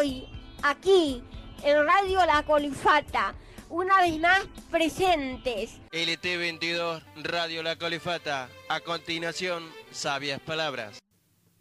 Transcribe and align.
hoy, 0.00 0.24
aquí, 0.62 1.22
en 1.62 1.84
Radio 1.84 2.24
La 2.26 2.42
Colifata, 2.42 3.34
una 3.68 4.00
vez 4.00 4.18
más 4.18 4.46
presentes. 4.70 5.78
LT22, 5.92 7.02
Radio 7.22 7.62
La 7.62 7.76
Colifata. 7.76 8.48
A 8.70 8.80
continuación, 8.80 9.62
sabias 9.90 10.40
palabras. 10.40 10.98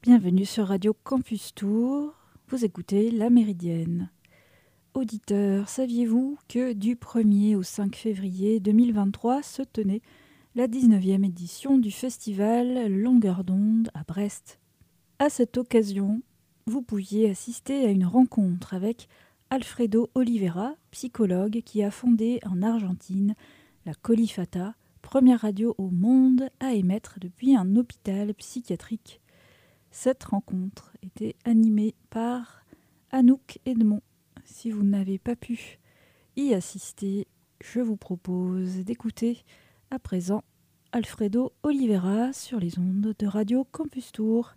Bienvenue 0.01 0.45
sur 0.45 0.69
Radio 0.69 0.93
Campus 0.93 1.53
Tour. 1.53 2.13
Vous 2.47 2.63
écoutez 2.63 3.11
La 3.11 3.29
Méridienne. 3.29 4.09
Auditeurs, 4.93 5.67
saviez-vous 5.67 6.37
que 6.47 6.71
du 6.71 6.95
1er 6.95 7.57
au 7.57 7.63
5 7.63 7.93
février 7.93 8.61
2023 8.61 9.43
se 9.43 9.63
tenait 9.63 10.01
la 10.55 10.67
19e 10.67 11.25
édition 11.25 11.77
du 11.77 11.91
festival 11.91 12.87
Longueur 12.87 13.43
d'onde 13.43 13.89
à 13.93 14.03
Brest? 14.03 14.59
À 15.19 15.29
cette 15.29 15.57
occasion, 15.57 16.21
vous 16.69 16.81
pouviez 16.83 17.31
assister 17.31 17.83
à 17.83 17.89
une 17.89 18.05
rencontre 18.05 18.75
avec 18.75 19.09
Alfredo 19.49 20.11
Oliveira, 20.13 20.75
psychologue 20.91 21.63
qui 21.65 21.81
a 21.81 21.89
fondé 21.89 22.39
en 22.45 22.61
Argentine 22.61 23.33
la 23.87 23.95
Colifata, 23.95 24.75
première 25.01 25.41
radio 25.41 25.73
au 25.79 25.89
monde 25.89 26.47
à 26.59 26.73
émettre 26.73 27.17
depuis 27.19 27.55
un 27.55 27.75
hôpital 27.75 28.35
psychiatrique. 28.35 29.19
Cette 29.89 30.23
rencontre 30.23 30.93
était 31.01 31.35
animée 31.43 31.95
par 32.11 32.63
Anouk 33.09 33.57
Edmond. 33.65 34.03
Si 34.45 34.69
vous 34.69 34.83
n'avez 34.83 35.17
pas 35.17 35.35
pu 35.35 35.79
y 36.35 36.53
assister, 36.53 37.27
je 37.61 37.79
vous 37.79 37.97
propose 37.97 38.75
d'écouter 38.85 39.43
à 39.89 39.97
présent 39.97 40.43
Alfredo 40.91 41.51
Oliveira 41.63 42.31
sur 42.31 42.59
les 42.59 42.77
ondes 42.77 43.15
de 43.17 43.25
Radio 43.25 43.65
Campus 43.71 44.11
Tour. 44.11 44.53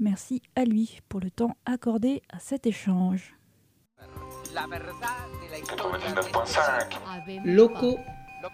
Merci 0.00 0.42
à 0.54 0.64
lui 0.64 1.00
pour 1.08 1.18
le 1.20 1.28
temps 1.30 1.56
accordé 1.66 2.22
à 2.32 2.38
cet 2.38 2.66
échange. 2.66 3.34
99.5 4.54 7.40
Loco 7.44 7.98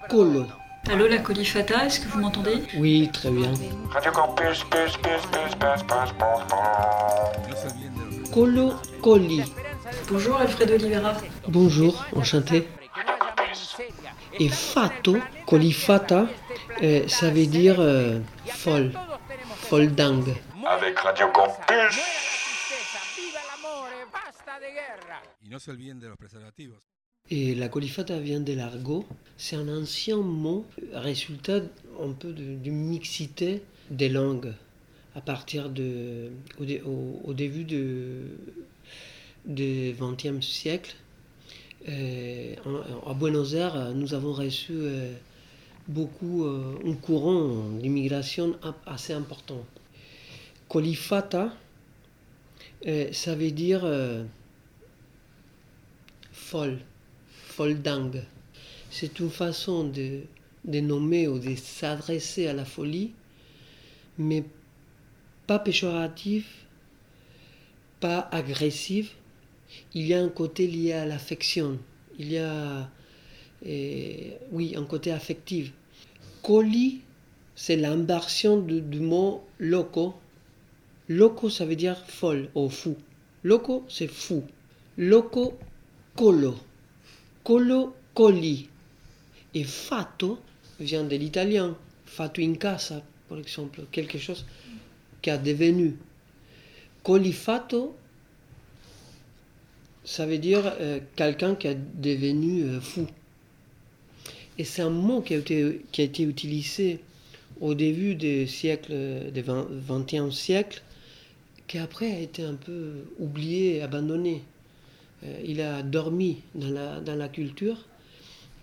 Colo. 0.08 0.46
Allô 0.90 1.06
la 1.06 1.18
Colifata, 1.18 1.84
est-ce 1.84 2.00
que 2.00 2.08
vous 2.08 2.18
m'entendez? 2.20 2.62
Oui, 2.78 3.10
très 3.12 3.30
bien. 3.30 3.52
Radio 3.90 4.10
Campus, 4.12 4.64
pus, 4.64 4.96
pus. 5.02 5.20
Colo 8.32 8.72
Coli. 9.02 9.42
Bonjour 10.10 10.36
Alfredo 10.36 10.74
Oliveira. 10.74 11.12
Bonjour, 11.48 12.04
enchanté. 12.16 12.66
Et 14.40 14.48
fato, 14.48 15.16
colifata, 15.46 16.26
euh, 16.82 17.06
ça 17.06 17.30
veut 17.30 17.46
dire 17.46 17.76
euh, 17.78 18.18
folle, 18.46 18.92
folle 19.56 19.94
dingue. 19.94 20.34
Avec 20.66 20.98
Radio 20.98 21.26
Campus. 21.32 21.96
Y 25.42 25.48
no 25.50 25.58
se 25.58 25.70
olviden 25.70 26.00
de 26.00 26.08
los 26.08 26.16
preservativos. 26.16 26.78
Et 27.30 27.54
la 27.54 27.68
colifata 27.68 28.18
vient 28.18 28.40
de 28.40 28.52
l'argot. 28.54 29.06
C'est 29.36 29.56
un 29.56 29.68
ancien 29.68 30.16
mot, 30.18 30.66
résultat 30.92 31.60
un 32.00 32.12
peu 32.12 32.32
de- 32.32 32.54
d'une 32.56 32.74
mixité 32.88 33.62
des 33.90 34.08
langues 34.08 34.52
à 35.14 35.20
partir 35.20 35.68
de, 35.70 36.30
au, 36.58 36.64
dé- 36.64 36.82
au- 36.82 37.20
au 37.24 37.32
début 37.34 37.64
de, 37.64 38.26
du 39.44 39.94
XXe 39.98 40.44
siècle. 40.46 40.94
euh, 41.88 42.54
en- 42.64 43.10
à 43.10 43.14
Buenos 43.14 43.52
Aires, 43.54 43.92
nous 43.94 44.14
avons 44.14 44.32
reçu 44.32 44.72
euh, 44.72 45.12
beaucoup, 45.86 46.44
euh, 46.44 46.78
un 46.86 46.94
courant 46.94 47.68
d'immigration 47.78 48.58
assez 48.86 49.12
important. 49.12 49.62
Colifata, 50.74 51.56
euh, 52.84 53.12
ça 53.12 53.36
veut 53.36 53.52
dire 53.52 53.82
euh, 53.84 54.24
folle, 56.32 56.80
folle 57.28 57.80
dingue. 57.80 58.24
C'est 58.90 59.20
une 59.20 59.30
façon 59.30 59.84
de, 59.84 60.22
nommer 60.64 61.28
ou 61.28 61.38
de 61.38 61.54
s'adresser 61.54 62.48
à 62.48 62.54
la 62.54 62.64
folie, 62.64 63.12
mais 64.18 64.42
pas 65.46 65.60
péjorative, 65.60 66.48
pas 68.00 68.28
agressive. 68.32 69.10
Il 69.94 70.04
y 70.04 70.12
a 70.12 70.20
un 70.20 70.28
côté 70.28 70.66
lié 70.66 70.94
à 70.94 71.06
l'affection. 71.06 71.78
Il 72.18 72.32
y 72.32 72.38
a, 72.38 72.90
euh, 73.64 74.30
oui, 74.50 74.74
un 74.76 74.84
côté 74.86 75.12
affectif. 75.12 75.72
Coli, 76.42 77.02
c'est 77.54 77.76
l'inversion 77.76 78.56
du 78.60 78.98
mot 78.98 79.46
loco. 79.60 80.16
Loco, 81.08 81.50
ça 81.50 81.66
veut 81.66 81.76
dire 81.76 81.98
folle 82.06 82.48
ou 82.54 82.68
fou. 82.68 82.96
Loco, 83.42 83.84
c'est 83.88 84.08
fou. 84.08 84.44
Loco, 84.96 85.58
colo. 86.16 86.54
Colo, 87.42 87.94
coli. 88.14 88.68
Et 89.52 89.64
fato 89.64 90.38
vient 90.80 91.04
de 91.04 91.16
l'italien. 91.16 91.76
Fato 92.06 92.40
in 92.40 92.54
casa, 92.54 93.02
par 93.28 93.38
exemple. 93.38 93.82
Quelque 93.92 94.18
chose 94.18 94.46
qui 95.20 95.30
a 95.30 95.36
devenu. 95.36 95.96
Colifato, 97.02 97.94
ça 100.04 100.24
veut 100.24 100.38
dire 100.38 100.72
euh, 100.80 101.00
quelqu'un 101.16 101.54
qui 101.54 101.68
a 101.68 101.74
devenu 101.74 102.64
euh, 102.64 102.80
fou. 102.80 103.06
Et 104.56 104.64
c'est 104.64 104.82
un 104.82 104.90
mot 104.90 105.20
qui 105.20 105.34
a 105.34 105.38
été, 105.38 105.82
qui 105.92 106.00
a 106.00 106.04
utilisé 106.04 107.00
au 107.60 107.74
début 107.74 108.14
du 108.14 108.46
siècle, 108.46 109.30
du 109.32 109.42
XXe 109.42 110.34
siècle, 110.34 110.82
qui 111.74 111.80
après 111.80 112.12
a 112.12 112.20
été 112.20 112.44
un 112.44 112.54
peu 112.54 113.04
oublié, 113.18 113.82
abandonné. 113.82 114.44
Euh, 115.24 115.40
il 115.44 115.60
a 115.60 115.82
dormi 115.82 116.40
dans 116.54 116.70
la, 116.70 117.00
dans 117.00 117.16
la 117.16 117.28
culture. 117.28 117.78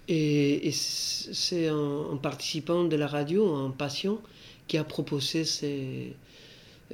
Et, 0.07 0.71
c'est 0.71 1.67
un, 1.67 2.17
participant 2.23 2.85
de 2.85 2.95
la 2.95 3.07
radio, 3.07 3.53
un 3.53 3.71
patient, 3.71 4.21
qui 4.65 4.77
a 4.77 4.85
proposé 4.85 5.43
ces, 5.43 6.15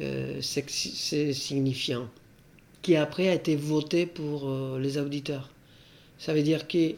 euh, 0.02 0.42
signifiants, 0.42 2.10
qui 2.82 2.96
après 2.96 3.30
a 3.30 3.36
été 3.36 3.56
voté 3.56 4.08
pour 4.08 4.50
euh, 4.50 4.80
les 4.80 4.98
auditeurs. 4.98 5.52
Ça 6.18 6.34
veut 6.34 6.42
dire 6.42 6.68
que 6.68 6.96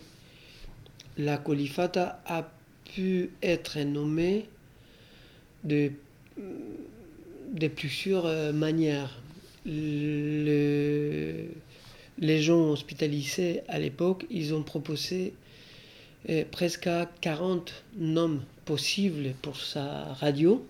la 1.17 1.37
colifata 1.37 2.21
a 2.25 2.49
pu 2.85 3.31
être 3.43 3.79
nommée 3.79 4.47
de, 5.65 5.91
de 7.53 7.67
plusieurs 7.67 8.25
euh, 8.25 8.51
manières. 8.51 9.21
Le- 9.65 11.45
les 12.21 12.41
gens 12.41 12.69
hospitalisés 12.71 13.61
à 13.67 13.79
l'époque, 13.79 14.25
ils 14.29 14.53
ont 14.53 14.63
proposé 14.63 15.33
euh, 16.29 16.43
presque 16.51 16.87
à 16.87 17.09
40 17.21 17.83
noms 17.97 18.39
possibles 18.65 19.33
pour 19.41 19.57
sa 19.57 20.13
radio. 20.15 20.65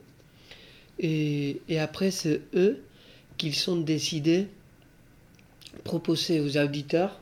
Et, 0.99 1.61
après, 1.79 2.11
c'est 2.11 2.41
eux 2.53 2.81
qui 3.37 3.53
sont 3.53 3.77
décidés 3.77 4.47
proposer 5.83 6.39
aux 6.41 6.57
auditeurs 6.57 7.19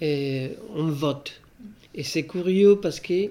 et 0.00 0.50
on 0.74 0.86
vote. 0.88 1.40
Et 1.94 2.02
c'est 2.02 2.26
curieux 2.26 2.80
parce 2.80 2.98
que 2.98 3.30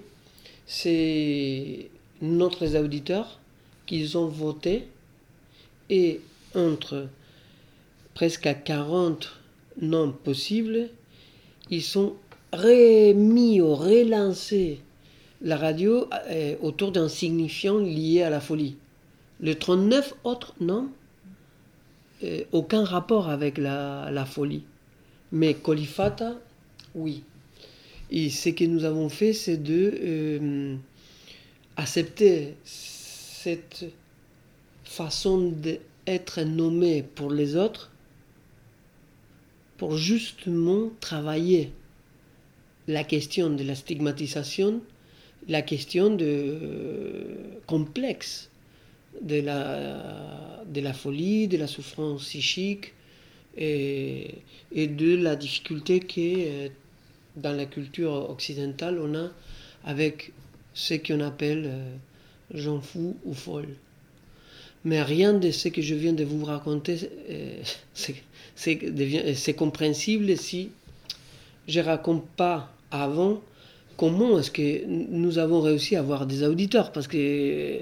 c'est 0.66 1.90
notre 2.22 2.78
auditeurs 2.78 3.40
qui 3.86 4.16
ont 4.16 4.28
voté 4.28 4.88
et 5.90 6.22
entre 6.56 7.08
presque 8.14 8.46
à 8.46 8.54
40 8.54 9.40
noms 9.82 10.12
possibles, 10.12 10.90
ils 11.70 11.82
sont 11.82 12.14
remis 12.52 13.62
ou 13.62 13.76
relancés 13.76 14.80
la 15.42 15.58
radio 15.58 16.08
autour 16.62 16.92
d'un 16.92 17.10
signifiant 17.10 17.80
lié 17.80 18.22
à 18.22 18.30
la 18.30 18.40
folie. 18.40 18.76
Les 19.42 19.56
39 19.56 20.14
autres 20.24 20.54
noms, 20.62 20.90
euh, 22.24 22.44
aucun 22.54 22.86
rapport 22.86 23.30
avec 23.30 23.58
la, 23.58 24.10
la 24.12 24.26
folie. 24.26 24.64
Mais 25.31 25.54
Colifata, 25.56 26.40
oui. 26.96 27.24
Et 28.12 28.30
ce 28.30 28.50
que 28.50 28.63
nous 28.63 28.86
avons 28.86 29.10
fait, 29.10 29.34
c'est 29.34 29.57
de 29.57 29.94
euh, 30.02 30.75
accepter 31.75 32.56
cette 32.63 33.86
façon 34.94 35.51
d'être 35.51 36.42
nommé 36.42 37.01
pour 37.01 37.31
les 37.31 37.56
autres 37.56 37.92
pour 39.78 39.98
justement 39.98 40.92
travailler 41.00 41.72
la 42.88 43.04
question 43.04 43.50
de 43.50 43.63
la 43.63 43.75
stigmatisation, 43.75 44.81
la 45.48 45.62
question 45.62 46.16
de, 46.16 46.25
euh, 46.25 47.36
complexe 47.66 48.51
de 49.22 49.42
la, 49.42 50.63
de 50.68 50.81
la 50.81 50.94
folie, 50.94 51.48
de 51.48 51.57
la 51.57 51.68
souffrance 51.68 52.24
psychique 52.24 52.94
et, 53.57 54.36
de 54.75 55.16
la 55.16 55.36
difficulté 55.36 56.00
que 56.01 56.19
euh, 56.19 56.69
dans 57.36 57.56
la 57.56 57.66
culture 57.66 58.30
occidentale 58.30 59.00
on 59.00 59.16
a 59.16 59.30
avec 59.86 60.34
ce 60.74 60.94
qu'on 60.94 61.19
appelle 61.22 61.66
euh, 61.66 61.95
gens 62.54 62.81
fous 62.81 63.18
ou 63.25 63.34
folles. 63.34 63.75
Mais 64.85 65.01
rien 65.01 65.33
de 65.33 65.51
ce 65.51 65.69
que 65.69 65.81
je 65.81 65.95
viens 65.95 66.13
de 66.13 66.24
vous 66.25 66.44
raconter, 66.45 66.97
euh, 67.30 67.62
c'est- 67.94 68.15
c'est 69.35 69.53
compréhensible 69.53 70.35
si 70.38 70.69
je 71.68 71.80
raconte 71.80 72.25
pas 72.35 72.71
avant 72.91 73.41
comment 73.97 74.39
est-ce 74.39 74.51
que 74.51 74.85
nous 74.85 75.38
avons 75.38 75.62
réussi 75.62 75.95
à 75.95 76.00
avoir 76.00 76.25
des 76.25 76.44
auditeurs. 76.44 76.91
Parce 76.91 77.07
que, 77.07 77.80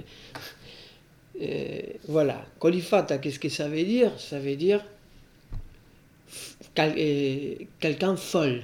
euh, 1.42 1.80
voilà, 2.08 2.46
colifata, 2.60 3.18
qu'est-ce 3.18 3.40
que 3.40 3.50
ça 3.50 3.68
veut 3.68 3.84
dire? 3.84 4.12
Ça 4.20 4.40
veut 4.40 4.56
dire 4.56 4.84
quel- 6.76 6.96
euh, 6.98 7.56
quelqu'un 7.80 8.16
folle. 8.16 8.64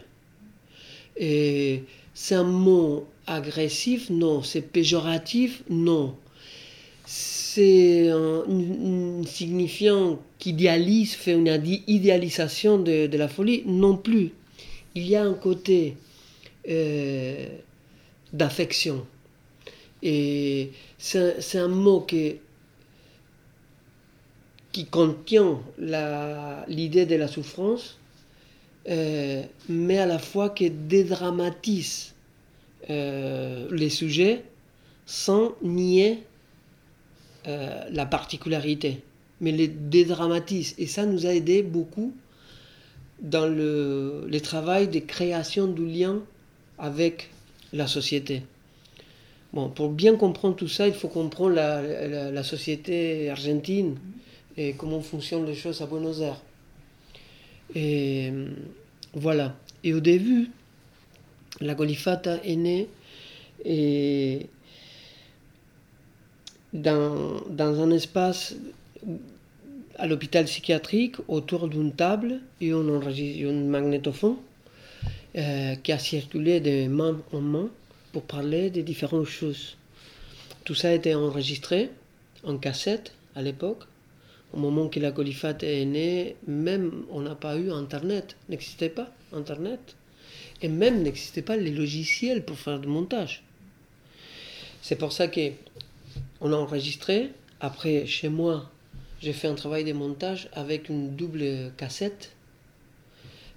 Et 1.17 1.83
c'est 2.13 2.35
un 2.35 2.43
mot 2.43 3.07
agressif? 3.25 4.09
Non. 4.09 4.43
C'est 4.43 4.61
péjoratif? 4.61 5.63
Non. 5.69 6.15
C'est 7.57 8.09
un, 8.09 9.23
signifiant 9.25 10.19
qui 10.37 10.51
idéalise, 10.51 11.15
fait 11.15 11.33
une 11.33 11.47
idéalisation 11.87 12.77
de, 12.77 13.09
la 13.17 13.27
folie 13.27 13.63
Non 13.65 13.97
plus. 13.97 14.33
Il 14.93 15.07
y 15.07 15.15
a 15.15 15.23
un 15.23 15.33
côté 15.33 15.97
euh, 16.69 17.47
d'affection. 18.31 19.07
Et 20.03 20.69
c'est 20.99 21.57
un- 21.57 21.67
mot 21.67 22.01
que, 22.01 22.35
qui 24.71 24.85
contient 24.85 25.59
l'idée 26.67 27.07
de 27.07 27.15
la 27.15 27.27
souffrance, 27.27 27.97
euh, 28.87 29.41
mais 29.67 29.97
à 29.97 30.05
la 30.05 30.19
fois 30.19 30.51
qui 30.51 30.69
dédramatise 30.69 32.13
euh, 32.91 33.67
les 33.71 33.89
sujets 33.89 34.43
sans 35.07 35.55
nier 35.63 36.19
euh, 37.47 37.83
la 37.91 38.05
particularité, 38.05 39.01
mais 39.41 39.51
les 39.51 39.67
dédramatise. 39.67 40.75
Et 40.77 40.87
ça 40.87 41.05
nous 41.05 41.25
a 41.25 41.33
aidé 41.33 41.63
beaucoup 41.63 42.13
dans 43.21 43.47
le, 43.47 44.27
travail 44.43 44.87
de 44.87 44.99
création 44.99 45.67
du 45.67 45.85
lien 45.85 46.19
avec 46.77 47.29
la 47.73 47.87
société. 47.87 48.43
Bon, 49.53 49.69
pour 49.69 49.89
bien 49.89 50.15
comprendre 50.15 50.55
tout 50.55 50.67
ça, 50.67 50.87
il 50.87 50.93
faut 50.93 51.07
comprendre 51.07 51.55
la, 51.55 51.81
la- 51.81 52.31
la 52.31 52.43
société 52.43 53.29
argentine 53.29 53.97
et 54.57 54.73
comment 54.73 55.01
fonctionnent 55.01 55.45
les 55.45 55.55
choses 55.55 55.81
à 55.81 55.85
Buenos 55.85 56.19
Aires. 56.21 56.41
Et 57.75 58.29
euh, 58.31 58.49
voilà. 59.13 59.55
Et 59.83 59.93
au 59.93 59.99
début, 59.99 60.49
la 61.61 61.75
Golifata 61.75 62.39
est 62.43 62.55
née 62.55 62.87
et 63.65 64.47
dans, 66.77 67.41
dans 67.49 67.81
un 67.81 67.91
espace 67.91 68.55
à 69.97 70.05
l'hôpital 70.07 70.45
psychiatrique 70.45 71.15
autour 71.27 71.67
d'une 71.67 71.91
table 71.91 72.39
et 72.61 72.73
on 72.73 72.87
enregistre 72.95 73.49
un 73.49 73.53
magnétophone 73.53 74.37
euh, 75.35 75.75
qui 75.75 75.91
a 75.91 75.99
circulé 75.99 76.59
de 76.59 76.87
main 76.87 77.19
en 77.33 77.41
main 77.41 77.69
pour 78.11 78.23
parler 78.23 78.69
de 78.69 78.81
différentes 78.81 79.25
choses. 79.25 79.75
Tout 80.63 80.75
ça 80.75 80.89
a 80.89 80.93
été 80.93 81.15
enregistré 81.15 81.89
en 82.43 82.57
cassette 82.57 83.11
à 83.35 83.41
l'époque. 83.41 83.83
Au 84.53 84.57
moment 84.57 84.87
que 84.87 84.99
la 84.99 85.11
Colifate 85.11 85.63
est 85.63 85.85
née, 85.85 86.35
même 86.47 87.03
on 87.09 87.21
n'a 87.21 87.35
pas 87.35 87.57
eu 87.57 87.71
Internet, 87.71 88.35
n'existait 88.49 88.89
pas 88.89 89.11
Internet. 89.33 89.95
Et 90.61 90.67
même 90.67 91.03
n'existait 91.03 91.41
pas 91.41 91.57
les 91.57 91.71
logiciels 91.71 92.43
pour 92.43 92.57
faire 92.57 92.79
du 92.79 92.87
montage. 92.87 93.43
C'est 94.81 94.95
pour 94.95 95.11
ça 95.11 95.27
que 95.27 95.51
on 96.41 96.53
a 96.53 96.55
enregistré. 96.55 97.31
Après, 97.59 98.05
chez 98.05 98.29
moi, 98.29 98.69
j'ai 99.19 99.33
fait 99.33 99.47
un 99.47 99.55
travail 99.55 99.83
de 99.83 99.93
montage 99.93 100.49
avec 100.53 100.89
une 100.89 101.15
double 101.15 101.71
cassette 101.77 102.33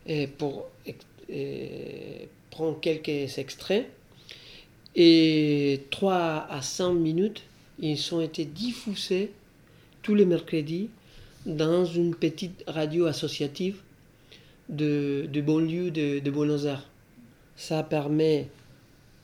et 0.07 0.27
pour 0.27 0.67
prendre 2.51 2.81
quelques 2.81 3.39
extraits. 3.39 3.87
Et 4.97 5.83
3 5.91 6.47
à 6.51 6.63
5 6.63 6.93
minutes, 6.95 7.43
ils 7.79 8.15
ont 8.15 8.21
été 8.21 8.45
diffusés 8.45 9.33
tous 10.03 10.15
les 10.15 10.25
mercredis 10.25 10.89
dans 11.47 11.85
une 11.85 12.15
petite 12.15 12.65
radio 12.67 13.07
associative 13.07 13.81
de, 14.69 15.29
de 15.33 15.41
banlieue 15.41 15.91
de, 15.91 16.19
de 16.19 16.31
Buenos 16.31 16.65
Aires. 16.65 16.89
Ça 17.57 17.83
permet 17.83 18.49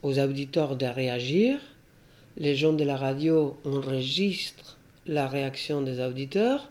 aux 0.03 0.19
auditeurs 0.19 0.77
de 0.77 0.87
réagir. 0.87 1.59
Les 2.37 2.55
gens 2.55 2.73
de 2.73 2.85
la 2.85 2.97
radio 2.97 3.57
enregistrent 3.65 4.77
la 5.07 5.27
réaction 5.27 5.83
des 5.83 6.01
auditeurs. 6.01 6.71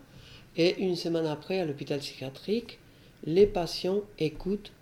Et 0.56 0.78
une 0.78 0.96
semaine 0.96 1.26
après, 1.26 1.60
à 1.60 1.64
l'hôpital 1.64 1.98
psychiatrique, 1.98 2.78
les 3.24 3.46
patients 3.46 4.00
écoutent 4.18 4.72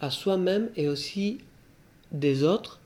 à 0.00 0.10
soi-même 0.10 0.70
et 0.76 0.88
aussi 0.88 1.38
des 2.12 2.44
autres 2.44 2.80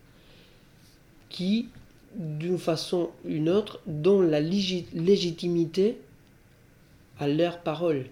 qui, 1.28 1.68
d'une 2.14 2.58
façon 2.58 3.10
ou 3.24 3.28
une 3.28 3.48
autre, 3.48 3.80
donnent 3.86 4.30
la 4.30 4.40
légit- 4.40 4.86
légitimité 4.94 5.98
à 7.18 7.26
leurs 7.26 7.60
paroles. 7.60 8.06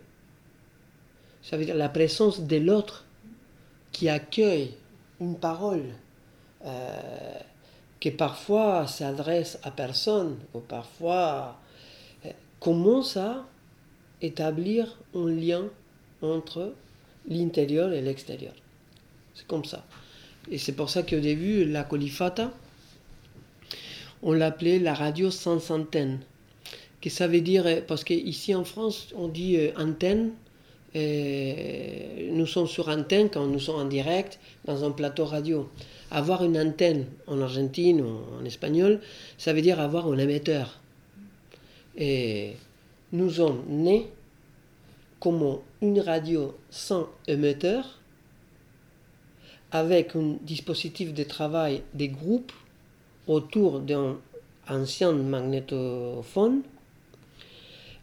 Ça 1.42 1.56
veut 1.56 1.64
dire 1.64 1.76
la 1.76 1.88
présence 1.88 2.40
de 2.40 2.56
l'autre 2.56 3.04
qui 3.92 4.08
accueille 4.08 4.74
une 5.20 5.36
parole 5.38 5.84
euh, 6.64 7.38
parfois 8.10 8.86
s'adresse 8.86 9.58
à 9.62 9.70
personne, 9.70 10.36
ou 10.54 10.60
parfois 10.60 11.58
euh, 12.24 12.30
commence 12.60 13.16
à 13.16 13.46
établir 14.20 14.98
un 15.14 15.28
lien 15.28 15.64
entre 16.22 16.72
l'intérieur 17.28 17.92
et 17.92 18.00
l'extérieur. 18.00 18.54
C'est 19.34 19.46
comme 19.46 19.64
ça. 19.64 19.84
Et 20.50 20.58
c'est 20.58 20.72
pour 20.72 20.90
ça 20.90 21.02
qu'au 21.02 21.20
début, 21.20 21.64
la 21.64 21.84
colifata, 21.84 22.52
on 24.22 24.32
l'appelait 24.32 24.78
la 24.78 24.94
radio 24.94 25.30
sans 25.30 25.70
antenne. 25.70 26.20
Que 27.00 27.10
ça 27.10 27.26
veut 27.26 27.40
dire, 27.40 27.66
euh, 27.66 27.80
parce 27.86 28.04
qu'ici 28.04 28.54
en 28.54 28.64
France, 28.64 29.08
on 29.16 29.28
dit 29.28 29.56
euh, 29.56 29.70
antenne, 29.76 30.32
euh, 30.96 32.30
nous 32.30 32.46
sommes 32.46 32.68
sur 32.68 32.88
antenne 32.88 33.28
quand 33.28 33.46
nous 33.46 33.58
sommes 33.58 33.80
en 33.80 33.84
direct 33.84 34.38
dans 34.64 34.84
un 34.84 34.90
plateau 34.90 35.24
radio. 35.24 35.68
Avoir 36.10 36.44
une 36.44 36.58
antenne 36.58 37.06
en 37.26 37.40
Argentine 37.40 38.00
ou 38.00 38.18
en 38.40 38.44
espagnol, 38.44 39.00
ça 39.38 39.52
veut 39.52 39.62
dire 39.62 39.80
avoir 39.80 40.06
un 40.06 40.18
émetteur. 40.18 40.80
Et 41.96 42.52
nous 43.12 43.30
sommes 43.30 43.62
nés 43.68 44.08
comme 45.20 45.58
une 45.80 46.00
radio 46.00 46.54
sans 46.70 47.08
émetteur, 47.26 47.98
avec 49.72 50.14
un 50.14 50.36
dispositif 50.42 51.14
de 51.14 51.24
travail 51.24 51.82
des 51.94 52.08
groupes 52.08 52.52
autour 53.26 53.80
d'un 53.80 54.18
ancien 54.68 55.12
magnétophone. 55.12 56.62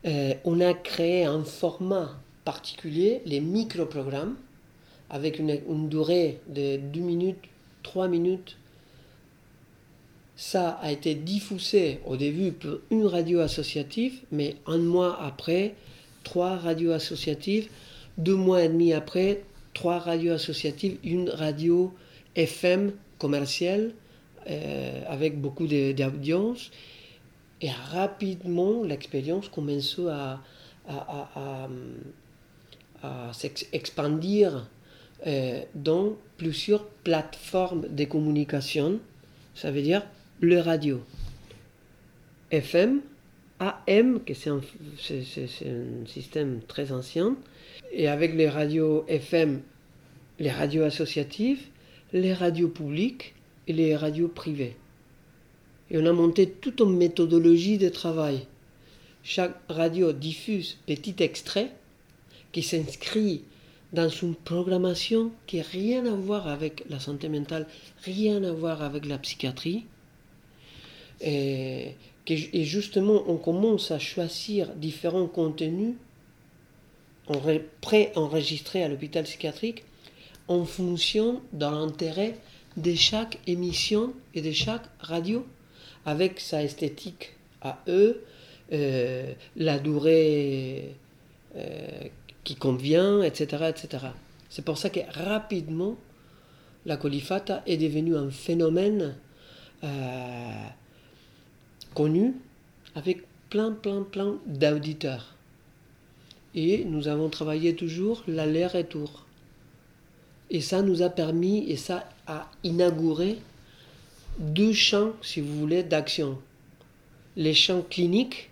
Euh, 0.06 0.34
on 0.46 0.60
a 0.62 0.74
créé 0.74 1.26
un 1.26 1.44
format 1.44 2.18
particulier, 2.44 3.22
les 3.26 3.40
microprogrammes, 3.40 4.36
avec 5.10 5.38
une, 5.38 5.60
une 5.70 5.90
durée 5.90 6.40
de 6.48 6.78
2 6.78 7.00
minutes, 7.02 7.44
3 7.84 8.08
minutes. 8.08 8.58
Ça 10.36 10.72
a 10.82 10.92
été 10.92 11.14
diffusé 11.14 12.00
au 12.06 12.18
début 12.18 12.52
pour 12.52 12.80
une 12.90 13.06
radio 13.06 13.42
associative, 13.42 14.22
mais 14.32 14.56
un 14.66 14.80
mois 14.80 15.22
après, 15.22 15.76
trois 16.24 16.58
radios 16.58 16.94
associatives, 16.94 17.70
deux 18.18 18.36
mois 18.36 18.64
et 18.64 18.70
demi 18.70 18.94
après, 18.94 19.44
trois 19.74 20.00
radios 20.00 20.34
associatives, 20.34 20.98
une 21.04 21.30
radio 21.30 21.94
FM 22.36 22.94
commerciale 23.20 23.94
euh, 24.50 25.04
avec 25.08 25.40
beaucoup 25.40 25.68
d'audience. 25.68 26.72
Et 27.62 27.70
rapidement, 27.70 28.84
l'expérience 28.84 29.48
commence 29.50 30.00
à, 30.10 30.40
s'expandir 33.34 34.68
dans 35.76 36.16
plusieurs 36.38 36.86
plateformes 36.86 37.88
de 37.88 38.06
communication. 38.06 39.00
Ça 39.56 39.72
veut 39.72 39.82
dire 39.82 40.04
le 40.40 40.60
radio. 40.60 41.02
FM, 42.50 43.02
AM, 43.60 44.20
que 44.24 44.34
c'est 44.34 44.50
un 44.50 44.62
système 46.08 46.62
très 46.68 46.92
ancien, 46.92 47.38
et 47.92 48.08
avec 48.08 48.34
les 48.34 48.50
radios 48.50 49.06
FM, 49.08 49.62
les 50.40 50.52
radios 50.52 50.84
associatives, 50.84 51.62
les 52.12 52.34
radios 52.34 52.70
publiques 52.70 53.36
et 53.68 53.74
les 53.74 53.96
radios 53.96 54.28
privées. 54.28 54.76
Et 55.92 55.98
on 55.98 56.06
a 56.06 56.14
monté 56.14 56.50
toute 56.50 56.80
une 56.80 56.98
méthodologie 56.98 57.78
de 57.78 57.90
travail. 57.90 58.48
Chaque 59.24 59.60
radio 59.70 60.12
diffuse 60.14 60.78
petit 60.88 61.16
extrait 61.20 61.72
qui 62.52 62.64
s'inscrit 62.64 63.44
dans 63.94 64.10
une 64.10 64.36
programmation 64.36 65.32
qui 65.48 65.58
n'a 65.58 65.64
rien 65.64 66.06
à 66.06 66.16
voir 66.16 66.48
avec 66.48 66.84
la 66.90 67.00
santé 67.00 67.28
mentale, 67.30 67.68
rien 68.04 68.44
à 68.44 68.52
voir 68.52 68.82
avec 68.82 69.06
la 69.06 69.18
psychiatrie, 69.18 69.86
et 71.24 71.96
justement, 72.64 73.24
on 73.28 73.38
commence 73.38 73.92
à 73.92 74.00
choisir 74.00 74.74
différents 74.76 75.28
contenus 75.28 75.94
enre- 77.28 77.62
pré-enregistrés 77.82 78.84
à 78.84 78.88
l'hôpital 78.88 79.24
psychiatrique 79.26 79.84
en 80.48 80.66
fonction 80.66 81.42
de 81.54 81.66
l'intérêt 81.66 82.38
de 82.78 82.96
chaque 82.96 83.38
émission 83.48 84.14
et 84.34 84.42
de 84.42 84.52
chaque 84.52 84.86
radio, 85.00 85.46
avec 86.06 86.40
sa 86.40 86.64
esthétique 86.64 87.34
à 87.62 87.84
eux, 87.88 88.24
euh, 88.74 89.34
la 89.56 89.78
durée 89.78 90.96
euh, 91.56 91.90
qui 92.44 92.56
convient, 92.56 93.22
etc. 93.22 93.72
C'est 94.50 94.66
pour 94.66 94.78
ça 94.78 94.90
que 94.90 95.00
rapidement, 95.14 95.96
la 96.86 96.98
colifata 96.98 97.62
est 97.68 97.78
devenue 97.78 98.16
un 98.16 98.32
phénomène 98.32 99.16
euh, 99.84 100.66
connu 101.94 102.34
avec 102.96 103.24
plein, 103.50 103.72
plein, 103.72 104.04
plein 104.04 104.40
d'auditeurs. 104.46 105.36
Et 106.56 106.84
nous 106.86 107.08
avons 107.08 107.30
travaillé 107.30 107.76
toujours 107.76 108.24
l'aller-retour. 108.28 109.26
Et 110.50 110.60
ça 110.60 110.82
nous 110.82 111.02
a 111.02 111.10
permis, 111.10 111.70
et 111.70 111.78
ça 111.78 112.10
a 112.28 112.50
inauguré 112.64 113.38
deux 114.40 114.74
champs, 114.74 115.14
si 115.22 115.40
vous 115.40 115.58
voulez, 115.58 115.84
d'action. 115.84 116.38
Les 117.38 117.54
champs 117.54 117.84
cliniques, 117.90 118.50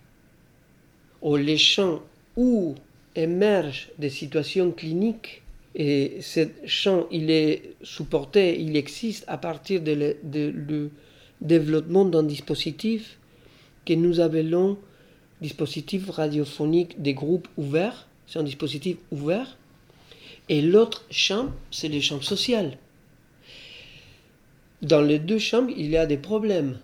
ou 1.21 1.35
les 1.35 1.57
champs 1.57 2.01
où 2.37 2.75
émergent 3.15 3.89
des 3.97 4.09
situations 4.09 4.71
cliniques. 4.71 5.41
Et 5.75 6.17
ce 6.21 6.47
champ, 6.65 7.05
il 7.11 7.29
est 7.29 7.75
supporté, 7.83 8.59
il 8.59 8.75
existe 8.75 9.23
à 9.27 9.37
partir 9.37 9.81
de 9.81 9.91
le, 9.91 10.17
de 10.23 10.51
le 10.55 10.89
développement 11.41 12.05
d'un 12.05 12.23
dispositif 12.23 13.17
que 13.85 13.93
nous 13.93 14.19
appelons 14.19 14.77
dispositif 15.41 16.09
radiophonique 16.09 17.01
des 17.01 17.13
groupes 17.13 17.47
ouverts. 17.57 18.07
C'est 18.27 18.39
un 18.39 18.43
dispositif 18.43 18.97
ouvert. 19.11 19.57
Et 20.49 20.61
l'autre 20.61 21.05
champ, 21.09 21.49
c'est 21.71 21.87
le 21.87 21.99
champ 22.01 22.21
social. 22.21 22.77
Dans 24.81 25.01
les 25.01 25.19
deux 25.19 25.39
champs, 25.39 25.67
il 25.67 25.89
y 25.89 25.97
a 25.97 26.05
des 26.05 26.17
problèmes. 26.17 26.79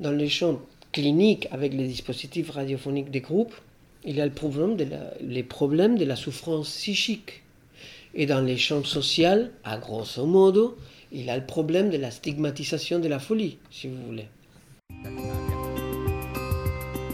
Dans 0.00 0.12
les 0.12 0.28
champs 0.28 0.60
cliniques, 0.92 1.48
avec 1.50 1.72
les 1.72 1.86
dispositifs 1.86 2.50
radiophoniques 2.50 3.10
des 3.10 3.20
groupes, 3.20 3.54
il 4.08 4.16
y 4.16 4.22
a 4.22 4.24
le 4.24 4.32
problème 4.32 4.74
de 4.74 4.84
la, 4.84 5.12
les 5.20 5.42
problèmes 5.42 5.98
de 5.98 6.06
la 6.06 6.16
souffrance 6.16 6.70
psychique. 6.70 7.42
Et 8.14 8.24
dans 8.24 8.40
les 8.40 8.56
champs 8.56 8.82
sociaux, 8.82 9.50
à 9.64 9.76
grosso 9.76 10.24
modo, 10.24 10.78
il 11.12 11.26
y 11.26 11.30
a 11.30 11.36
le 11.36 11.44
problème 11.44 11.90
de 11.90 11.98
la 11.98 12.10
stigmatisation 12.10 13.00
de 13.00 13.08
la 13.08 13.18
folie, 13.18 13.58
si 13.70 13.86
vous 13.86 14.02
voulez. 14.06 14.26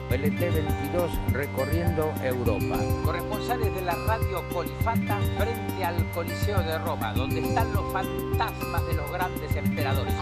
LT22 0.08 1.32
recorriendo 1.32 2.12
Europa. 2.22 2.78
Corresponsales 3.04 3.74
de 3.74 3.80
la 3.84 3.96
radio 4.06 4.48
Colifata 4.52 5.18
frente 5.36 5.84
al 5.84 6.08
Coliseo 6.12 6.62
de 6.62 6.78
Roma, 6.78 7.12
donde 7.14 7.40
están 7.40 7.72
los 7.72 7.92
fantasmas 7.92 8.86
de 8.86 8.94
los 8.94 9.10
grandes 9.10 9.56
emperadores. 9.56 10.14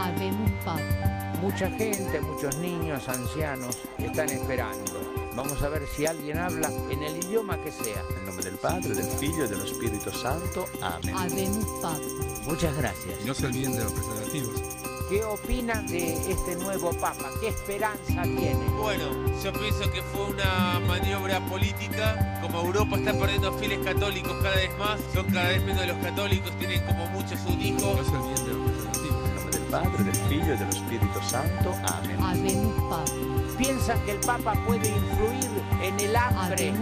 Mucha 1.42 1.68
gente, 1.72 2.20
muchos 2.22 2.56
niños, 2.56 3.06
ancianos 3.10 3.76
están 3.98 4.30
esperando. 4.30 5.21
Vamos 5.34 5.62
a 5.62 5.68
ver 5.68 5.86
si 5.88 6.04
alguien 6.06 6.38
habla 6.38 6.70
en 6.90 7.02
el 7.02 7.16
idioma 7.24 7.56
que 7.62 7.72
sea. 7.72 8.02
Nel 8.14 8.26
nome 8.26 8.42
del 8.42 8.56
Padre, 8.56 8.94
del 8.94 9.06
Figlio 9.18 9.44
e 9.44 9.48
dello 9.48 9.66
Spirito 9.66 10.12
Santo. 10.12 10.66
Amen. 10.82 11.14
Habemos 11.16 11.64
Papa. 11.80 11.98
Muchas 12.44 12.76
gracias. 12.76 13.20
Y 13.22 13.24
no 13.24 13.34
se 13.34 13.46
olviden 13.46 13.72
de 13.72 13.84
los 13.84 13.92
preservativos. 13.92 14.60
¿Qué 15.08 15.24
opinan 15.24 15.86
de 15.86 16.14
este 16.30 16.56
nuevo 16.56 16.90
Papa? 16.92 17.30
¿Qué 17.40 17.48
esperanza 17.48 18.22
tiene? 18.22 18.64
Bueno, 18.80 19.04
yo 19.42 19.52
pienso 19.52 19.90
que 19.90 20.02
fue 20.02 20.26
una 20.26 20.80
maniobra 20.86 21.40
política. 21.46 22.38
Como 22.42 22.60
Europa 22.60 22.96
está 22.98 23.12
perdiendo 23.18 23.52
fieles 23.58 23.78
católicos 23.84 24.32
cada 24.42 24.56
vez 24.56 24.76
más, 24.78 25.00
son 25.14 25.26
cada 25.30 25.48
vez 25.48 25.62
menos 25.64 25.86
los 25.86 25.98
católicos, 25.98 26.52
tienen 26.58 26.84
como 26.86 27.06
muchos 27.08 27.38
un 27.46 27.60
Y 27.60 27.68
hijo. 27.68 27.94
no 27.94 28.04
se 28.04 28.16
olviden 28.16 28.44
de 28.46 28.52
los 28.54 28.70
preservativos. 28.70 29.22
Nel 29.22 29.34
nome 29.34 29.50
del 29.50 29.62
Padre, 29.64 30.04
del 30.04 30.16
Figlio 30.28 30.54
e 30.54 30.56
dello 30.56 30.72
Spirito 30.72 31.22
Santo. 31.22 31.74
Amen. 31.88 32.20
Habemos 32.22 32.74
Papa. 32.90 33.41
¿Piensan 33.62 34.04
que 34.04 34.10
el 34.10 34.18
Papa 34.18 34.54
puede 34.66 34.88
influir 34.88 35.62
en 35.84 36.00
el 36.00 36.16
hambre? 36.16 36.72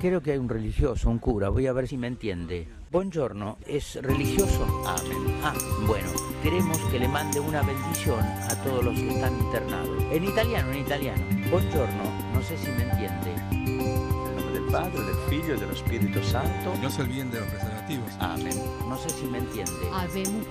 Creo 0.00 0.22
que 0.22 0.30
hay 0.30 0.38
un 0.38 0.48
religioso, 0.48 1.10
un 1.10 1.18
cura, 1.18 1.48
voy 1.48 1.66
a 1.66 1.72
ver 1.72 1.88
si 1.88 1.98
me 1.98 2.06
entiende. 2.06 2.68
Buongiorno, 2.92 3.58
¿es 3.66 3.96
religioso? 4.00 4.64
Amen. 4.86 5.40
Ah, 5.42 5.52
bueno, 5.88 6.08
queremos 6.40 6.78
que 6.92 7.00
le 7.00 7.08
mande 7.08 7.40
una 7.40 7.62
bendición 7.62 8.20
a 8.20 8.54
todos 8.62 8.84
los 8.84 8.94
que 8.94 9.08
están 9.08 9.36
internados. 9.40 10.04
En 10.12 10.22
italiano, 10.22 10.70
en 10.70 10.78
italiano. 10.82 11.24
Buongiorno, 11.50 12.04
no 12.32 12.42
sé 12.42 12.58
si 12.58 12.70
me 12.70 12.84
entiende. 12.84 13.34
Nel 13.50 14.36
nome 14.36 14.52
del 14.52 14.70
Padre, 14.70 15.02
del 15.02 15.16
Figlio 15.28 15.54
e 15.56 15.58
dello 15.58 15.74
Spirito 15.74 16.22
Santo. 16.22 16.74
Y 16.76 16.78
no 16.78 16.90
se 16.90 17.02
olviden 17.02 17.32
de 17.32 17.40
los 17.40 17.48
preservativos. 17.48 18.12
Amen. 18.20 18.56
No 18.88 18.96
sé 18.96 19.10
si 19.10 19.24
me 19.26 19.38
entiende. 19.38 19.90
Habemos. 19.92 20.46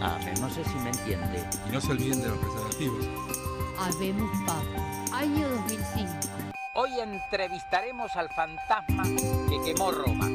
Amen. 0.00 0.34
No 0.40 0.50
sé 0.50 0.64
si 0.64 0.74
me 0.82 0.90
entiende. 0.90 1.44
Y 1.68 1.72
no 1.72 1.80
se 1.80 1.92
olviden 1.92 2.22
de 2.22 2.28
los 2.28 2.38
preservativos. 2.38 3.45
Habemos 3.78 4.30
Papa. 4.46 5.16
Año 5.16 5.48
2005. 5.48 6.10
Hoy 6.74 6.98
entrevistaremos 6.98 8.14
al 8.16 8.28
fantasma 8.30 9.02
que 9.48 9.60
quemó 9.64 9.90
Roma. 9.90 10.28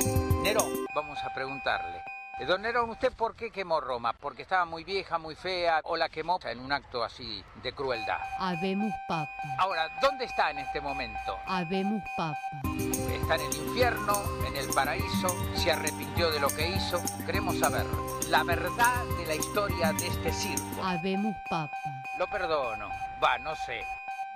Nerón, 0.43 0.69
vamos 0.93 1.17
a 1.23 1.33
preguntarle. 1.33 2.03
Eh, 2.39 2.45
Don 2.45 2.61
Nerón, 2.61 2.89
¿usted 2.89 3.11
por 3.13 3.35
qué 3.35 3.51
quemó 3.51 3.81
Roma? 3.81 4.13
¿Porque 4.13 4.43
estaba 4.43 4.65
muy 4.65 4.83
vieja, 4.83 5.17
muy 5.17 5.35
fea 5.35 5.81
o 5.83 5.97
la 5.97 6.09
quemó 6.09 6.39
en 6.43 6.59
un 6.59 6.71
acto 6.71 7.03
así 7.03 7.43
de 7.61 7.73
crueldad? 7.73 8.19
Habemos 8.39 8.91
Papa. 9.07 9.31
Ahora, 9.59 9.89
¿dónde 10.01 10.25
está 10.25 10.51
en 10.51 10.59
este 10.59 10.79
momento? 10.79 11.37
Habemos 11.45 12.03
Papa. 12.15 12.39
¿Está 13.11 13.35
en 13.35 13.41
el 13.41 13.55
infierno, 13.55 14.23
en 14.47 14.55
el 14.55 14.67
paraíso? 14.69 15.29
¿Se 15.55 15.71
arrepintió 15.71 16.31
de 16.31 16.39
lo 16.39 16.47
que 16.49 16.67
hizo? 16.69 17.01
Queremos 17.25 17.57
saber 17.59 17.85
la 18.29 18.43
verdad 18.43 19.03
de 19.17 19.25
la 19.25 19.35
historia 19.35 19.93
de 19.93 20.07
este 20.07 20.31
circo. 20.31 20.83
Habemos 20.83 21.35
Papa. 21.49 21.77
Lo 22.17 22.27
perdono. 22.27 23.00
Va, 23.23 23.37
no 23.37 23.55
sé. 23.55 23.85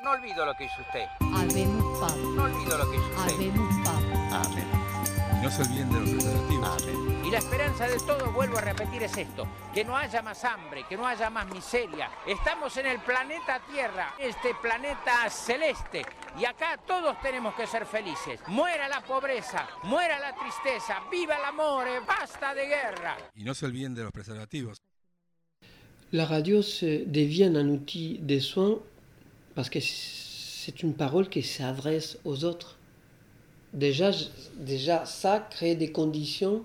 No 0.03 0.11
olvido 0.11 0.45
lo 0.45 0.53
que 0.55 0.65
hizo 0.65 0.81
usted. 0.81 1.07
Habemos. 1.19 2.17
No 2.35 2.43
olvido 2.43 2.77
lo 2.77 2.91
que 2.91 2.97
hizo 2.97 3.07
usted. 3.07 3.33
Habemos 3.33 3.75
Papa. 3.83 4.45
Amen. 4.45 4.67
Y 5.39 5.43
no 5.43 5.49
se 5.49 5.61
olviden 5.63 5.91
de 5.91 5.99
los 6.01 6.09
preservativos. 6.11 6.83
Amen. 6.83 7.25
Y 7.25 7.31
la 7.31 7.39
esperanza 7.39 7.87
de 7.87 7.97
todo, 7.97 8.31
vuelvo 8.31 8.59
a 8.59 8.61
repetir, 8.61 9.01
es 9.01 9.17
esto, 9.17 9.47
que 9.73 9.83
no 9.83 9.97
haya 9.97 10.21
más 10.21 10.43
hambre, 10.43 10.85
que 10.87 10.95
no 10.95 11.07
haya 11.07 11.31
más 11.31 11.47
miseria. 11.47 12.11
Estamos 12.27 12.77
en 12.77 12.85
el 12.85 12.99
planeta 12.99 13.59
Tierra, 13.71 14.13
este 14.19 14.53
planeta 14.61 15.27
celeste, 15.31 16.05
y 16.37 16.45
acá 16.45 16.77
todos 16.85 17.19
tenemos 17.21 17.55
que 17.55 17.65
ser 17.65 17.87
felices. 17.87 18.39
Muera 18.47 18.87
la 18.87 19.01
pobreza, 19.01 19.67
muera 19.81 20.19
la 20.19 20.35
tristeza, 20.35 21.01
viva 21.09 21.37
el 21.37 21.45
amor, 21.45 21.87
eh, 21.87 22.01
basta 22.05 22.53
de 22.53 22.67
guerra. 22.67 23.17
Y 23.33 23.43
no 23.43 23.55
se 23.55 23.65
olviden 23.65 23.95
de 23.95 24.03
los 24.03 24.11
preservativos. 24.11 24.79
La 26.13 26.25
radio 26.25 26.61
devient 26.61 27.51
un 27.55 27.67
outil 27.69 28.19
de 28.21 28.39
soins 28.39 28.79
parce 29.55 29.69
que 29.69 29.79
c'est 29.81 30.83
une 30.83 30.93
parole 30.93 31.29
qui 31.29 31.41
s'adresse 31.41 32.19
aux 32.25 32.43
autres. 32.43 32.77
Déjà, 33.73 34.11
déjà 34.57 35.05
ça 35.05 35.45
crée 35.49 35.75
des 35.75 35.91
conditions 35.91 36.63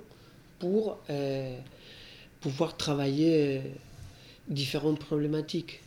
pour 0.58 0.98
euh, 1.08 1.58
pouvoir 2.40 2.76
travailler 2.76 3.58
euh, 3.58 3.60
différentes 4.48 5.00
problématiques. 5.00 5.80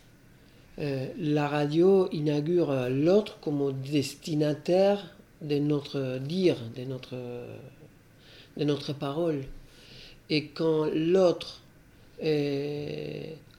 Euh, 0.79 1.07
la 1.17 1.47
radio 1.47 2.09
inaugure 2.11 2.89
l'autre 2.89 3.39
comme 3.39 3.71
destinataire 3.83 5.15
de 5.41 5.59
notre 5.59 6.17
dire, 6.17 6.57
de 6.75 6.83
notre, 6.85 7.15
de 8.57 8.63
notre 8.63 8.93
parole. 8.93 9.43
Et 10.29 10.47
quand 10.47 10.85
l'autre 10.93 11.62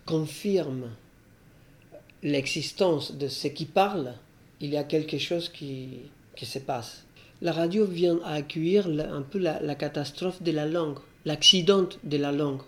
confirme 0.06 0.90
l'existence 2.22 3.12
de 3.16 3.28
ce 3.28 3.48
qui 3.48 3.66
parle, 3.66 4.14
il 4.60 4.70
y 4.70 4.76
a 4.76 4.84
quelque 4.84 5.18
chose 5.18 5.48
qui, 5.48 5.88
qui 6.36 6.46
se 6.46 6.58
passe. 6.58 7.04
La 7.42 7.52
radio 7.52 7.84
vient 7.84 8.18
à 8.24 8.34
accueillir 8.34 8.86
un 8.88 9.22
peu 9.22 9.38
la, 9.38 9.74
catastrophe 9.74 10.42
de 10.42 10.52
la 10.52 10.66
langue, 10.66 10.98
l'accident 11.24 11.88
de 12.04 12.16
la 12.16 12.32
langue 12.32 12.62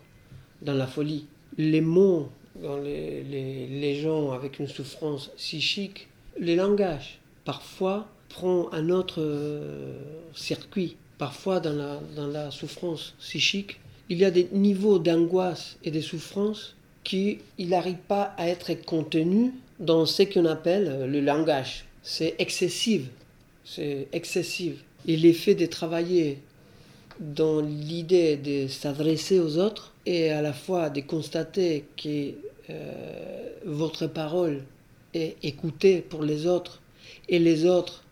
dans 0.63 0.75
la 0.75 0.87
folie. 0.87 1.27
Les 1.57 1.81
mots 1.81 2.29
dans 2.63 2.77
les, 2.79 3.23
les- 3.23 3.67
les 3.69 3.95
gens 4.01 4.33
avec 4.33 4.59
une 4.59 4.67
souffrance 4.69 5.29
psychique, 5.37 6.09
le 6.39 6.55
langage, 6.55 7.19
parfois 7.45 8.09
prend 8.29 8.71
un 8.73 8.91
autre 8.91 9.21
euh, 9.23 9.99
circuit. 10.35 10.97
Parfois 11.19 11.61
dans 11.61 11.73
la, 11.73 12.01
dans 12.15 12.27
la 12.27 12.51
souffrance 12.51 13.15
psychique, 13.21 13.81
il 14.09 14.19
y 14.19 14.25
a 14.25 14.31
des 14.31 14.49
niveaux 14.53 14.99
d'angoisse 14.99 15.77
et 15.85 15.91
de 15.91 16.01
souffrance 16.01 16.75
qui 17.05 17.39
il 17.59 17.69
n'arrive 17.69 17.99
pas 18.09 18.35
à 18.37 18.49
être 18.49 18.75
contenu 18.85 19.53
dans 19.79 20.07
ce 20.07 20.23
qu'on 20.23 20.47
appelle 20.47 21.07
le 21.11 21.21
langage. 21.21 21.85
C'est 22.03 22.35
excessif. 22.39 23.03
C'est 23.65 24.09
excessif. 24.13 24.85
Et 25.07 25.17
l'effet 25.17 25.55
de 25.55 25.67
travailler 25.67 26.39
dans 27.21 27.61
l'idée 27.61 28.37
de 28.37 28.69
s'adresser 28.69 29.41
aux 29.41 29.59
autres 29.59 29.93
et 30.05 30.31
à 30.31 30.43
la 30.43 30.53
fois 30.53 30.91
de 30.91 31.01
constater 31.01 31.85
que 31.97 32.33
euh, 32.71 33.51
votre 33.65 34.07
parole 34.07 34.63
et 35.15 35.37
écouter 35.43 36.01
pour 36.01 36.23
les 36.23 36.47
autres 36.47 36.81
et 37.29 37.39
les 37.39 37.65
autres 37.65 38.05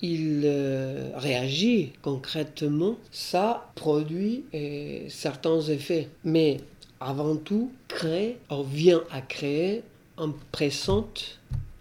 ils 0.00 0.42
euh, 0.44 1.10
réagissent 1.16 1.90
concrètement, 2.02 2.98
ça 3.10 3.70
produit 3.74 4.44
euh, 4.54 5.00
certains 5.08 5.60
effets. 5.62 6.08
Mais 6.24 6.58
avant 7.00 7.36
tout, 7.36 7.70
créer, 7.88 8.36
on 8.50 8.62
vient 8.62 9.02
à 9.10 9.20
créer 9.20 9.82
un 10.18 10.32
présent, 10.52 11.08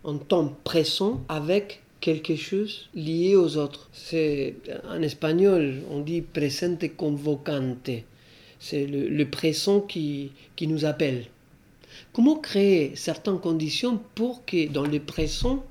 un 0.05 0.17
temps 0.17 0.55
présent 0.63 1.21
avec 1.29 1.81
quelque 1.99 2.35
chose 2.35 2.89
lié 2.93 3.35
aux 3.35 3.57
autres. 3.57 3.89
C'est 3.93 4.55
en 4.89 5.01
espagnol, 5.01 5.81
on 5.89 5.99
dit 5.99 6.21
presente 6.21 6.95
convocante. 6.95 7.89
C'est 8.59 8.85
le, 8.85 9.07
le 9.07 9.29
présent 9.29 9.81
qui, 9.81 10.31
qui 10.55 10.67
nous 10.67 10.85
appelle. 10.85 11.25
Comment 12.11 12.37
créer 12.37 12.95
certaines 12.95 13.39
conditions 13.39 13.99
pour 14.15 14.45
que 14.45 14.67
dans 14.67 14.85
le 14.85 14.99
présent, 14.99 15.63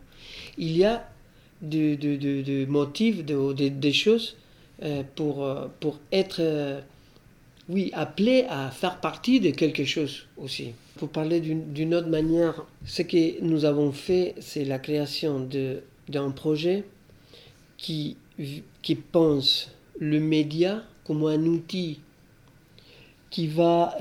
il 0.58 0.76
y 0.76 0.84
a 0.84 1.08
de, 1.62 1.94
de, 1.94 2.16
de, 2.16 2.42
de 2.42 2.64
motifs, 2.66 3.24
de, 3.24 3.52
de- 3.52 3.68
des 3.68 3.92
choses 3.92 4.36
euh, 4.82 5.02
pour, 5.14 5.44
euh, 5.44 5.66
pour 5.80 5.98
être, 6.12 6.40
euh, 6.40 6.80
oui, 7.68 7.90
appelé 7.94 8.44
à 8.48 8.70
faire 8.70 9.00
partie 9.00 9.40
de 9.40 9.50
quelque 9.50 9.84
chose 9.84 10.26
aussi. 10.36 10.72
Pour 10.98 11.08
parler 11.08 11.40
d'une 11.40 11.94
autre 11.94 12.08
manière, 12.08 12.64
ce 12.84 13.02
que 13.02 13.40
nous 13.42 13.64
avons 13.64 13.92
fait, 13.92 14.34
c'est 14.40 14.64
la 14.64 14.78
création 14.78 15.48
d'un 16.08 16.30
projet 16.30 16.84
qui, 17.78 18.16
qui 18.82 18.94
pense 18.94 19.70
le 19.98 20.20
média 20.20 20.82
comme 21.04 21.24
un 21.26 21.44
outil 21.46 22.00
qui 23.30 23.46
va 23.46 23.96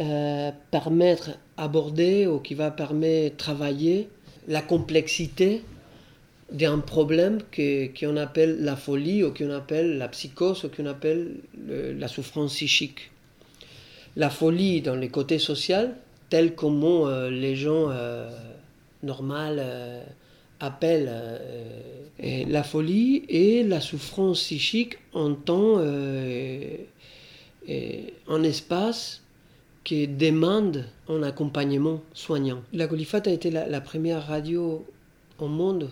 permettre 0.72 1.32
aborder 1.58 2.28
ou 2.28 2.40
qui 2.40 2.54
va 2.54 2.70
permettre 2.72 3.38
travailler 3.38 4.10
la 4.48 4.62
complexité 4.62 5.62
d'un 6.52 6.80
problème 6.80 7.40
qu'on 7.56 8.18
appelle 8.18 8.64
la 8.64 8.76
folie 8.76 9.24
ou 9.24 9.34
qu'on 9.34 9.52
appelle 9.52 9.98
la 9.98 10.08
psychose 10.10 10.66
ou 10.66 10.70
qu'on 10.70 10.86
appelle 10.86 11.36
le- 11.68 11.94
la 11.94 12.08
souffrance 12.08 12.54
psychique. 12.54 13.12
La 14.16 14.30
folie 14.30 14.82
dans 14.82 14.96
le 14.96 15.08
côté 15.08 15.40
social, 15.40 15.96
tel 16.30 16.54
comment 16.56 17.08
euh, 17.08 17.30
les 17.30 17.56
gens 17.56 17.90
euh, 17.90 18.30
normaux 19.04 19.34
euh, 19.36 20.04
appellent 20.60 21.10
euh, 21.10 21.40
la 22.48 22.64
folie 22.64 23.24
et 23.30 23.64
la 23.64 23.80
souffrance 23.82 24.40
psychique 24.42 24.98
en 25.14 25.36
et 27.68 28.14
un 28.28 28.44
espace 28.44 29.22
qui 29.84 30.08
demande 30.08 30.86
un 31.10 31.24
accompagnement 31.24 32.02
soignant. 32.14 32.62
La 32.74 32.88
Colifate 32.88 33.28
a 33.28 33.32
été 33.32 33.50
la 33.50 33.82
première 33.82 34.28
radio 34.28 34.86
au 35.40 35.48
monde 35.48 35.90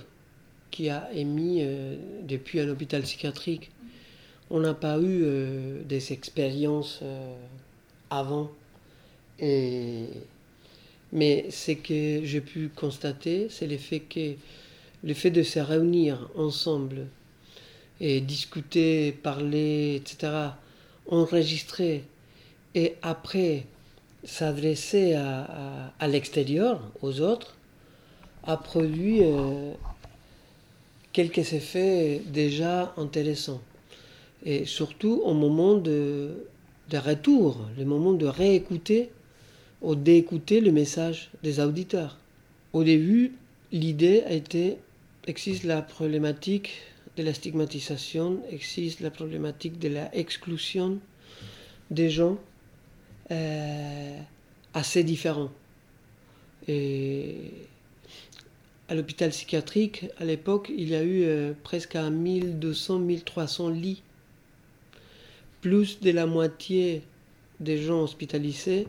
qui 0.71 0.89
a 0.89 1.09
émis 1.13 1.59
euh, 1.61 1.95
depuis 2.23 2.59
un 2.59 2.69
hôpital 2.69 3.01
psychiatrique. 3.03 3.71
On 4.49 4.59
n'a 4.59 4.73
pas 4.73 4.97
eu 4.99 5.21
euh, 5.23 5.81
des 5.83 6.11
expériences 6.13 6.99
euh, 7.03 7.35
avant. 8.09 8.49
Mais 11.11 11.49
ce 11.49 11.71
que 11.71 12.23
j'ai 12.23 12.41
pu 12.41 12.69
constater, 12.75 13.47
c'est 13.49 13.67
le 13.67 13.77
fait 13.77 13.99
que 14.01 14.33
le 15.03 15.13
fait 15.13 15.31
de 15.31 15.43
se 15.43 15.59
réunir 15.59 16.29
ensemble 16.35 17.07
et 18.01 18.21
discuter, 18.21 19.11
parler, 19.11 19.95
etc., 19.95 20.31
enregistrer 21.07 22.03
et 22.75 22.95
après 23.01 23.65
s'adresser 24.23 25.13
à, 25.13 25.91
à- 25.99 26.07
l'extérieur, 26.07 26.81
aux 27.01 27.21
autres, 27.21 27.55
a 28.43 28.57
produit 28.57 29.21
quelques 31.13 31.53
effets 31.53 32.21
déjà 32.25 32.93
intéressants. 32.97 33.61
Et 34.45 34.65
surtout 34.65 35.21
au 35.25 35.33
moment 35.33 35.75
de, 35.75 36.45
de 36.89 36.97
retour, 36.97 37.65
le 37.77 37.85
moment 37.85 38.13
de 38.13 38.25
réécouter 38.25 39.09
ou 39.81 39.95
d'écouter 39.95 40.61
le 40.61 40.71
message 40.71 41.29
des 41.43 41.59
auditeurs. 41.59 42.17
Au 42.73 42.83
début, 42.83 43.33
l'idée 43.71 44.23
a 44.25 44.33
été, 44.33 44.77
existe 45.27 45.63
la 45.63 45.81
problématique 45.81 46.81
de 47.17 47.23
la 47.23 47.33
stigmatisation, 47.33 48.39
existe 48.49 49.01
la 49.01 49.11
problématique 49.11 49.79
de 49.79 49.89
la 49.89 50.13
exclusion 50.15 50.99
des 51.91 52.09
gens 52.09 52.37
euh, 53.31 54.19
assez 54.73 55.03
différents. 55.03 55.51
Et 56.67 57.35
à 58.89 58.95
l'hôpital 58.95 59.29
psychiatrique, 59.29 60.07
à 60.17 60.25
l'époque, 60.25 60.71
il 60.75 60.89
y 60.89 60.95
a 60.95 61.03
eu 61.03 61.23
euh, 61.23 61.53
presque 61.63 61.95
à 61.95 62.09
1200-1300 62.09 63.71
lits. 63.71 64.01
Plus 65.61 65.99
de 65.99 66.09
la 66.09 66.25
moitié 66.25 67.03
des 67.59 67.77
gens 67.77 68.01
hospitalisés, 68.01 68.87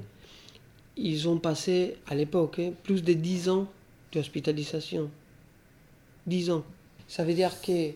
ils 0.96 1.28
ont 1.28 1.38
passé, 1.38 1.96
à 2.06 2.14
l'époque, 2.14 2.60
hein, 2.60 2.72
plus 2.82 3.02
de 3.02 3.12
10 3.12 3.50
ans 3.50 3.68
d'hospitalisation. 4.12 5.10
10 6.26 6.50
ans. 6.50 6.64
Ça 7.06 7.22
veut 7.22 7.34
dire 7.34 7.60
que 7.60 7.90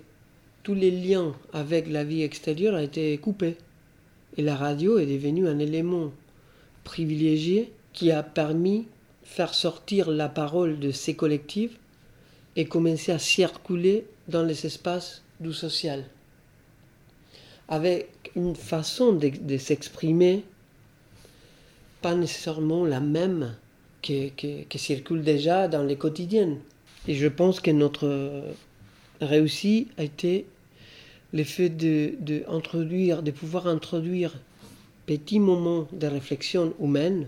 tous 0.62 0.74
les 0.74 0.90
liens 0.90 1.34
avec 1.54 1.88
la 1.88 2.04
vie 2.04 2.22
extérieure 2.22 2.74
ont 2.74 2.82
été 2.82 3.16
coupés. 3.16 3.56
Et 4.36 4.42
la 4.42 4.56
radio 4.56 4.98
est 4.98 5.06
devenue 5.06 5.48
un 5.48 5.58
élément 5.58 6.12
privilégié 6.82 7.72
qui 7.94 8.10
a 8.10 8.22
permis 8.22 8.88
faire 9.22 9.54
sortir 9.54 10.10
la 10.10 10.28
parole 10.28 10.78
de 10.78 10.90
ces 10.90 11.14
collectifs 11.14 11.78
et 12.56 12.66
commencer 12.66 13.12
à 13.12 13.18
circuler 13.18 14.06
dans 14.28 14.42
les 14.42 14.66
espaces 14.66 15.22
du 15.40 15.52
social. 15.52 16.04
Avec 17.68 18.08
une 18.36 18.54
façon 18.54 19.12
de, 19.12 19.58
s'exprimer 19.58 20.44
pas 22.02 22.14
nécessairement 22.14 22.84
la 22.84 23.00
même 23.00 23.54
que, 24.02 24.28
que, 24.30 24.64
que 24.64 24.78
circule 24.78 25.22
déjà 25.22 25.68
dans 25.68 25.82
les 25.82 25.96
quotidiennes. 25.96 26.58
Et 27.08 27.14
je 27.14 27.28
pense 27.28 27.60
que 27.60 27.70
notre 27.70 28.44
réussite 29.20 29.90
a 29.96 30.04
été 30.04 30.46
le 31.32 31.44
fait 31.44 31.70
de, 31.70 32.14
de, 32.20 32.44
introduire, 32.48 33.22
de 33.22 33.30
pouvoir 33.30 33.66
introduire 33.66 34.34
petits 35.06 35.40
moments 35.40 35.88
de 35.92 36.06
réflexion 36.06 36.74
humaine 36.80 37.26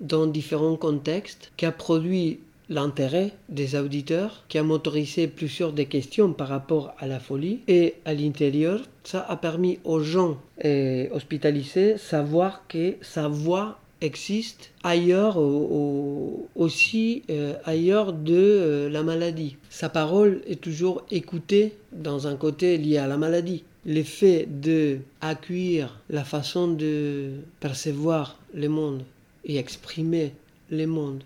dans 0.00 0.26
différents 0.26 0.76
contextes 0.76 1.52
qui 1.56 1.66
a 1.66 1.72
produit 1.72 2.40
l'intérêt 2.68 3.32
des 3.48 3.76
auditeurs, 3.76 4.44
qui 4.48 4.58
a 4.58 4.62
motorisé 4.62 5.28
plusieurs 5.28 5.72
des 5.72 5.86
questions 5.86 6.32
par 6.32 6.48
rapport 6.48 6.94
à 6.98 7.06
la 7.06 7.20
folie. 7.20 7.60
Et 7.68 7.94
à 8.04 8.12
l'intérieur, 8.14 8.80
ça 9.04 9.24
a 9.28 9.36
permis 9.36 9.78
aux 9.84 10.00
gens 10.00 10.38
euh, 10.64 11.06
hospitalisés 11.12 11.96
savoir 11.98 12.62
que 12.68 12.94
sa 13.02 13.28
voix 13.28 13.78
existe 14.00 14.72
ailleurs, 14.82 15.36
au- 15.38 15.68
au- 15.70 16.48
aussi 16.56 17.22
euh, 17.30 17.54
ailleurs 17.64 18.12
de 18.12 18.34
euh, 18.34 18.88
la 18.90 19.02
maladie. 19.02 19.56
Sa 19.70 19.88
parole 19.88 20.42
est 20.46 20.60
toujours 20.60 21.02
écoutée 21.10 21.72
dans 21.92 22.26
un 22.26 22.36
côté 22.36 22.76
lié 22.78 22.98
à 22.98 23.06
la 23.06 23.16
maladie. 23.16 23.62
L'effet 23.86 24.48
de 24.50 24.98
accueillir 25.20 26.00
la 26.10 26.24
façon 26.24 26.66
de 26.68 27.30
percevoir 27.60 28.38
le 28.52 28.68
monde 28.68 29.02
et 29.44 29.56
exprimer 29.58 30.32
le 30.70 30.86
monde 30.86 31.22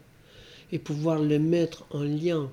et 0.73 0.79
pouvoir 0.79 1.19
le 1.19 1.39
mettre 1.39 1.85
en 1.91 2.03
lien 2.03 2.51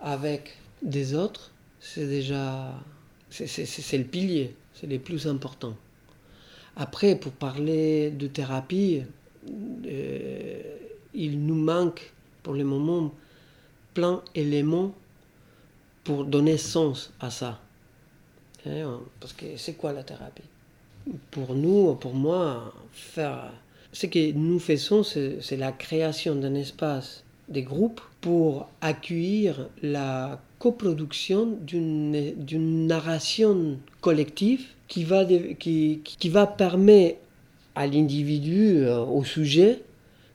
avec 0.00 0.56
des 0.82 1.14
autres, 1.14 1.50
c'est 1.80 2.06
déjà 2.06 2.72
c'est- 3.30 3.98
le 3.98 4.04
pilier, 4.04 4.54
c'est 4.74 4.86
le 4.86 4.98
plus 4.98 5.26
important. 5.26 5.74
Après, 6.76 7.14
pour 7.16 7.32
parler 7.32 8.10
de 8.10 8.26
thérapie, 8.26 9.02
euh, 9.86 10.62
il 11.14 11.44
nous 11.46 11.54
manque 11.54 12.12
pour 12.42 12.54
le 12.54 12.64
moment 12.64 13.12
plein 13.94 14.22
d'éléments 14.34 14.94
pour 16.04 16.24
donner 16.24 16.56
sens 16.56 17.12
à 17.20 17.30
ça. 17.30 17.60
Hein, 18.66 19.00
Parce 19.20 19.32
que 19.32 19.56
c'est 19.56 19.74
quoi 19.74 19.92
la 19.92 20.02
thérapie? 20.02 20.42
Pour 21.30 21.54
nous, 21.54 21.94
pour 21.96 22.14
moi, 22.14 22.72
faire 22.92 23.52
ce 23.92 24.06
que 24.06 24.32
nous 24.32 24.58
faisons, 24.58 25.02
c'est 25.02 25.56
la 25.56 25.72
création 25.72 26.34
d'un 26.36 26.54
espace 26.54 27.24
des 27.52 27.62
groupes 27.62 28.00
pour 28.20 28.68
accueillir 28.80 29.68
la 29.82 30.40
coproduction 30.58 31.58
d'une 31.62 32.86
narration 32.86 33.78
collective 34.00 34.64
qui 34.88 35.04
va, 35.04 35.24
qui, 35.58 36.00
qui 36.04 36.28
va 36.28 36.46
permettre 36.46 37.18
à 37.74 37.86
l'individu, 37.86 38.78
euh, 38.84 39.00
au 39.00 39.24
sujet, 39.24 39.80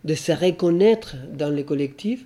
de 0.03 0.15
se 0.15 0.32
reconnaître 0.32 1.15
dans 1.38 1.49
le 1.53 1.63
collectif, 1.63 2.25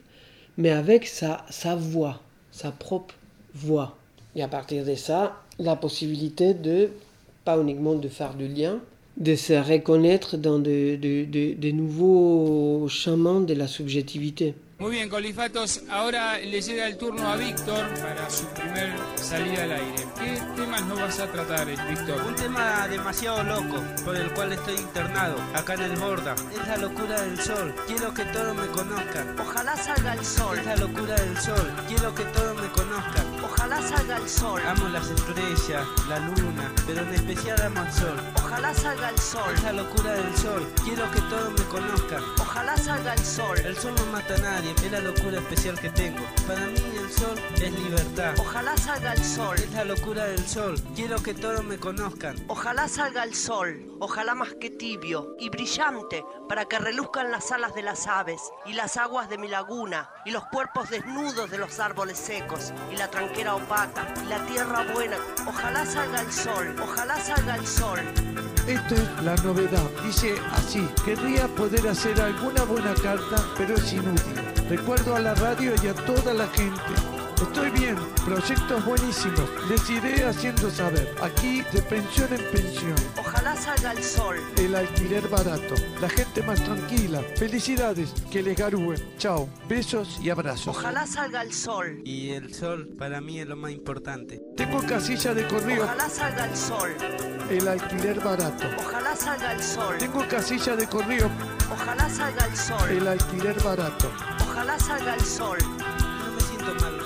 mais 0.58 0.70
avec 0.70 1.06
sa, 1.06 1.46
sa 1.50 1.76
voix, 1.76 2.22
sa 2.52 2.72
propre 2.72 3.16
voix. 3.54 3.98
Et 4.36 4.44
à 4.44 4.48
partir 4.48 4.86
de 4.86 4.96
ça, 4.96 5.42
la 5.60 5.76
possibilité 5.76 6.54
de, 6.54 6.90
pas 7.44 7.60
uniquement 7.60 7.96
de 7.96 8.08
faire 8.08 8.34
du 8.34 8.48
lien, 8.48 8.80
de 9.18 9.36
se 9.36 9.54
reconnaître 9.54 10.38
dans 10.38 10.58
de, 10.60 10.96
de- 10.96 11.26
de- 11.26 11.54
de 11.54 11.72
nouveaux 11.72 12.88
chemins 12.88 13.42
de 13.42 13.54
la 13.54 13.68
subjectivité. 13.68 14.54
Muy 14.82 14.94
bien, 14.94 15.10
Colifatos, 15.10 15.82
ahora 15.92 16.40
le 16.40 16.60
llega 16.60 16.88
el 16.88 16.98
turno 16.98 17.32
a 17.32 17.36
Víctor 17.36 17.88
para 18.02 18.28
su 18.32 18.48
primer 18.48 18.92
salida 19.16 19.66
al 19.66 19.74
aire. 19.74 20.08
¿Qué 20.20 20.42
temas 20.56 20.84
nos 20.86 21.00
vas 21.00 21.20
a 21.20 21.28
tratar, 21.28 21.68
Víctor? 21.68 22.20
Un 22.26 22.34
tema 22.34 22.88
demasiado 22.88 23.44
loco, 23.44 23.80
por 24.04 24.16
el 24.16 24.34
cual 24.34 24.54
estoy 24.54 24.78
internado, 24.78 25.36
acá 25.54 25.76
en 25.76 25.82
el 25.82 25.98
Borda. 25.98 26.34
Es 26.34 26.68
la 26.68 26.78
locura 26.78 27.22
del 27.22 27.40
sol, 27.40 27.76
quiero 27.86 28.12
que 28.12 28.26
todos 28.26 28.56
me 28.56 28.66
conozcan. 28.70 29.40
Ojalá 29.40 29.78
salga 29.78 30.14
el 30.14 30.26
sol. 30.26 30.58
Es 30.58 30.66
la 30.66 30.76
locura 30.76 31.14
del 31.14 31.38
sol, 31.38 31.72
quiero 31.88 32.16
que 32.16 32.24
todos 32.24 32.60
me 32.60 32.68
conozcan. 32.70 33.31
Ojalá 33.82 33.98
salga 33.98 34.18
el 34.18 34.30
sol. 34.30 34.62
Amo 34.68 34.90
las 34.90 35.10
estrellas, 35.10 35.88
la 36.08 36.20
luna, 36.20 36.72
pero 36.86 37.02
en 37.02 37.16
especial 37.16 37.60
amo 37.62 37.82
el 37.82 37.92
sol. 37.92 38.16
Ojalá 38.36 38.74
salga 38.76 39.10
el 39.10 39.18
sol. 39.18 39.54
Es 39.56 39.64
la 39.64 39.74
locura 39.74 40.14
del 40.14 40.38
sol, 40.38 40.68
quiero 40.84 41.10
que 41.10 41.22
todos 41.22 41.52
me 41.54 41.66
conozcan. 41.66 42.24
Ojalá 42.40 42.78
salga 42.78 43.14
el 43.16 43.26
sol. 43.26 43.58
El 43.58 43.76
sol 43.76 43.96
no 43.98 44.06
mata 44.12 44.36
a 44.36 44.38
nadie, 44.38 44.76
es 44.76 44.92
la 44.92 45.00
locura 45.00 45.40
especial 45.40 45.80
que 45.80 45.90
tengo. 45.90 46.24
Para 46.48 46.68
mí 46.68 46.92
el 46.96 47.12
sol 47.12 47.36
es 47.56 47.72
libertad. 47.72 48.36
Ojalá 48.38 48.78
salga 48.78 49.14
el 49.14 49.24
sol. 49.24 49.58
Es 49.58 49.72
la 49.72 49.84
locura 49.84 50.26
del 50.26 50.48
sol, 50.48 50.80
quiero 50.96 51.22
que 51.24 51.34
todos 51.34 51.64
me 51.64 51.78
conozcan. 51.78 52.36
Ojalá 52.50 52.88
salga 52.88 53.24
el 53.24 53.34
sol. 53.34 53.91
Ojalá 54.04 54.34
más 54.34 54.56
que 54.56 54.72
tibio 54.72 55.36
y 55.38 55.50
brillante 55.50 56.26
para 56.50 56.66
que 56.66 56.80
reluzcan 56.80 57.30
las 57.30 57.52
alas 57.52 57.76
de 57.76 57.84
las 57.84 58.08
aves 58.08 58.42
y 58.66 58.74
las 58.74 58.98
aguas 58.98 59.30
de 59.30 59.38
mi 59.38 59.48
laguna 59.48 60.10
y 60.26 60.32
los 60.32 60.44
cuerpos 60.48 60.90
desnudos 60.90 61.52
de 61.52 61.60
los 61.60 61.80
árboles 61.80 62.18
secos 62.18 62.74
y 62.92 62.96
la 62.96 63.12
tranquera 63.12 63.54
opaca 63.54 64.12
y 64.24 64.26
la 64.26 64.44
tierra 64.48 64.92
buena. 64.92 65.18
Ojalá 65.48 65.86
salga 65.86 66.22
el 66.22 66.34
sol. 66.34 66.76
Ojalá 66.82 67.16
salga 67.20 67.56
el 67.58 67.68
sol. 67.68 68.00
Esto 68.66 68.96
es 68.96 69.24
la 69.24 69.36
novedad. 69.36 69.88
Dice 70.04 70.34
así, 70.54 70.84
querría 71.06 71.48
poder 71.50 71.88
hacer 71.88 72.20
alguna 72.20 72.64
buena 72.64 72.96
carta, 72.96 73.46
pero 73.56 73.76
es 73.76 73.94
inútil. 73.94 74.36
Recuerdo 74.68 75.16
a 75.16 75.20
la 75.20 75.36
radio 75.36 75.76
y 75.84 75.88
a 75.88 75.94
toda 75.94 76.34
la 76.34 76.48
gente. 76.48 77.21
Estoy 77.42 77.72
bien, 77.72 77.96
proyectos 78.24 78.86
buenísimos. 78.86 79.50
Les 79.68 79.90
iré 79.90 80.26
haciendo 80.26 80.70
saber. 80.70 81.14
Aquí 81.22 81.64
de 81.74 81.82
pensión 81.82 82.30
en 82.32 82.52
pensión. 82.52 82.96
Ojalá 83.18 83.56
salga 83.56 83.92
el 83.94 84.04
sol. 84.04 84.36
El 84.58 84.76
alquiler 84.76 85.28
barato. 85.28 85.74
La 86.00 86.08
gente 86.08 86.44
más 86.44 86.64
tranquila. 86.64 87.22
Felicidades. 87.38 88.14
Que 88.32 88.44
les 88.44 88.56
garúen. 88.56 89.00
Chao. 89.18 89.50
Besos 89.68 90.20
y 90.22 90.30
abrazos. 90.30 90.78
Ojalá 90.78 91.08
salga 91.08 91.42
el 91.42 91.52
sol. 91.52 92.02
Y 92.06 92.30
el 92.30 92.54
sol 92.54 92.90
para 92.98 93.20
mí 93.22 93.40
es 93.40 93.48
lo 93.48 93.56
más 93.56 93.72
importante. 93.72 94.42
Tengo 94.56 94.82
casilla 94.86 95.34
de 95.34 95.48
correo. 95.48 95.84
Ojalá 95.84 96.10
salga 96.10 96.46
el 96.46 96.56
sol. 96.56 96.96
El 97.50 97.68
alquiler 97.68 98.20
barato. 98.20 98.68
Ojalá 98.78 99.16
salga 99.16 99.54
el 99.54 99.64
sol. 99.64 99.98
Tengo 99.98 100.28
casilla 100.28 100.76
de 100.76 100.88
correo. 100.88 101.30
Ojalá 101.74 102.10
salga 102.10 102.46
el 102.46 102.56
sol. 102.56 102.90
El 102.90 103.08
alquiler 103.08 103.62
barato. 103.64 104.12
Ojalá 104.42 104.80
salga 104.80 105.16
el 105.16 105.26
sol. 105.26 105.58
No 105.60 106.32
me 106.36 106.42
siento 106.42 106.76
mal 106.76 107.01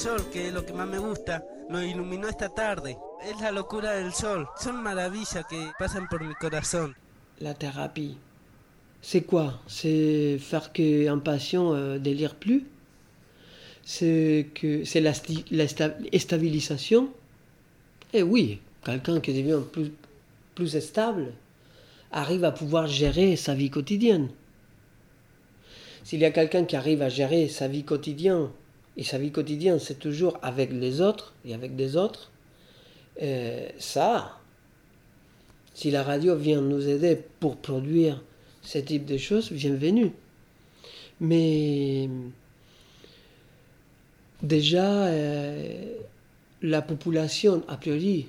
sol, 0.00 0.30
que 0.32 0.48
es 0.48 0.52
lo 0.54 0.64
que 0.64 0.72
más 0.72 0.88
me 0.88 0.98
gusta, 0.98 1.44
nos 1.68 1.84
iluminó 1.84 2.26
esta 2.28 2.48
tarde. 2.48 2.96
Es 3.22 3.38
la 3.40 3.50
locura 3.50 3.92
del 3.92 4.12
sol. 4.14 4.48
Son 4.58 4.82
maravillas 4.82 5.44
que 5.48 5.70
pasan 5.78 6.08
por 6.08 6.24
mi 6.24 6.34
corazón. 6.34 6.96
La 7.38 7.52
thérapie, 7.54 8.16
c'est 9.02 9.22
quoi? 9.26 9.60
C'est 9.66 10.38
faire 10.38 10.72
qu'un 10.72 11.18
patient 11.18 11.74
euh, 11.74 11.98
délire 11.98 12.34
plus? 12.34 12.64
C'est 13.82 14.48
que 14.54 14.84
c'est 14.86 15.00
la, 15.02 15.12
sti- 15.12 15.44
la 15.50 15.66
sta- 15.66 15.94
stabilisation? 16.18 17.10
Eh 18.14 18.22
oui, 18.22 18.60
quelqu'un 18.84 19.20
qui 19.20 19.34
devient 19.34 19.60
plus, 19.70 19.92
plus 20.54 20.80
stable 20.80 21.32
arrive 22.10 22.44
à 22.44 22.52
pouvoir 22.52 22.86
gérer 22.86 23.36
sa 23.36 23.54
vie 23.54 23.70
quotidienne. 23.70 24.28
S'il 26.04 26.20
y 26.20 26.24
a 26.24 26.30
quelqu'un 26.30 26.64
qui 26.64 26.76
arrive 26.76 27.02
à 27.02 27.10
gérer 27.10 27.48
sa 27.48 27.68
vie 27.68 27.84
quotidienne, 27.84 28.48
et 29.00 29.04
sa 29.04 29.18
vie 29.18 29.32
quotidienne 29.32 29.80
c'est 29.80 29.98
toujours 29.98 30.38
avec 30.42 30.70
les 30.70 31.00
autres 31.00 31.32
et 31.44 31.54
avec 31.54 31.74
des 31.74 31.96
autres, 31.96 32.30
euh, 33.22 33.66
ça, 33.78 34.38
si 35.74 35.90
la 35.90 36.02
radio 36.02 36.36
vient 36.36 36.60
nous 36.60 36.86
aider 36.86 37.18
pour 37.40 37.56
produire 37.56 38.22
ce 38.62 38.78
type 38.78 39.06
de 39.06 39.16
choses, 39.16 39.50
bienvenue. 39.50 40.12
Mais 41.18 42.08
déjà, 44.42 45.06
euh, 45.06 45.94
la 46.62 46.82
population, 46.82 47.62
a 47.68 47.76
priori, 47.78 48.26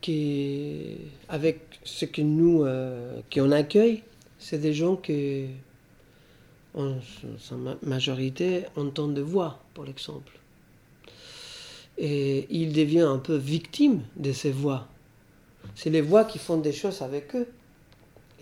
qui, 0.00 0.98
avec 1.28 1.60
ce 1.82 2.04
que 2.04 2.22
nous 2.22 2.64
euh, 2.64 3.20
qu'on 3.32 3.50
accueille, 3.50 4.02
c'est 4.38 4.58
des 4.58 4.74
gens 4.74 4.94
que, 4.96 5.46
en 6.76 6.96
sa 7.38 7.56
ma- 7.56 7.76
majorité, 7.82 8.64
entendent 8.76 9.14
de 9.14 9.22
voix, 9.22 9.62
par 9.74 9.88
exemple. 9.88 10.32
Et 11.98 12.46
ils 12.50 12.72
deviennent 12.72 13.06
un 13.06 13.18
peu 13.18 13.36
victimes 13.36 14.02
de 14.16 14.32
ces 14.32 14.50
voix. 14.50 14.86
C'est 15.74 15.90
les 15.90 16.02
voix 16.02 16.24
qui 16.24 16.38
font 16.38 16.58
des 16.58 16.72
choses 16.72 17.02
avec 17.02 17.34
eux. 17.34 17.48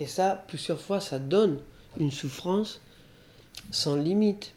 Et 0.00 0.06
ça, 0.06 0.44
plusieurs 0.48 0.80
fois, 0.80 1.00
ça 1.00 1.18
donne 1.18 1.58
une 1.98 2.10
souffrance 2.10 2.80
sans 3.70 3.96
limite. 3.96 4.52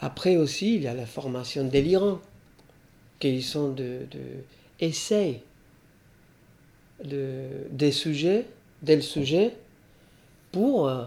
Après 0.00 0.36
aussi, 0.36 0.76
il 0.76 0.82
y 0.82 0.88
a 0.88 0.94
la 0.94 1.06
formation 1.06 1.64
délirante, 1.64 2.20
qui 3.18 3.42
sont 3.42 3.72
de, 3.72 4.00
de, 4.10 4.20
des 7.70 7.92
sujets, 7.92 8.46
des 8.82 9.00
sujets, 9.00 9.56
pour 10.50 10.88
euh, 10.88 11.04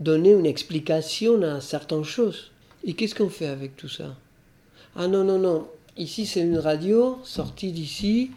donner 0.00 0.32
une 0.32 0.46
explication 0.46 1.42
à 1.42 1.60
certaines 1.60 2.04
choses. 2.04 2.50
Et 2.84 2.94
qu'est-ce 2.94 3.14
qu'on 3.14 3.28
fait 3.28 3.46
avec 3.46 3.76
tout 3.76 3.88
ça? 3.88 4.16
Ah 4.96 5.06
non, 5.06 5.22
non, 5.22 5.38
non, 5.38 5.68
ici 5.96 6.26
c'est 6.26 6.40
une 6.40 6.58
radio, 6.58 7.18
sortie 7.22 7.70
d'ici, 7.70 8.30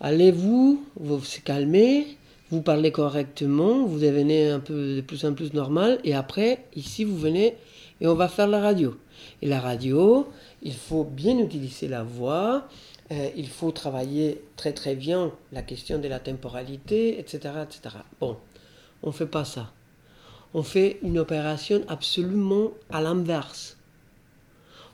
allez-vous, 0.00 0.84
vous 0.96 1.18
vous 1.18 1.26
calmez, 1.44 2.16
vous 2.50 2.62
parlez 2.62 2.92
correctement, 2.92 3.84
vous 3.84 3.98
devenez 3.98 4.48
un 4.48 4.60
peu 4.60 4.96
de 4.96 5.00
plus 5.00 5.24
en 5.24 5.34
plus 5.34 5.52
normal, 5.52 5.98
et 6.04 6.14
après, 6.14 6.64
ici, 6.76 7.04
vous 7.04 7.18
venez 7.18 7.56
et 8.00 8.06
on 8.06 8.14
va 8.14 8.28
faire 8.28 8.46
la 8.46 8.60
radio. 8.60 8.96
Et 9.42 9.48
la 9.48 9.60
radio, 9.60 10.28
il 10.62 10.74
faut 10.74 11.04
bien 11.04 11.38
utiliser 11.38 11.88
la 11.88 12.02
voix, 12.04 12.68
euh, 13.10 13.30
il 13.36 13.48
faut 13.48 13.72
travailler 13.72 14.42
très 14.56 14.72
très 14.72 14.94
bien 14.94 15.32
la 15.52 15.62
question 15.62 15.98
de 15.98 16.08
la 16.08 16.20
temporalité, 16.20 17.18
etc. 17.18 17.38
etc. 17.64 17.96
Bon, 18.20 18.36
on 19.02 19.08
ne 19.08 19.12
fait 19.12 19.26
pas 19.26 19.44
ça. 19.44 19.72
On 20.56 20.62
fait 20.62 20.98
une 21.02 21.18
opération 21.18 21.84
absolument 21.86 22.70
à 22.88 23.02
l'inverse. 23.02 23.76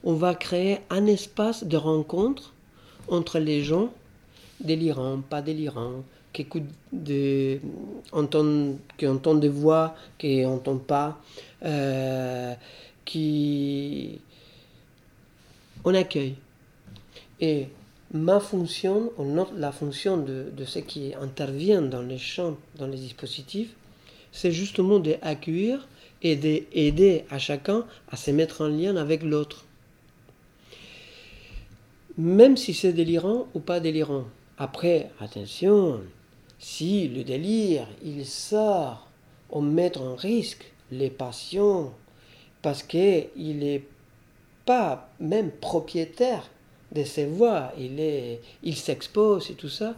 On 0.02 0.14
va 0.14 0.34
créer 0.34 0.80
un 0.90 1.06
espace 1.06 1.62
de 1.62 1.76
rencontre 1.76 2.52
entre 3.06 3.38
les 3.38 3.62
gens 3.62 3.92
délirants, 4.58 5.20
pas 5.20 5.40
délirants, 5.40 6.02
qui 6.32 6.42
écoutent 6.42 6.64
entendent, 8.10 9.40
des 9.40 9.48
voix, 9.48 9.94
qui 10.18 10.42
n'entendent 10.42 10.82
pas, 10.82 11.20
euh, 11.64 12.54
qui... 13.04 14.20
On 15.84 15.94
accueille. 15.94 16.34
Et 17.40 17.68
ma 18.12 18.40
fonction, 18.40 19.12
la 19.56 19.70
fonction 19.70 20.16
de, 20.16 20.50
de 20.56 20.64
ceux 20.64 20.80
qui 20.80 21.14
interviennent 21.14 21.88
dans 21.88 22.02
les 22.02 22.18
champs, 22.18 22.56
dans 22.80 22.88
les 22.88 22.98
dispositifs, 22.98 23.76
c'est 24.32 24.52
justement 24.52 24.98
d'accueillir 24.98 25.86
et 26.22 26.36
d'aider 26.36 27.24
à 27.30 27.38
chacun 27.38 27.86
à 28.10 28.16
se 28.16 28.30
mettre 28.30 28.62
en 28.62 28.68
lien 28.68 28.96
avec 28.96 29.22
l'autre. 29.22 29.64
Même 32.16 32.56
si 32.56 32.74
c'est 32.74 32.92
délirant 32.92 33.46
ou 33.54 33.60
pas 33.60 33.80
délirant. 33.80 34.24
Après, 34.58 35.10
attention, 35.20 36.00
si 36.58 37.08
le 37.08 37.24
délire, 37.24 37.86
il 38.04 38.24
sort 38.26 39.08
au 39.50 39.60
mettre 39.60 40.02
en 40.02 40.14
risque 40.14 40.72
les 40.90 41.10
patients 41.10 41.92
parce 42.60 42.82
qu'il 42.82 43.58
n'est 43.58 43.84
pas 44.64 45.10
même 45.18 45.50
propriétaire 45.50 46.48
de 46.92 47.02
ses 47.02 47.26
voix, 47.26 47.72
il, 47.78 48.38
il 48.62 48.76
s'expose 48.76 49.50
et 49.50 49.54
tout 49.54 49.68
ça, 49.68 49.94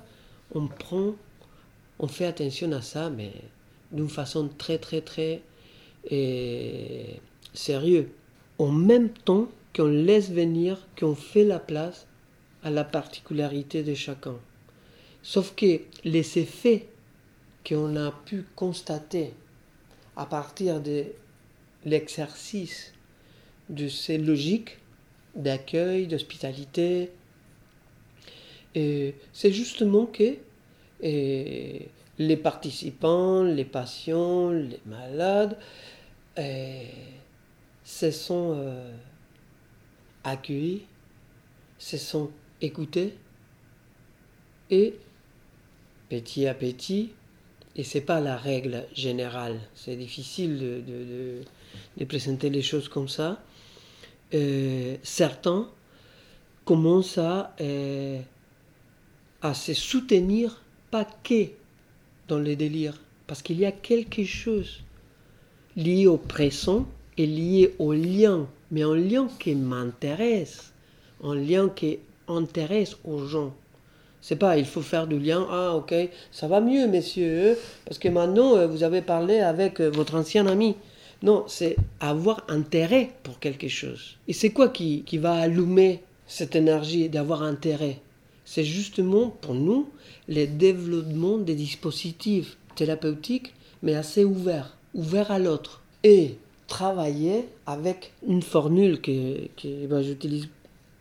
on 0.54 0.68
prend, 0.68 1.12
on 1.98 2.06
fait 2.06 2.26
attention 2.26 2.70
à 2.72 2.80
ça, 2.80 3.10
mais 3.10 3.32
d'une 3.94 4.10
façon 4.10 4.50
très 4.58 4.78
très 4.78 5.00
très 5.00 5.40
euh, 6.12 7.04
sérieuse. 7.54 8.06
En 8.58 8.70
même 8.70 9.08
temps 9.08 9.48
qu'on 9.74 9.86
laisse 9.86 10.30
venir, 10.30 10.86
qu'on 10.98 11.14
fait 11.14 11.44
la 11.44 11.58
place 11.58 12.06
à 12.62 12.70
la 12.70 12.84
particularité 12.84 13.82
de 13.82 13.94
chacun. 13.94 14.36
Sauf 15.22 15.54
que 15.54 15.80
les 16.04 16.38
effets 16.38 16.86
qu'on 17.66 17.96
a 17.96 18.12
pu 18.12 18.44
constater 18.54 19.32
à 20.16 20.26
partir 20.26 20.80
de 20.80 21.04
l'exercice 21.84 22.92
de 23.68 23.88
ces 23.88 24.18
logiques 24.18 24.78
d'accueil, 25.34 26.06
d'hospitalité, 26.06 27.10
et 28.74 29.14
c'est 29.32 29.52
justement 29.52 30.06
que 30.06 30.36
et 31.00 31.88
les 32.18 32.36
participants, 32.36 33.42
les 33.42 33.64
patients, 33.64 34.50
les 34.50 34.80
malades 34.86 35.56
se 37.84 38.10
sont 38.10 38.54
euh, 38.56 38.92
accueillis, 40.24 40.82
se 41.78 41.96
sont 41.98 42.30
écoutés 42.60 43.14
et 44.70 44.94
petit 46.08 46.46
à 46.46 46.54
petit, 46.54 47.10
et 47.76 47.84
c'est 47.84 48.00
pas 48.00 48.20
la 48.20 48.36
règle 48.36 48.86
générale, 48.94 49.58
c'est 49.74 49.96
difficile 49.96 50.58
de, 50.58 50.80
de- 50.80 51.40
de- 51.98 52.04
présenter 52.04 52.50
les 52.50 52.62
choses 52.62 52.88
comme 52.88 53.08
ça, 53.08 53.42
euh, 54.34 54.96
certains 55.02 55.68
commencent 56.64 57.18
à, 57.18 57.54
euh, 57.60 58.20
se 59.54 59.74
soutenir, 59.74 60.62
pas 60.90 61.04
dans 62.28 62.38
le 62.38 62.56
délire, 62.56 63.00
parce 63.26 63.42
qu'il 63.42 63.58
y 63.58 63.64
a 63.64 63.72
quelque 63.72 64.24
chose 64.24 64.82
lié 65.76 66.06
au 66.06 66.16
présent 66.16 66.86
et 67.18 67.26
lié 67.26 67.74
au 67.78 67.92
lien, 67.92 68.46
mais 68.70 68.82
un 68.82 68.94
lien 68.94 69.28
qui 69.38 69.54
m'intéresse, 69.54 70.72
un 71.22 71.34
lien 71.34 71.68
qui 71.68 71.98
intéresse 72.28 72.96
aux 73.04 73.26
gens. 73.26 73.54
C'est 74.20 74.36
pas, 74.36 74.56
il 74.56 74.64
faut 74.64 74.80
faire 74.80 75.06
du 75.06 75.18
lien, 75.18 75.46
ah 75.50 75.74
ok, 75.76 75.94
ça 76.32 76.48
va 76.48 76.60
mieux 76.60 76.86
messieurs, 76.86 77.58
parce 77.84 77.98
que 77.98 78.08
maintenant 78.08 78.56
euh, 78.56 78.66
vous 78.66 78.82
avez 78.82 79.02
parlé 79.02 79.40
avec 79.40 79.80
euh, 79.80 79.90
votre 79.90 80.14
ancien 80.14 80.46
ami. 80.46 80.76
Non, 81.22 81.44
c'est 81.46 81.76
avoir 82.00 82.44
intérêt 82.48 83.10
pour 83.22 83.38
quelque 83.38 83.68
chose. 83.68 84.16
Et 84.28 84.32
c'est 84.32 84.50
quoi 84.50 84.68
qui, 84.68 85.02
qui 85.04 85.18
va 85.18 85.34
allumer 85.34 86.02
cette 86.26 86.56
énergie 86.56 87.08
d'avoir 87.08 87.42
intérêt? 87.42 87.98
C'est 88.44 88.64
justement 88.64 89.28
pour 89.28 89.54
nous 89.54 89.88
le 90.28 90.46
développement 90.46 91.38
des 91.38 91.54
dispositifs 91.54 92.56
thérapeutiques, 92.74 93.54
mais 93.82 93.94
assez 93.94 94.24
ouverts, 94.24 94.76
ouverts 94.94 95.30
à 95.30 95.38
l'autre. 95.38 95.82
Et 96.02 96.36
travailler 96.66 97.46
avec 97.66 98.12
une 98.26 98.42
formule 98.42 99.00
que, 99.00 99.86
ben, 99.86 100.02
j'utilise 100.02 100.48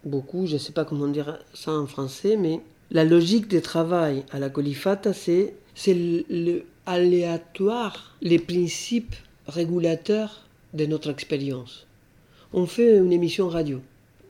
beaucoup, 0.05 0.45
je 0.45 0.53
ne 0.53 0.59
sais 0.59 0.73
pas 0.73 0.85
comment 0.85 1.07
dire 1.07 1.39
ça 1.53 1.71
en 1.71 1.87
français, 1.87 2.37
mais 2.37 2.59
la 2.91 3.03
logique 3.05 3.47
de 3.47 3.59
travail 3.59 4.23
à 4.31 4.39
la 4.39 4.49
colifata, 4.49 5.13
c'est 5.13 5.55
c'est 5.75 5.95
le 5.95 6.65
aléatoire, 6.85 8.15
les 8.21 8.39
principes 8.39 9.15
régulateurs 9.47 10.43
de 10.73 10.85
notre 10.85 11.09
expérience. 11.09 11.87
On 12.51 12.65
fait 12.65 12.97
une 12.97 13.11
émission 13.11 13.47
radio. 13.47 13.81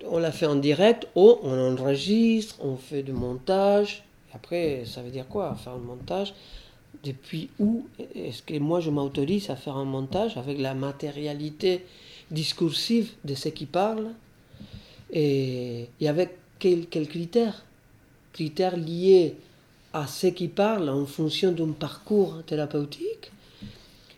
On 0.10 0.20
la 0.20 0.32
fait 0.32 0.46
en 0.46 0.56
direct, 0.56 1.08
ou 1.16 1.38
on 1.44 1.74
enregistre, 1.74 2.58
on 2.62 2.76
fait 2.76 3.04
du 3.04 3.13
montage. 3.13 4.04
Après, 4.34 4.84
ça 4.86 5.02
veut 5.02 5.12
dire 5.12 5.28
quoi 5.28 5.56
Faire 5.56 5.74
un 5.74 5.78
montage? 5.78 6.34
Depuis 7.04 7.50
où 7.60 7.86
est-ce 8.16 8.42
que 8.42 8.58
moi 8.60 8.80
je 8.80 8.89
m'autorise 8.89 9.50
à 9.50 9.56
faire 9.56 9.78
un 9.78 9.86
montage 9.86 10.38
avec 10.38 10.60
la 10.60 10.74
matérialité 10.74 11.86
discursive 12.32 13.12
de 13.24 13.36
ceux 13.36 13.50
qui 13.52 13.66
parlent? 13.66 14.12
Et, 15.12 15.88
avec 16.06 16.32
quels 16.60 16.88
quels 16.88 17.08
critères 17.08 17.63
Critères 18.32 18.78
liés 18.78 19.36
à 19.94 20.08
ceux 20.08 20.32
qui 20.32 20.48
parlent 20.48 20.89
en 20.89 21.06
fonction 21.06 21.52
d'un 21.52 21.72
parcours 21.72 22.44
thérapeutique? 22.46 23.32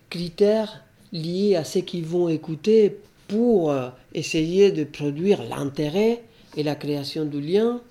Critères 0.10 0.84
liés 1.12 1.56
à 1.56 1.64
ceux 1.64 1.82
qui 1.82 2.02
vont 2.02 2.30
écouter 2.30 2.98
pour 3.28 3.72
euh, 3.72 3.90
essayer 4.14 4.72
de 4.72 4.84
produire 4.84 5.44
l'intérêt 5.44 6.24
et 6.56 6.64
la 6.64 6.76
création 6.76 7.26
du 7.26 7.42
lien 7.42 7.82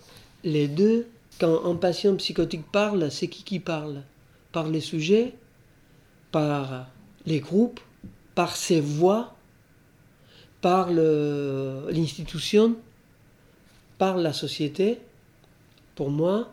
Les 0.42 0.68
deux, 0.68 1.06
quand 1.38 1.64
un 1.64 1.76
patient 1.76 2.14
psychotique 2.16 2.70
parle, 2.70 3.10
c'est 3.10 3.28
qui 3.28 3.44
qui 3.44 3.60
parle? 3.60 4.02
Par 4.52 4.68
les 4.68 4.80
sujets 4.80 5.34
Par 6.30 6.86
les 7.26 7.40
groupes 7.40 7.80
Par 8.34 8.56
ses 8.56 8.80
voix 8.80 9.34
Par 10.60 10.90
l'institution 10.90 12.76
Par 13.98 14.16
la 14.16 14.32
société 14.32 14.98
Pour 15.96 16.10
moi, 16.10 16.50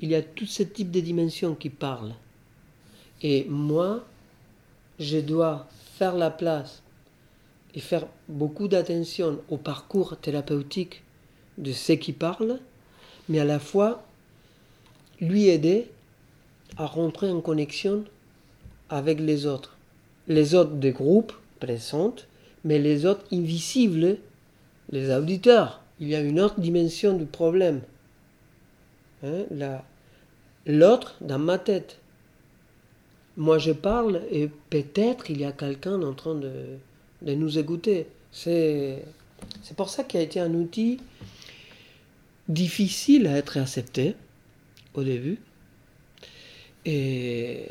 il 0.00 0.10
y 0.10 0.14
a 0.14 0.22
tout 0.22 0.46
ce 0.46 0.62
type 0.62 0.90
de 0.90 1.00
dimensions 1.00 1.54
qui 1.54 1.70
parlent. 1.70 2.14
Et 3.22 3.46
moi, 3.48 4.04
je 5.00 5.18
dois 5.18 5.66
faire 5.96 6.14
la 6.14 6.30
place 6.30 6.82
faire 7.80 8.06
beaucoup 8.28 8.68
d'attention 8.68 9.38
au 9.48 9.56
parcours 9.56 10.16
thérapeutique 10.18 11.02
de 11.58 11.72
ceux 11.72 11.96
qui 11.96 12.12
parlent, 12.12 12.58
mais 13.28 13.40
à 13.40 13.44
la 13.44 13.58
fois 13.58 14.04
lui 15.20 15.48
aider 15.48 15.88
à 16.76 16.86
rentrer 16.86 17.30
en 17.30 17.40
connexion 17.40 18.04
avec 18.88 19.20
les 19.20 19.46
autres. 19.46 19.76
Les 20.28 20.54
autres 20.54 20.72
des 20.72 20.92
groupes 20.92 21.32
présents, 21.60 22.14
mais 22.64 22.78
les 22.78 23.04
autres 23.06 23.24
invisibles, 23.32 24.18
les 24.90 25.10
auditeurs. 25.14 25.80
Il 26.00 26.08
y 26.08 26.14
a 26.14 26.20
une 26.20 26.38
autre 26.40 26.60
dimension 26.60 27.16
du 27.16 27.24
problème. 27.26 27.80
Hein, 29.24 29.44
la- 29.50 29.84
L'autre 30.66 31.16
dans 31.22 31.38
ma 31.38 31.58
tête. 31.58 31.98
Moi 33.36 33.58
je 33.58 33.72
parle 33.72 34.20
et 34.30 34.48
peut-être 34.70 35.30
il 35.30 35.40
y 35.40 35.44
a 35.44 35.52
quelqu'un 35.52 36.02
en 36.02 36.12
train 36.12 36.34
de, 36.34 36.52
de 37.22 37.34
nous 37.34 37.58
écouter. 37.58 38.06
C'est 38.32 39.02
pour 39.76 39.88
ça 39.88 40.04
qu'il 40.04 40.20
a 40.20 40.22
été 40.22 40.40
un 40.40 40.54
outil 40.54 40.98
difficile 42.48 43.26
à 43.26 43.36
être 43.36 43.58
accepté 43.58 44.14
au 44.94 45.02
début. 45.04 45.38
Et, 46.84 47.66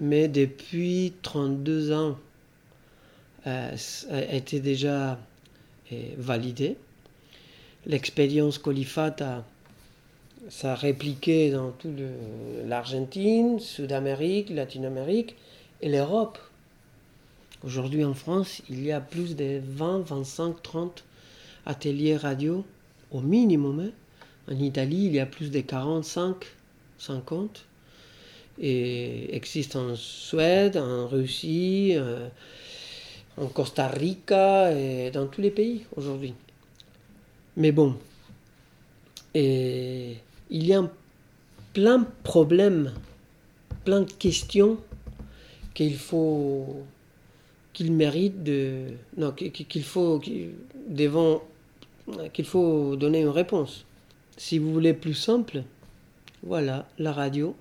mais 0.00 0.28
depuis 0.28 1.12
32 1.22 1.92
ans, 1.92 2.18
euh, 3.46 3.76
a 4.10 4.34
été 4.34 4.60
déjà 4.60 5.18
euh, 5.92 5.96
validé. 6.18 6.76
L'expérience 7.86 8.58
Colifata, 8.58 9.44
ça 10.48 10.72
a 10.72 10.74
répliqué 10.74 11.50
dans 11.50 11.70
toute 11.70 11.98
l'Argentine, 12.64 13.60
Sud-Amérique, 13.60 14.50
Latine-Amérique 14.50 15.36
et 15.82 15.88
l'Europe. 15.88 16.38
Aujourd'hui 17.64 18.04
en 18.04 18.12
France, 18.12 18.62
il 18.68 18.84
y 18.84 18.92
a 18.92 19.00
plus 19.00 19.34
de 19.34 19.60
20, 19.64 20.00
25, 20.00 20.62
30 20.62 21.04
ateliers 21.64 22.16
radio 22.16 22.64
au 23.10 23.20
minimum. 23.20 23.80
hein. 23.80 23.90
En 24.48 24.56
Italie, 24.58 25.06
il 25.06 25.14
y 25.14 25.20
a 25.20 25.26
plus 25.26 25.50
de 25.50 25.60
45, 25.60 26.36
50. 26.98 27.64
Et 28.58 29.34
existe 29.34 29.74
en 29.74 29.96
Suède, 29.96 30.76
en 30.76 31.08
Russie, 31.08 31.92
euh, 31.94 32.28
en 33.38 33.46
Costa 33.46 33.88
Rica 33.88 34.72
et 34.72 35.10
dans 35.10 35.26
tous 35.26 35.40
les 35.40 35.50
pays 35.50 35.86
aujourd'hui. 35.96 36.34
Mais 37.56 37.72
bon, 37.72 37.96
il 39.34 40.20
y 40.50 40.74
a 40.74 40.90
plein 41.72 41.98
de 41.98 42.06
problèmes, 42.22 42.92
plein 43.84 44.00
de 44.00 44.12
questions 44.12 44.78
qu'il 45.74 45.96
faut 45.96 46.84
qu'il 47.76 47.92
mérite 47.92 48.42
de 48.42 48.86
non 49.18 49.32
qu'il 49.32 49.84
faut 49.84 50.18
devant 50.88 51.42
qu'il 52.32 52.46
faut 52.46 52.96
donner 52.96 53.20
une 53.20 53.28
réponse. 53.28 53.84
Si 54.38 54.58
vous 54.58 54.72
voulez 54.72 54.94
plus 54.94 55.12
simple, 55.12 55.62
voilà, 56.42 56.88
la 56.98 57.12
radio 57.12 57.54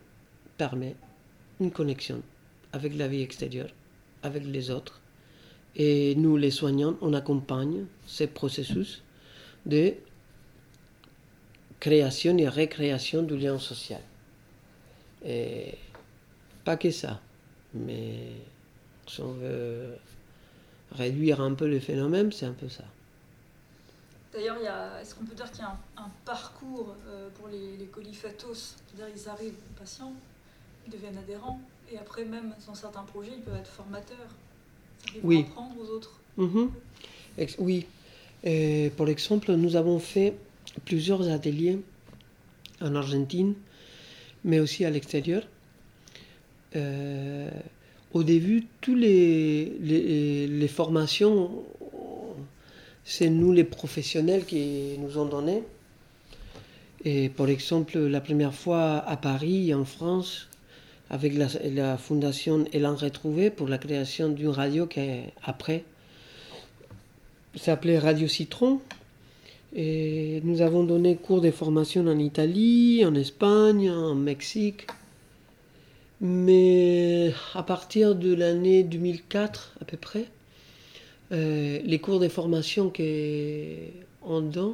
permet 0.58 0.96
une 1.60 1.70
connexion 1.70 2.22
avec 2.72 2.96
la 2.96 3.10
vie 3.10 3.22
extérieure, 3.22 3.68
avec 4.24 4.46
les 4.46 4.72
autres. 4.72 5.02
Et 5.76 6.16
nous, 6.16 6.38
les 6.38 6.52
soignants, 6.52 6.96
on 7.02 7.14
accompagne 7.14 7.84
ce 8.06 8.24
processus 8.24 9.04
de 9.66 9.96
création 11.82 12.38
et 12.38 12.48
récréation 12.48 13.22
du 13.22 13.36
lien 13.36 13.60
social. 13.60 14.02
Et 15.26 15.74
pas 16.64 16.78
que 16.78 16.92
ça, 16.92 17.20
mais 17.74 18.30
si 19.08 19.22
on 19.22 19.32
veut 19.34 19.98
réduire 20.92 21.42
un 21.42 21.54
peu 21.54 21.68
le 21.68 21.80
phénomène, 21.80 22.32
c'est 22.32 22.46
un 22.46 22.54
peu 22.54 22.70
ça. 22.70 22.84
D'ailleurs, 24.34 24.58
est-ce 25.02 25.16
qu'on 25.16 25.24
peut 25.26 25.36
dire 25.36 25.50
qu'il 25.52 25.62
y 25.62 25.64
a 25.64 25.70
un, 25.98 26.04
un 26.04 26.10
parcours 26.26 26.96
euh, 27.08 27.30
pour 27.40 27.48
les, 27.48 27.78
les 27.78 27.86
colifatos 27.86 28.76
C'est-à-dire 28.88 29.16
ils 29.16 29.30
arrivent 29.30 29.54
patients, 29.80 30.14
ils 30.86 30.92
deviennent 30.92 31.18
adhérents, 31.18 31.62
et 31.92 31.98
après 31.98 32.26
même 32.26 32.54
dans 32.68 32.76
certains 32.76 33.04
projets, 33.04 33.32
ils 33.38 33.42
peuvent 33.44 33.56
être 33.56 33.68
formateurs. 33.72 34.28
Ils 35.16 35.22
Oui. 35.24 35.46
apprendre 35.48 35.76
aux 35.80 35.90
autres. 35.90 36.20
Ex- 37.38 37.56
Oui. 37.60 37.86
Euh, 38.46 38.90
par 38.92 39.08
exemple, 39.08 39.52
nous 39.54 39.76
avons 39.76 40.00
fait 40.00 40.36
plusieurs 40.84 41.30
ateliers 41.30 41.80
en 42.82 42.94
Argentine, 42.96 43.54
mais 44.44 44.60
aussi 44.60 44.84
à 44.86 44.90
l'extérieur. 44.90 45.44
Euh, 46.76 47.50
au 48.16 48.24
début, 48.24 48.66
toutes 48.80 48.98
les, 48.98 50.48
les, 50.48 50.68
formations, 50.70 51.52
c'est 53.04 53.30
nous 53.30 53.52
les 53.52 53.66
professionnels 53.66 54.46
qui 54.46 54.98
nous 55.00 55.18
ont 55.18 55.26
donné. 55.26 55.64
Et 57.04 57.28
par 57.28 57.50
exemple, 57.50 58.00
la 58.00 58.22
première 58.22 58.54
fois 58.54 59.00
à 59.06 59.18
Paris, 59.18 59.74
en 59.74 59.84
France, 59.84 60.48
avec 61.10 61.34
la, 61.36 61.98
fondation 61.98 62.64
Elan 62.72 62.96
Retrouvé 62.96 63.50
pour 63.50 63.68
la 63.68 63.78
création 63.78 64.30
d'une 64.30 64.48
radio 64.48 64.88
qui 64.88 65.02
après 65.44 65.84
s'appelait 67.54 68.00
Radio 68.00 68.30
Citron. 68.30 68.80
Et 69.76 70.40
nous 70.46 70.62
avons 70.62 70.86
donné 70.86 71.18
cours 71.18 71.42
de 71.42 71.52
formation 71.52 72.08
en 72.08 72.18
Italie, 72.18 73.04
en 73.06 73.14
Espagne, 73.14 73.92
en 73.92 74.16
Mexique. 74.16 74.88
Mais 76.28 77.36
à 77.54 77.62
partir 77.62 78.16
de 78.16 78.34
l'année 78.34 78.82
2004 78.82 79.76
à 79.80 79.86
peu 79.86 79.96
près, 79.96 80.26
euh, 81.32 81.80
les 81.84 82.00
cours 82.00 82.20
de 82.20 82.28
formation 82.28 82.90
qu'on 82.92 84.42
donne 84.42 84.74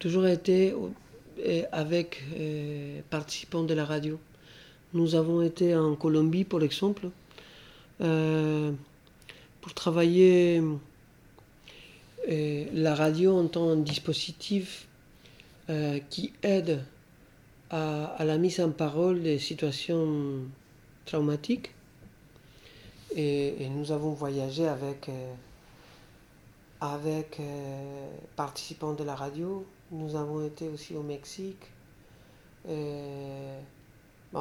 toujours 0.00 0.26
été 0.26 0.74
euh, 0.74 1.62
avec 1.70 2.24
euh, 2.36 3.00
participants 3.10 3.62
de 3.62 3.74
la 3.74 3.84
radio. 3.84 4.18
Nous 4.92 5.14
avons 5.14 5.40
été 5.42 5.76
en 5.76 5.94
Colombie, 5.94 6.42
par 6.42 6.64
exemple, 6.64 7.10
pour 8.00 9.74
travailler 9.74 10.60
la 12.28 12.94
radio 12.96 13.38
en 13.38 13.46
tant 13.46 13.76
que 13.76 13.82
dispositif 13.82 14.88
qui 16.10 16.32
aide 16.42 16.82
à 17.70 18.24
la 18.24 18.36
mise 18.36 18.58
en 18.58 18.70
parole 18.70 19.22
des 19.22 19.38
situations 19.38 20.40
traumatiques. 21.04 21.74
Et, 23.14 23.68
nous 23.68 23.92
avons 23.92 24.12
voyagé 24.12 24.66
avec, 24.66 25.08
euh, 25.08 25.34
avec 26.80 27.38
euh, 27.40 28.06
participants 28.36 28.94
de 28.94 29.04
la 29.04 29.14
radio. 29.14 29.66
Nous 29.90 30.16
avons 30.16 30.46
été 30.46 30.68
aussi 30.68 30.94
au 30.94 31.02
Mexique. 31.02 31.66
Bah, 32.64 32.70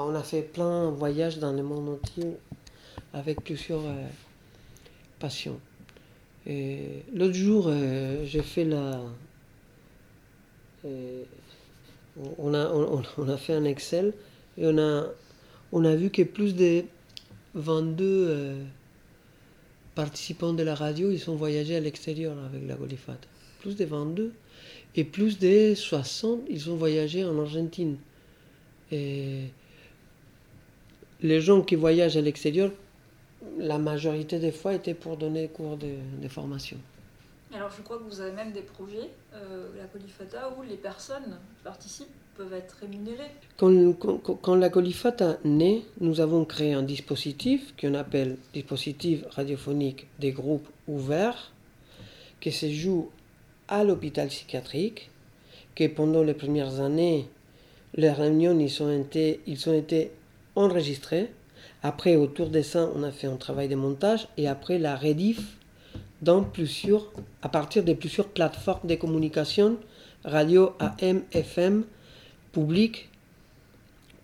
on 0.05 0.15
a 0.15 0.23
fait 0.23 0.41
plein 0.41 0.89
de 0.89 0.95
voyages 0.95 1.39
dans 1.39 1.51
le 1.51 1.63
monde 1.63 1.89
entier 1.89 2.37
avec 3.13 3.43
plusieurs 3.43 3.85
euh, 3.85 4.07
passions. 5.19 5.59
Et 6.45 7.03
L'autre 7.13 7.33
jour, 7.33 7.71
j'ai 8.23 8.41
fait 8.41 8.63
la. 8.63 9.01
on, 12.39 12.53
a, 12.53 12.69
on 13.17 13.29
a 13.29 13.37
fait 13.37 13.53
un 13.53 13.65
Excel 13.65 14.13
et 14.57 14.65
on 14.65 14.77
a, 14.79 15.05
on 15.71 15.85
a 15.85 15.95
vu 15.95 16.09
que 16.09 16.23
plus 16.23 16.55
de 16.55 16.83
22 17.55 18.05
euh, 18.05 18.63
participants 19.95 20.53
de 20.53 20.63
la 20.63 20.75
radio, 20.75 21.11
ils 21.11 21.19
sont 21.19 21.35
voyagés 21.35 21.75
à 21.75 21.79
l'extérieur 21.79 22.35
avec 22.45 22.67
la 22.67 22.75
Golifate. 22.75 23.27
Plus 23.59 23.75
de 23.75 23.85
22. 23.85 24.33
Et 24.95 25.03
plus 25.03 25.39
de 25.39 25.73
60, 25.75 26.41
ils 26.49 26.69
ont 26.69 26.75
voyagé 26.75 27.23
en 27.23 27.37
Argentine. 27.39 27.97
Et 28.91 29.45
les 31.21 31.39
gens 31.39 31.61
qui 31.61 31.75
voyagent 31.75 32.17
à 32.17 32.21
l'extérieur, 32.21 32.71
la 33.57 33.77
majorité 33.77 34.39
des 34.39 34.51
fois 34.51 34.73
étaient 34.73 34.93
pour 34.93 35.17
donner 35.17 35.47
cours 35.47 35.77
de, 35.77 36.27
formation. 36.27 36.77
Alors 37.53 37.71
je 37.75 37.81
crois 37.81 37.97
que 37.97 38.03
vous 38.03 38.21
avez 38.21 38.31
même 38.31 38.51
des 38.51 38.61
projets, 38.61 39.09
euh, 39.33 39.69
la 39.77 39.85
Colifata, 39.85 40.53
où 40.57 40.63
les 40.63 40.77
personnes 40.77 41.37
participent 41.63 42.07
être 42.53 42.77
rémunérées. 42.81 43.31
Quand, 43.57 44.55
la 44.55 44.69
Colifata 44.69 45.37
naît, 45.43 45.83
nous 45.99 46.19
avons 46.19 46.45
créé 46.45 46.73
un 46.73 46.83
dispositif 46.83 47.73
qu'on 47.79 47.93
appelle 47.93 48.37
dispositif 48.53 49.23
radiophonique 49.29 50.07
des 50.19 50.31
groupes 50.31 50.67
ouverts, 50.87 51.51
qui 52.39 52.51
se 52.51 52.69
joue 52.69 53.09
à 53.67 53.83
l'hôpital 53.83 54.27
psychiatrique, 54.29 55.09
que 55.75 55.87
pendant 55.87 56.23
les 56.23 56.33
premières 56.33 56.79
années, 56.81 57.27
les 57.95 58.11
réunions 58.11 58.57
ils 58.59 58.83
ont 58.83 59.01
été, 59.01 59.41
ils 59.45 59.69
été 59.73 60.11
enregistrées. 60.55 61.31
Après, 61.83 62.15
autour 62.15 62.49
de 62.49 62.61
ça, 62.61 62.89
on 62.95 63.03
a 63.03 63.11
fait 63.11 63.27
un 63.27 63.37
travail 63.37 63.67
de 63.67 63.75
montage 63.75 64.27
et 64.37 64.47
après 64.47 64.79
la 64.79 64.95
rediff 64.95 65.57
dans 66.21 66.43
plusieurs, 66.43 67.11
à 67.41 67.49
partir 67.49 67.83
de 67.83 67.93
plusieurs 67.93 68.27
plateformes 68.27 68.87
de 68.87 68.95
communication, 68.95 69.77
radio 70.23 70.73
AM, 70.79 71.23
FM, 71.31 71.85
public, 72.51 73.09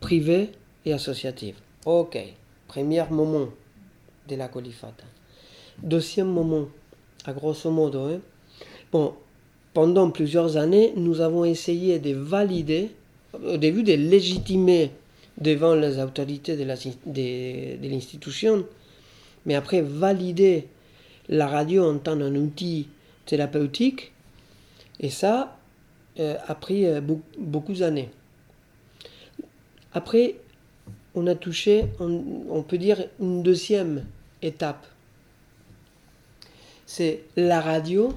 privé 0.00 0.50
et 0.84 0.92
associatif. 0.92 1.56
Ok, 1.86 2.18
premier 2.66 3.04
moment 3.10 3.48
de 4.28 4.36
la 4.36 4.48
colifata. 4.48 5.04
Deuxième 5.82 6.28
moment, 6.28 6.68
à 7.24 7.32
grosso 7.32 7.70
modo, 7.70 8.06
hein. 8.08 8.20
bon, 8.92 9.14
pendant 9.74 10.10
plusieurs 10.10 10.56
années, 10.56 10.92
nous 10.96 11.20
avons 11.20 11.44
essayé 11.44 11.98
de 11.98 12.14
valider, 12.14 12.90
au 13.44 13.56
début 13.56 13.82
de 13.82 13.92
légitimer 13.94 14.90
devant 15.40 15.74
les 15.74 15.98
autorités 16.00 16.56
de 16.56 17.88
l'institution, 17.88 18.66
mais 19.46 19.54
après 19.54 19.82
valider 19.82 20.66
la 21.28 21.46
radio 21.46 21.84
en 21.88 21.98
tant 21.98 22.18
qu'un 22.18 22.34
outil 22.34 22.88
thérapeutique, 23.26 24.12
et 25.00 25.10
ça 25.10 25.56
euh, 26.18 26.36
a 26.46 26.54
pris 26.54 26.86
euh, 26.86 27.00
beau- 27.00 27.20
beaucoup 27.38 27.74
d'années. 27.74 28.08
Après, 29.92 30.36
on 31.14 31.26
a 31.26 31.34
touché, 31.34 31.86
on, 32.00 32.62
peut 32.62 32.78
dire, 32.78 33.04
une 33.20 33.42
deuxième 33.42 34.04
étape. 34.42 34.86
C'est 36.86 37.22
la 37.36 37.60
radio 37.60 38.12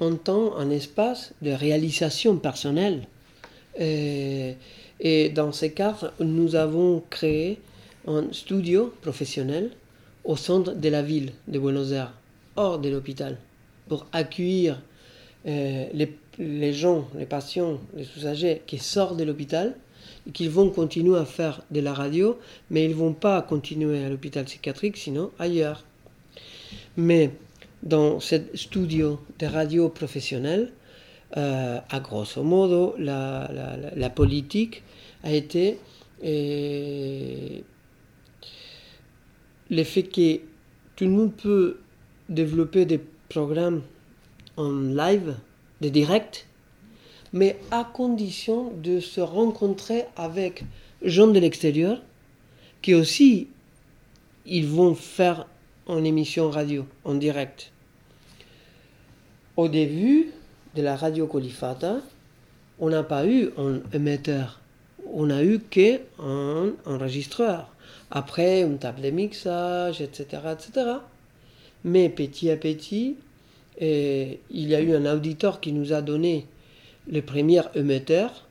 en 0.00 0.14
tant 0.16 0.56
un 0.56 0.70
espace 0.70 1.32
de 1.42 1.50
réalisation 1.50 2.36
personnelle. 2.36 3.06
Et 3.78 4.56
dans 5.30 5.52
ce 5.52 5.66
cadre, 5.66 6.12
nous 6.20 6.54
avons 6.56 7.02
créé 7.08 7.58
un 8.06 8.26
studio 8.32 8.92
professionnel 9.00 9.70
au 10.24 10.36
centre 10.36 10.74
de 10.74 10.88
la 10.88 11.02
ville 11.02 11.32
de 11.48 11.58
Buenos 11.58 11.92
Aires, 11.92 12.12
hors 12.56 12.78
de 12.78 12.88
l'hôpital, 12.88 13.38
pour 13.88 14.06
accueillir 14.12 14.80
euh, 15.46 15.86
les, 15.94 16.12
les 16.38 16.72
gens, 16.72 17.08
les 17.16 17.24
patients, 17.24 17.78
les 17.96 18.06
usagers 18.16 18.62
qui 18.66 18.78
sortent 18.78 19.16
de 19.16 19.24
l'hôpital 19.24 19.74
et 20.26 20.32
qui 20.32 20.48
vont 20.48 20.70
continuer 20.70 21.18
à 21.18 21.24
faire 21.24 21.62
de 21.70 21.80
la 21.80 21.94
radio, 21.94 22.38
mais 22.70 22.84
ils 22.84 22.90
ne 22.90 22.94
vont 22.94 23.12
pas 23.12 23.42
continuer 23.42 24.04
à 24.04 24.08
l'hôpital 24.08 24.44
psychiatrique, 24.44 24.96
sinon 24.96 25.30
ailleurs. 25.38 25.84
Mais 26.96 27.30
dans 27.82 28.20
ce 28.20 28.36
studio 28.54 29.20
de 29.38 29.46
radio 29.46 29.88
professionnel, 29.88 30.72
euh, 31.36 31.78
à 31.88 32.00
grosso 32.00 32.42
modo, 32.42 32.94
la, 32.98 34.10
politique 34.14 34.82
a 35.22 35.32
été 35.32 35.78
euh, 36.24 37.60
le 39.70 39.84
fait 39.84 40.02
que 40.02 40.40
tout 40.96 41.04
le 41.04 41.10
monde 41.10 41.32
peut 41.34 41.78
développer 42.28 42.84
des 42.84 43.00
programmes 43.28 43.82
en 44.56 44.72
live, 44.72 45.36
de 45.80 45.88
direct, 45.88 46.46
mais 47.32 47.58
à 47.70 47.84
condition 47.84 48.72
de 48.82 49.00
se 49.00 49.20
rencontrer 49.20 50.04
avec 50.16 50.64
gens 51.02 51.28
de 51.28 51.38
l'extérieur 51.38 52.02
qui 52.82 52.94
aussi 52.94 53.48
ils 54.46 54.66
vont 54.66 54.94
faire 54.94 55.46
une 55.88 56.06
émission 56.06 56.50
radio 56.50 56.86
en 57.04 57.14
direct. 57.14 57.72
Au 59.56 59.68
début 59.68 60.30
de 60.74 60.82
la 60.82 60.96
radio 60.96 61.26
Colifata, 61.26 62.00
on 62.78 62.88
n'a 62.88 63.02
pas 63.02 63.26
eu 63.26 63.50
un 63.58 63.80
émetteur, 63.92 64.60
on 65.12 65.30
a 65.30 65.42
eu 65.44 65.58
qu'un 65.58 66.72
enregistreur. 66.86 67.68
Après, 68.10 68.62
une 68.62 68.78
table 68.78 69.02
de 69.02 69.10
mixage, 69.10 70.00
etc., 70.00 70.42
etc. 70.52 70.86
Mais 71.84 72.08
petit 72.08 72.50
à 72.50 72.56
petit, 72.56 73.16
eh, 73.78 74.40
il 74.50 74.68
y 74.68 74.74
a 74.74 74.80
eu 74.80 74.94
un 74.94 75.12
auditeur 75.12 75.60
qui 75.60 75.72
nous 75.72 75.92
a 75.92 76.02
donné 76.02 76.46
le 77.08 77.22
premier 77.22 77.62
émetteur, 77.74 78.46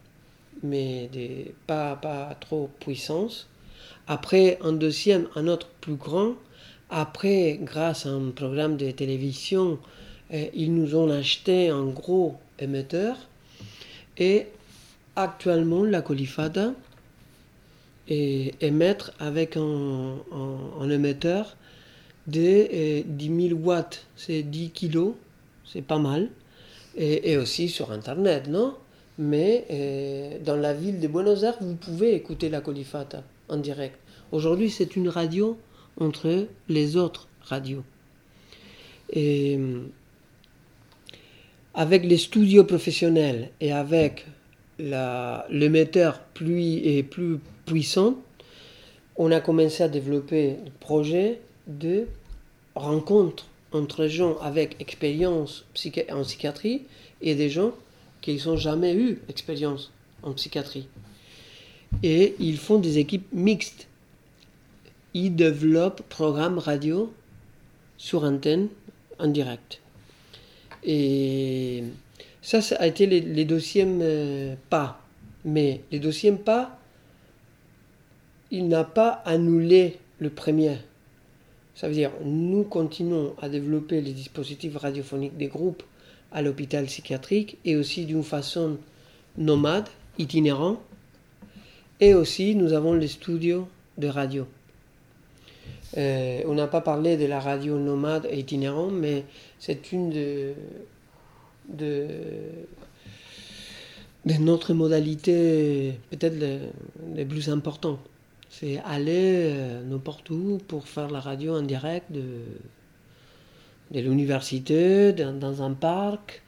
mais 0.64 1.10
des, 1.12 1.54
pas, 1.68 1.96
pas 1.96 2.36
trop 2.40 2.70
puissance. 2.80 3.48
Après, 4.08 4.58
un 4.62 4.74
deuxième, 4.74 5.28
un 5.36 5.48
autre 5.48 5.68
plus 5.82 5.96
grand. 5.96 6.34
Après, 6.90 7.60
grâce 7.62 8.06
à 8.06 8.10
un 8.10 8.32
programme 8.32 8.76
de 8.76 8.90
télévision, 8.92 9.80
eh, 10.32 10.50
ils 10.54 10.74
nous 10.74 10.96
ont 10.96 11.10
acheté 11.12 11.70
un 11.70 11.86
gros 11.86 12.36
émetteur. 12.58 13.18
Et 14.18 14.48
actuellement, 15.16 15.84
la 15.84 16.02
Colifada 16.02 16.74
est 18.08 18.56
avec 19.20 19.58
un, 19.58 20.90
émetteur 20.90 21.56
de 22.28 22.42
eh, 22.42 23.04
10 23.08 23.50
000 23.50 23.60
watts. 23.60 24.06
C'est 24.16 24.44
10 24.44 24.72
kilos, 24.72 25.14
c'est 25.66 25.84
pas 25.84 26.00
mal. 26.00 26.30
Et, 27.02 27.38
aussi 27.38 27.70
sur 27.70 27.92
Internet, 27.94 28.48
non? 28.50 28.76
Mais 29.18 29.66
eh, 29.70 30.40
dans 30.44 30.58
la 30.58 30.74
ville 30.74 31.00
de 31.00 31.08
Buenos 31.08 31.44
Aires, 31.44 31.58
vous 31.62 31.76
pouvez 31.76 32.14
écouter 32.14 32.50
la 32.50 32.60
Colifata 32.60 33.24
en 33.48 33.56
direct. 33.56 33.98
Aujourd'hui, 34.34 34.70
c'est 34.70 34.98
une 34.98 35.08
radio 35.08 35.58
entre 36.00 36.48
les 36.68 36.98
autres 36.98 37.30
radios. 37.42 37.84
Et 39.12 39.56
hum, 39.56 39.90
avec 41.74 42.04
les 42.04 42.18
studios 42.18 42.66
professionnels 42.66 43.52
et 43.62 43.72
avec 43.72 44.26
l'émetteur 44.78 46.20
plus 46.34 46.78
et 46.86 47.04
plus 47.04 47.40
puissant, 47.66 48.16
on 49.16 49.32
a 49.32 49.40
commencé 49.40 49.84
à 49.84 49.88
développer 49.88 50.58
le 50.66 50.72
projet 50.80 51.40
de 51.68 52.08
rencontre 52.76 53.49
entre 53.72 54.08
gens 54.08 54.38
avec 54.40 54.76
expérience 54.80 55.66
en 56.12 56.24
psychiatrie 56.24 56.84
et 57.22 57.36
des 57.36 57.50
gens 57.50 57.74
qui 58.22 58.42
n'ont 58.46 58.58
jamais 58.58 58.96
eu 58.96 59.22
expérience 59.30 59.92
en 60.24 60.34
psychiatrie. 60.34 60.88
Et 62.04 62.36
ils 62.40 62.58
font 62.58 62.80
des 62.80 62.98
équipes 62.98 63.28
mixtes. 63.32 63.88
Ils 65.14 65.36
développent 65.36 66.02
programmes 66.10 66.60
radio 66.60 67.12
sur 67.98 68.24
antenne 68.24 68.70
en 69.18 69.28
direct. 69.28 69.82
Et 70.84 71.84
ça, 72.42 72.62
ça 72.62 72.76
a 72.78 72.88
été 72.88 73.06
les, 73.06 73.22
les 73.22 73.46
deuxièmes 73.46 74.00
euh, 74.02 74.56
pas. 74.70 75.02
Mais 75.46 75.82
les 75.92 76.00
deuxièmes 76.00 76.38
pas, 76.40 76.80
il 78.52 78.68
n'a 78.68 78.84
pas 78.84 79.22
annulé 79.26 79.98
le 80.20 80.30
premier. 80.30 80.78
Ça 81.80 81.88
veut 81.88 81.94
dire, 81.94 82.12
nous 82.26 82.66
continuons 82.66 83.34
à 83.42 83.48
développer 83.48 84.02
les 84.02 84.12
dispositifs 84.12 84.76
radiophoniques 84.76 85.38
des 85.38 85.48
groupes 85.48 85.82
à 86.30 86.42
l'hôpital 86.42 86.84
psychiatrique 86.88 87.58
et 87.64 87.78
aussi 87.78 88.06
d'une 88.06 88.22
façon 88.22 88.76
nomade, 89.38 89.88
itinérant. 90.18 90.82
Et 92.02 92.14
aussi, 92.14 92.54
nous 92.56 92.74
avons 92.74 92.92
les 92.92 93.08
studios 93.08 93.70
de 93.98 94.08
radio. 94.10 94.46
Euh, 95.96 96.42
on 96.48 96.54
n'a 96.54 96.68
pas 96.68 96.82
parlé 96.82 97.16
de 97.16 97.26
la 97.26 97.40
radio 97.40 97.80
nomade 97.80 98.28
et 98.30 98.40
itinérant, 98.40 98.90
mais 98.90 99.24
c'est 99.58 99.94
une 99.94 100.10
de, 100.10 100.52
de, 101.70 102.08
de 104.26 104.34
notre 104.34 104.74
modalité 104.74 105.94
peut-être 106.10 106.36
les 107.16 107.24
plus 107.24 107.48
importantes. 107.48 108.02
C'est 108.50 108.80
aller 108.86 109.52
euh, 109.54 109.84
n'importe 109.84 110.30
où 110.32 110.60
pour 110.68 110.88
faire 110.88 111.10
la 111.10 111.20
radio 111.20 111.56
en 111.56 111.62
direct 111.62 112.12
de, 112.12 112.26
de 113.92 114.00
l'université, 114.00 115.14
dans, 115.14 115.34
dans 115.34 115.62
un 115.62 115.74
parc, 115.74 116.42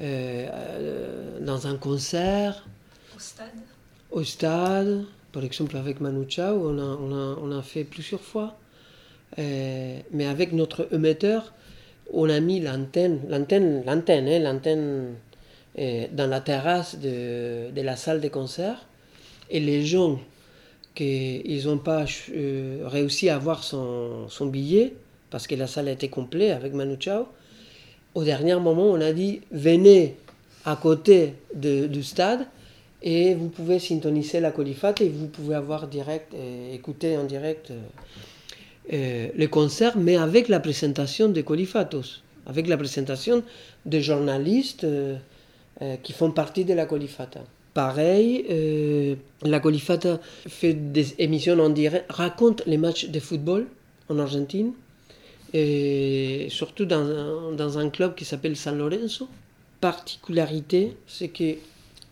euh, 0.00 0.48
euh, 0.50 1.40
dans 1.40 1.66
un 1.66 1.76
concert, 1.76 2.66
Au 3.14 3.20
stade 3.20 3.48
au 4.10 4.24
stade. 4.24 5.04
Par 5.32 5.44
exemple, 5.44 5.76
avec 5.76 6.00
Manu 6.00 6.26
Chao, 6.28 6.68
on 6.68 6.78
a, 6.78 6.82
on 6.82 7.12
a, 7.12 7.38
on 7.40 7.58
a 7.58 7.62
fait 7.62 7.84
plusieurs 7.84 8.20
fois. 8.20 8.58
Euh, 9.38 9.98
mais 10.12 10.26
avec 10.26 10.52
notre 10.52 10.88
émetteur, 10.92 11.54
on 12.12 12.28
a 12.28 12.38
mis 12.40 12.60
l'antenne, 12.60 13.20
l'antenne, 13.28 13.82
l'antenne, 13.86 14.28
hein, 14.28 14.38
l'antenne 14.40 15.14
euh, 15.78 16.06
dans 16.12 16.28
la 16.28 16.40
terrasse 16.40 16.98
de, 16.98 17.70
de 17.70 17.80
la 17.80 17.96
salle 17.96 18.20
de 18.20 18.28
concert. 18.28 18.84
Et 19.48 19.60
les 19.60 19.86
gens 19.86 20.20
qui 20.94 21.62
n'ont 21.64 21.78
pas 21.78 22.04
euh, 22.34 22.82
réussi 22.84 23.28
à 23.28 23.36
avoir 23.36 23.64
son, 23.64 24.28
billet, 24.46 24.94
parce 25.30 25.46
que 25.46 25.54
la 25.54 25.66
salle 25.66 25.88
était 25.88 26.08
complète 26.08 26.52
avec 26.52 26.74
Manu 26.74 26.96
Chao, 27.00 27.26
au 28.14 28.24
dernier 28.24 28.54
moment, 28.56 28.90
on 28.90 29.00
a 29.00 29.12
dit 29.12 29.40
venez 29.50 30.16
à 30.64 30.76
côté 30.76 31.34
du 31.54 32.02
stade 32.02 32.46
et 33.02 33.34
vous 33.34 33.48
pouvez 33.48 33.78
syntoniser 33.78 34.38
la 34.38 34.50
colifate 34.50 35.00
et 35.00 35.08
vous 35.08 35.26
pouvez 35.26 35.54
avoir 35.54 35.88
direct, 35.88 36.34
euh, 36.34 36.74
écouter 36.74 37.16
en 37.16 37.24
direct 37.24 37.72
euh, 38.92 39.28
le 39.34 39.46
concert, 39.46 39.96
mais 39.96 40.16
avec 40.16 40.48
la 40.48 40.60
présentation 40.60 41.28
des 41.28 41.42
colifatos, 41.42 42.22
avec 42.46 42.68
la 42.68 42.76
présentation 42.76 43.42
des 43.86 44.02
journalistes 44.02 44.86
qui 46.02 46.12
font 46.12 46.30
partie 46.30 46.64
de 46.64 46.74
la 46.74 46.86
colifata. 46.86 47.40
Pareil, 47.74 48.44
euh, 48.50 49.14
la 49.42 49.58
colifata 49.58 50.20
fait 50.46 50.74
des 50.74 51.14
émissions 51.18 51.58
en 51.58 51.70
direct, 51.70 52.04
raconte 52.10 52.62
les 52.66 52.76
matchs 52.76 53.06
de 53.06 53.18
football 53.18 53.66
en 54.10 54.18
Argentine, 54.18 54.72
et 55.54 56.48
surtout 56.50 56.84
dans 56.84 57.06
un, 57.06 57.52
dans 57.52 57.78
un 57.78 57.88
club 57.88 58.14
qui 58.14 58.26
s'appelle 58.26 58.56
San 58.56 58.76
Lorenzo. 58.76 59.26
Particularité, 59.80 60.96
c'est 61.06 61.28
que 61.28 61.54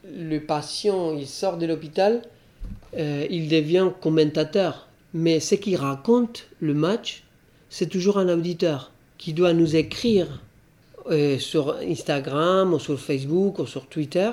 le 0.04 0.38
patient, 0.38 1.14
il 1.14 1.26
sort 1.26 1.58
de 1.58 1.66
l'hôpital, 1.66 2.22
euh, 2.96 3.26
il 3.28 3.48
devient 3.48 3.90
commentateur. 4.00 4.88
Mais 5.12 5.40
ce 5.40 5.56
qui 5.56 5.76
raconte 5.76 6.46
le 6.60 6.72
match, 6.72 7.22
c'est 7.68 7.88
toujours 7.88 8.18
un 8.18 8.28
auditeur 8.28 8.92
qui 9.18 9.34
doit 9.34 9.52
nous 9.52 9.76
écrire 9.76 10.40
euh, 11.10 11.38
sur 11.38 11.76
Instagram 11.76 12.72
ou 12.72 12.78
sur 12.78 12.98
Facebook 12.98 13.58
ou 13.58 13.66
sur 13.66 13.86
Twitter 13.86 14.30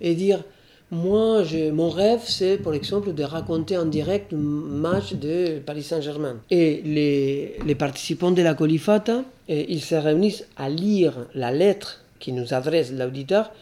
et 0.00 0.14
dire 0.14 0.42
moi, 0.90 1.42
je- 1.44 1.70
mon 1.70 1.90
rêve, 1.90 2.20
c'est 2.24 2.56
par 2.56 2.72
exemple 2.72 3.12
de 3.12 3.22
raconter 3.22 3.76
en 3.76 3.84
direct 3.84 4.32
le 4.32 4.38
match 4.38 5.12
de 5.14 5.58
Paris 5.58 5.82
Saint-Germain. 5.82 6.36
Et 6.50 6.80
les, 6.84 7.56
les 7.66 7.74
participants 7.74 8.30
de 8.30 8.40
la 8.40 8.54
Colifata, 8.54 9.22
ils 9.48 9.82
se 9.82 9.94
réunissent 9.94 10.46
à 10.56 10.70
lire 10.70 11.12
la 11.34 11.52
lettre 11.52 12.04
qui 12.20 12.32
nous 12.32 12.54
adresse 12.54 12.90
l'auditeur. 12.92 13.52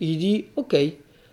Il 0.00 0.18
dit 0.18 0.44
Ok, 0.56 0.76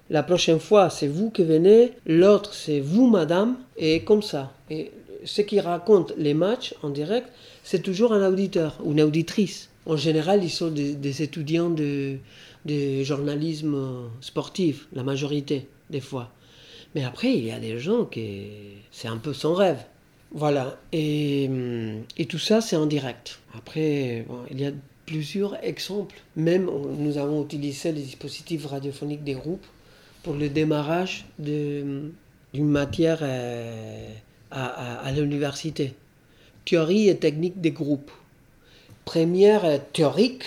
la 0.10 0.24
prochaine 0.24 0.60
fois, 0.60 0.90
c'est 0.90 1.08
vous 1.08 1.30
qui 1.30 1.44
venez, 1.44 1.92
l'autre, 2.06 2.54
c'est 2.54 2.80
vous, 2.80 3.08
madame, 3.08 3.58
et 3.78 4.02
comme 4.04 4.22
ça. 4.22 4.54
Et 4.70 4.92
ce 5.26 5.42
qui 5.42 5.60
raconte 5.60 6.14
les 6.18 6.34
matchs 6.34 6.74
en 6.84 6.90
direct, 6.90 7.28
c'est 7.66 7.84
toujours 7.84 8.14
un 8.14 8.26
auditeur 8.26 8.78
ou 8.82 8.94
une 8.94 9.02
auditrice. 9.02 9.70
En 9.86 9.98
général, 9.98 10.42
ils 10.44 10.50
sont 10.50 10.70
des 10.70 11.22
étudiants 11.22 11.70
de, 11.70 12.16
de 12.68 13.04
journalisme 13.04 14.10
sportif, 14.22 14.88
la 14.94 15.04
majorité 15.04 15.68
des 15.90 16.02
fois. 16.02 16.32
Mais 16.96 17.04
après, 17.04 17.34
il 17.34 17.46
y 17.46 17.52
a 17.52 17.60
des 17.60 17.80
gens 17.80 18.06
qui... 18.06 18.48
C'est 18.92 19.08
un 19.08 19.18
peu 19.18 19.34
son 19.34 19.54
rêve. 19.54 19.84
Voilà. 20.32 20.78
Et, 20.92 21.50
et 22.18 22.26
tout 22.26 22.40
ça, 22.40 22.60
c'est 22.62 22.76
en 22.76 22.86
direct. 22.86 23.40
Après, 23.56 24.26
il 24.52 24.60
y 24.60 24.66
a 24.66 24.72
plusieurs 25.06 25.56
exemples. 25.64 26.16
Même, 26.36 26.66
nous 26.98 27.18
avons 27.18 27.44
utilisé 27.44 27.92
les 27.92 28.02
dispositifs 28.02 28.66
radiophoniques 28.66 29.24
des 29.24 29.34
groupes 29.34 29.66
pour 30.24 30.34
le 30.34 30.50
démarrage 30.50 31.26
d'une 31.40 32.12
matière 32.54 33.20
euh, 33.22 34.10
à, 34.52 35.00
à- 35.08 35.12
l'université. 35.12 35.94
Théorie 36.66 37.08
et 37.08 37.18
technique 37.18 37.62
des 37.62 37.72
groupes. 37.72 38.12
Première 39.06 39.64
euh, 39.64 39.78
théorique, 39.94 40.44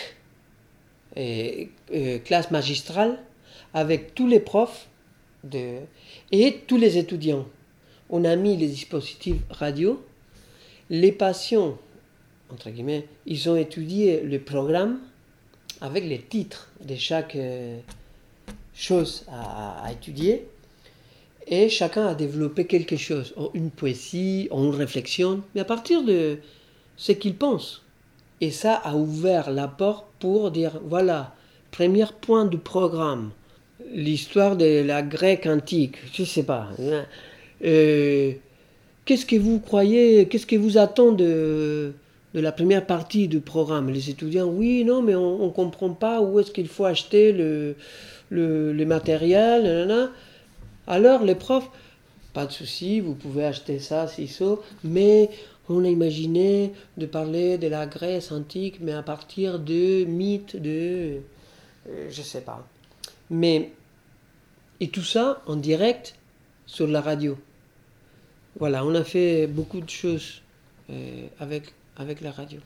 euh, 1.95 2.19
classe 2.19 2.51
magistrale, 2.51 3.19
avec 3.75 4.15
tous 4.15 4.27
les 4.27 4.41
profs 4.41 4.89
et 6.33 6.61
tous 6.67 6.77
les 6.77 6.99
étudiants. 6.99 7.47
On 8.11 8.25
a 8.25 8.37
mis 8.37 8.57
les 8.57 8.67
dispositifs 8.67 9.41
radio. 9.51 10.05
Les 10.91 11.13
patients, 11.13 11.79
entre 12.53 12.71
guillemets, 12.71 13.07
ils 13.27 13.49
ont 13.49 13.57
étudié 13.57 14.21
le 14.23 14.41
programme 14.41 14.99
avec 15.81 16.05
les 16.05 16.21
titres 16.21 16.71
de 16.85 16.97
chaque 16.97 17.37
euh, 17.37 17.79
chose 18.75 19.25
à, 19.29 19.85
à 19.85 19.93
étudier. 19.93 20.47
Et 21.47 21.69
chacun 21.69 22.07
a 22.07 22.15
développé 22.15 22.67
quelque 22.67 22.97
chose, 22.97 23.35
une 23.55 23.71
poésie, 23.71 24.49
une 24.53 24.71
réflexion, 24.71 25.43
mais 25.55 25.63
à 25.63 25.65
partir 25.65 26.05
de 26.05 26.39
ce 26.97 27.13
qu'il 27.13 27.35
pense. 27.35 27.83
Et 28.41 28.51
ça 28.51 28.75
a 28.75 28.95
ouvert 28.95 29.51
la 29.51 29.69
porte 29.69 30.07
pour 30.19 30.51
dire, 30.51 30.81
voilà, 30.85 31.35
premier 31.71 32.05
point 32.21 32.45
du 32.45 32.59
programme, 32.59 33.31
l'histoire 33.93 34.57
de 34.57 34.83
la 34.83 35.03
grecque 35.03 35.47
antique, 35.47 35.97
je 36.13 36.25
sais 36.25 36.43
pas. 36.43 36.69
hein. 36.79 37.05
Euh, 37.65 38.33
qu'est-ce 39.05 39.27
que 39.27 39.37
vous 39.37 39.61
croyez, 39.61 40.27
qu'est-ce 40.29 40.47
que 40.47 40.57
vous 40.57 40.79
attend 40.79 41.13
de, 41.13 41.93
de 42.35 42.41
la 42.41 42.53
première 42.53 42.87
partie 42.87 43.29
du 43.29 43.41
programme? 43.41 43.91
Les 43.91 44.11
étudiants, 44.11 44.47
oui, 44.47 44.85
non, 44.85 45.03
mais 45.03 45.15
on 45.15 45.47
ne 45.47 45.51
comprend 45.51 45.91
pas 45.91 46.21
où 46.21 46.41
est-ce 46.41 46.51
qu'il 46.51 46.69
faut 46.69 46.85
acheter 46.85 47.33
le, 47.33 47.75
le, 48.31 48.85
matériel. 48.85 50.11
Alors 50.87 51.25
les 51.25 51.35
profs, 51.35 51.69
pas 52.33 52.47
de 52.47 52.53
souci, 52.53 53.01
vous 53.01 53.15
pouvez 53.15 53.45
acheter 53.45 53.79
ça, 53.79 54.07
si 54.09 54.27
ça, 54.29 54.57
mais 54.85 55.31
on 55.69 55.85
a 55.85 55.89
imaginé 55.89 56.73
de 56.97 57.07
parler 57.07 57.59
de 57.59 57.69
la 57.69 57.87
Grèce 57.87 58.33
antique, 58.33 58.79
mais 58.81 58.93
à 58.93 59.03
partir 59.03 59.59
de 59.59 60.05
mythes 60.05 60.57
de... 60.57 61.19
euh, 61.89 62.09
je 62.11 62.23
sais 62.23 62.43
pas. 62.43 62.67
Mais... 63.31 63.73
Et 64.83 64.89
tout 64.89 65.05
ça 65.05 65.43
en 65.47 65.57
direct 65.57 66.15
sur 66.65 66.87
la 66.87 67.03
radio. 67.03 67.39
Voilà, 68.59 68.83
on 68.83 68.95
a 68.95 69.05
fait 69.05 69.47
beaucoup 69.47 69.81
de 69.81 69.91
choses 69.91 70.41
euh, 70.89 71.27
avec, 71.39 71.75
avec 71.97 72.23
la 72.23 72.33
radio. 72.33 72.61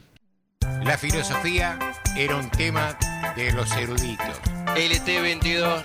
La 0.84 0.96
filosofía 0.96 1.76
era 2.16 2.36
un 2.36 2.48
tema 2.50 2.96
de 3.36 3.52
los 3.52 3.70
eruditos. 3.76 4.40
LT22, 4.76 5.84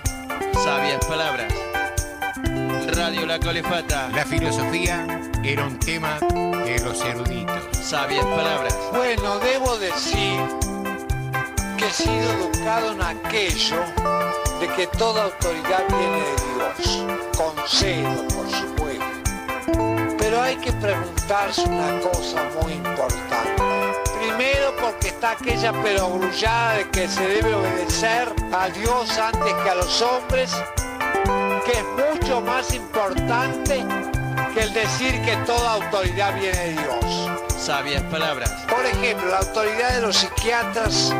sabias 0.62 1.04
palabras. 1.06 1.52
Radio 2.94 3.26
La 3.26 3.38
Colefata. 3.40 4.08
La 4.14 4.24
filosofía 4.24 5.06
era 5.42 5.66
un 5.66 5.78
tema 5.80 6.18
de 6.20 6.80
los 6.84 7.04
eruditos. 7.04 7.76
Sabias 7.76 8.24
palabras. 8.24 8.76
Bueno, 8.92 9.38
debo 9.40 9.76
decir 9.78 10.59
que 11.80 11.86
he 11.86 11.92
sido 11.92 12.32
educado 12.32 12.92
en 12.92 13.02
aquello 13.02 13.82
de 14.60 14.68
que 14.76 14.86
toda 14.98 15.24
autoridad 15.24 15.82
viene 15.88 16.20
de 16.20 16.36
Dios, 16.54 17.06
con 17.38 17.54
celo, 17.66 18.28
por 18.28 18.50
supuesto. 18.50 20.16
Pero 20.18 20.42
hay 20.42 20.56
que 20.56 20.72
preguntarse 20.72 21.62
una 21.62 21.98
cosa 22.00 22.46
muy 22.60 22.74
importante. 22.74 23.62
Primero 24.18 24.76
porque 24.78 25.08
está 25.08 25.30
aquella 25.30 25.72
perogrullada 25.82 26.74
de 26.74 26.90
que 26.90 27.08
se 27.08 27.26
debe 27.26 27.54
obedecer 27.54 28.30
a 28.52 28.68
Dios 28.68 29.18
antes 29.18 29.54
que 29.54 29.70
a 29.70 29.74
los 29.74 30.02
hombres, 30.02 30.52
que 31.64 31.72
es 31.72 32.14
mucho 32.14 32.42
más 32.42 32.74
importante 32.74 33.86
que 34.52 34.60
el 34.60 34.72
decir 34.74 35.22
que 35.22 35.34
toda 35.46 35.74
autoridad 35.74 36.34
viene 36.38 36.58
de 36.58 36.72
Dios. 36.72 37.30
Sabias 37.56 38.02
palabras. 38.04 38.50
Por 38.68 38.84
ejemplo, 38.84 39.28
la 39.28 39.38
autoridad 39.38 39.94
de 39.94 40.00
los 40.02 40.16
psiquiatras 40.16 41.14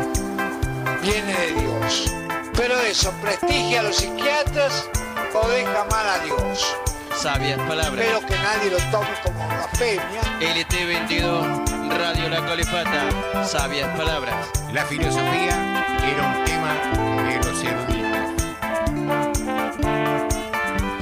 viene 1.01 1.33
de 1.33 1.53
Dios. 1.53 2.13
Pero 2.55 2.79
eso, 2.81 3.11
prestigia 3.21 3.79
a 3.79 3.83
los 3.83 3.95
psiquiatras 3.95 4.89
o 5.33 5.47
deja 5.49 5.85
mal 5.85 6.07
a 6.07 6.19
Dios. 6.19 6.75
Sabias 7.15 7.59
palabras. 7.67 8.05
Espero 8.05 8.25
que 8.27 8.35
nadie 8.35 8.71
lo 8.71 8.77
tome 8.91 9.09
como 9.23 9.47
blasfemia. 9.47 10.21
LT22, 10.39 11.89
Radio 11.89 12.29
La 12.29 12.45
Colifata. 12.45 13.45
Sabias 13.45 13.95
palabras. 13.97 14.35
La 14.71 14.85
filosofía 14.85 15.85
era 16.03 16.27
un 16.27 16.43
tema 16.45 16.73
de 17.23 17.37
los 17.37 17.63
eruditos. 17.63 18.01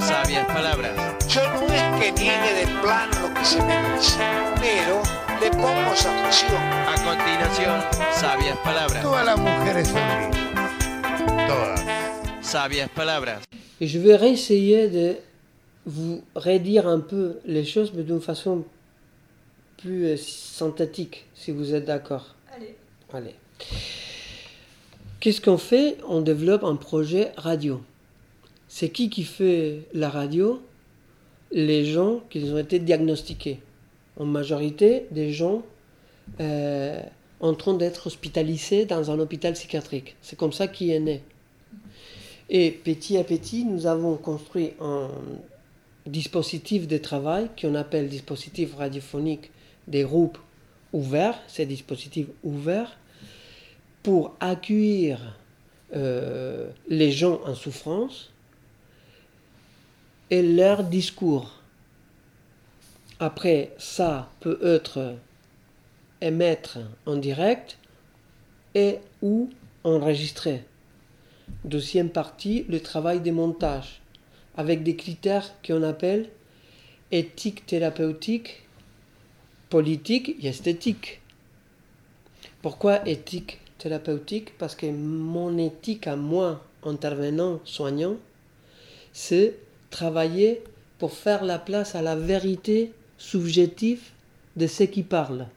Sabias 0.05 0.45
palabras. 0.47 0.93
Yo 1.27 1.41
no 1.53 1.61
es 1.73 2.01
que 2.01 2.11
niegue 2.11 2.53
de 2.53 2.67
plano 2.81 3.19
lo 3.21 3.33
que 3.33 3.45
se 3.45 3.61
me 3.61 3.93
dice, 3.93 4.17
pero 4.59 5.01
le 5.41 5.49
pongo. 5.51 5.89
A 6.87 6.95
continuación, 7.03 7.81
sabias 8.13 8.57
palabras. 8.57 9.01
Todas 9.01 9.25
las 9.25 9.39
mujeres 9.39 9.87
son 9.87 9.99
lindas. 9.99 10.71
Todas. 11.47 11.85
Sabias 12.41 12.89
palabras. 12.89 13.41
Et 13.79 13.87
je 13.87 13.99
vais 13.99 14.15
réessayer 14.15 14.89
de 14.89 15.15
vous 15.85 16.23
redire 16.35 16.87
un 16.87 16.99
peu 16.99 17.39
les 17.45 17.65
choses, 17.65 17.93
mais 17.93 18.03
d'une 18.03 18.21
façon 18.21 18.65
plus 19.77 20.05
euh, 20.05 20.17
synthétique, 20.17 21.25
si 21.35 21.51
vous 21.51 21.73
êtes 21.73 21.85
d'accord. 21.85 22.35
Allez. 22.53 22.75
Allez. 23.13 23.35
Qu'est-ce 25.19 25.41
qu'on 25.41 25.57
fait? 25.57 25.97
On 26.07 26.21
développe 26.21 26.63
un 26.63 26.75
projet 26.75 27.31
radio. 27.37 27.81
C'est 28.67 28.89
qui 28.89 29.09
qui 29.09 29.23
fait 29.23 29.81
la 29.93 30.09
radio? 30.09 30.61
Les 31.51 31.85
gens 31.85 32.21
qui 32.29 32.43
ont 32.51 32.57
été 32.57 32.79
diagnostiqués. 32.79 33.59
En 34.19 34.25
majorité, 34.25 35.07
des 35.11 35.31
gens 35.31 35.63
euh, 36.39 37.01
en 37.39 37.53
train 37.53 37.73
d'être 37.73 38.07
hospitalisés 38.07 38.85
dans 38.85 39.11
un 39.11 39.19
hôpital 39.19 39.53
psychiatrique. 39.53 40.15
C'est 40.21 40.37
comme 40.37 40.51
ça 40.51 40.67
qu'il 40.67 40.91
est 40.91 40.99
né. 40.99 41.21
Et 42.49 42.71
petit 42.71 43.17
à 43.17 43.23
petit, 43.23 43.63
nous 43.63 43.85
avons 43.85 44.17
construit 44.17 44.73
un 44.81 45.09
dispositif 46.05 46.87
de 46.87 46.97
travail 46.97 47.49
qu'on 47.59 47.75
appelle 47.75 48.09
dispositif 48.09 48.75
radiophonique 48.75 49.51
des 49.87 50.03
groupes 50.03 50.37
ouverts, 50.91 51.39
ces 51.47 51.65
dispositifs 51.65 52.27
ouverts, 52.43 52.97
pour 54.03 54.35
accueillir 54.39 55.37
euh, 55.95 56.69
les 56.87 57.11
gens 57.11 57.41
en 57.45 57.55
souffrance 57.55 58.31
et 60.29 60.41
leur 60.41 60.83
discours. 60.83 61.58
Après, 63.21 63.73
ça 63.77 64.31
peut 64.39 64.59
être 64.63 65.15
émettre 66.21 66.79
en 67.05 67.17
direct 67.17 67.77
et 68.75 68.99
ou 69.21 69.49
enregistré. 69.83 70.63
Deuxième 71.65 72.09
partie, 72.09 72.65
le 72.69 72.79
travail 72.79 73.19
de 73.19 73.31
montage, 73.31 74.01
avec 74.55 74.83
des 74.83 74.95
critères 74.95 75.53
qu'on 75.65 75.83
appelle 75.83 76.29
éthique 77.11 77.65
thérapeutique, 77.65 78.63
politique 79.69 80.35
et 80.41 80.47
esthétique. 80.47 81.21
Pourquoi 82.61 83.05
éthique 83.07 83.59
thérapeutique? 83.79 84.57
Parce 84.57 84.75
que 84.75 84.85
mon 84.85 85.57
éthique 85.57 86.07
à 86.07 86.15
moi, 86.15 86.63
intervenant, 86.83 87.59
soignant, 87.65 88.15
c'est 89.11 89.55
travailler 89.89 90.63
pour 90.99 91.13
faire 91.13 91.43
la 91.43 91.59
place 91.59 91.95
à 91.95 92.01
la 92.01 92.15
vérité 92.15 92.93
subjective 93.19 94.01
de 94.55 94.65
ceux 94.65 94.87
qui 94.87 95.03
parlent. 95.03 95.47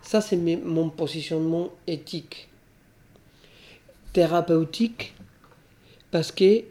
Ça, 0.00 0.22
c'est 0.22 0.36
mon 0.36 0.88
positionnement 0.88 1.68
éthique. 1.86 2.48
Thérapeutique, 4.14 5.14
parce 6.10 6.32
que 6.32 6.64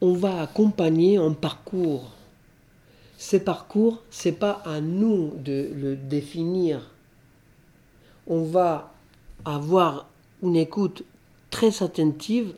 on 0.00 0.14
va 0.14 0.42
accompagner 0.42 1.18
un 1.18 1.32
parcours. 1.32 2.12
Ce 3.18 3.36
parcours, 3.36 4.02
c'est 4.10 4.32
pas 4.32 4.62
à 4.64 4.80
nous 4.80 5.32
de 5.36 5.70
le 5.74 5.96
définir. 5.96 6.90
On 8.26 8.44
va 8.44 8.94
avoir 9.44 10.08
une 10.42 10.56
écoute 10.56 11.02
très 11.50 11.82
attentive 11.82 12.54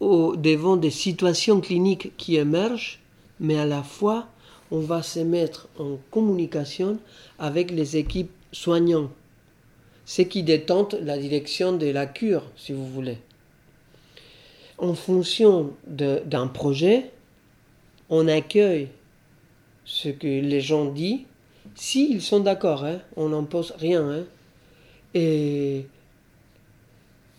devant 0.00 0.76
des 0.76 0.90
situations 0.90 1.60
cliniques 1.60 2.16
qui 2.16 2.36
émergent, 2.36 2.99
mais 3.40 3.58
à 3.58 3.66
la 3.66 3.82
fois, 3.82 4.28
on 4.70 4.80
va 4.80 5.02
se 5.02 5.18
mettre 5.20 5.68
en 5.78 5.96
communication 6.10 6.98
avec 7.38 7.70
les 7.70 7.96
équipes 7.96 8.30
soignantes, 8.52 9.10
ce 10.04 10.22
qui 10.22 10.42
détente 10.42 10.94
la 10.94 11.18
direction 11.18 11.72
de 11.76 11.86
la 11.86 12.06
cure, 12.06 12.44
si 12.56 12.72
vous 12.72 12.86
voulez. 12.86 13.18
En 14.78 14.94
fonction 14.94 15.72
d'un 15.86 16.46
projet, 16.46 17.10
on 18.08 18.28
accueille 18.28 18.88
ce 19.84 20.08
que 20.08 20.26
les 20.26 20.60
gens 20.60 20.86
disent, 20.86 21.20
s'ils 21.74 22.22
sont 22.22 22.40
d'accord, 22.40 22.84
hein, 22.84 23.00
on 23.16 23.30
n'impose 23.30 23.72
rien. 23.78 24.08
hein. 24.08 24.24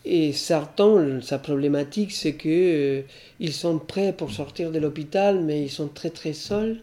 Et 0.04 0.34
certains, 0.34 1.22
sa 1.22 1.38
problématique, 1.38 2.12
c'est 2.12 2.34
que 2.34 2.50
euh, 2.50 3.02
ils 3.40 3.54
sont 3.54 3.78
prêts 3.78 4.14
pour 4.14 4.32
sortir 4.32 4.72
de 4.72 4.80
l'hôpital, 4.80 5.42
mais 5.42 5.62
ils 5.64 5.70
sont 5.70 5.88
très 5.88 6.10
très 6.10 6.34
seuls. 6.34 6.78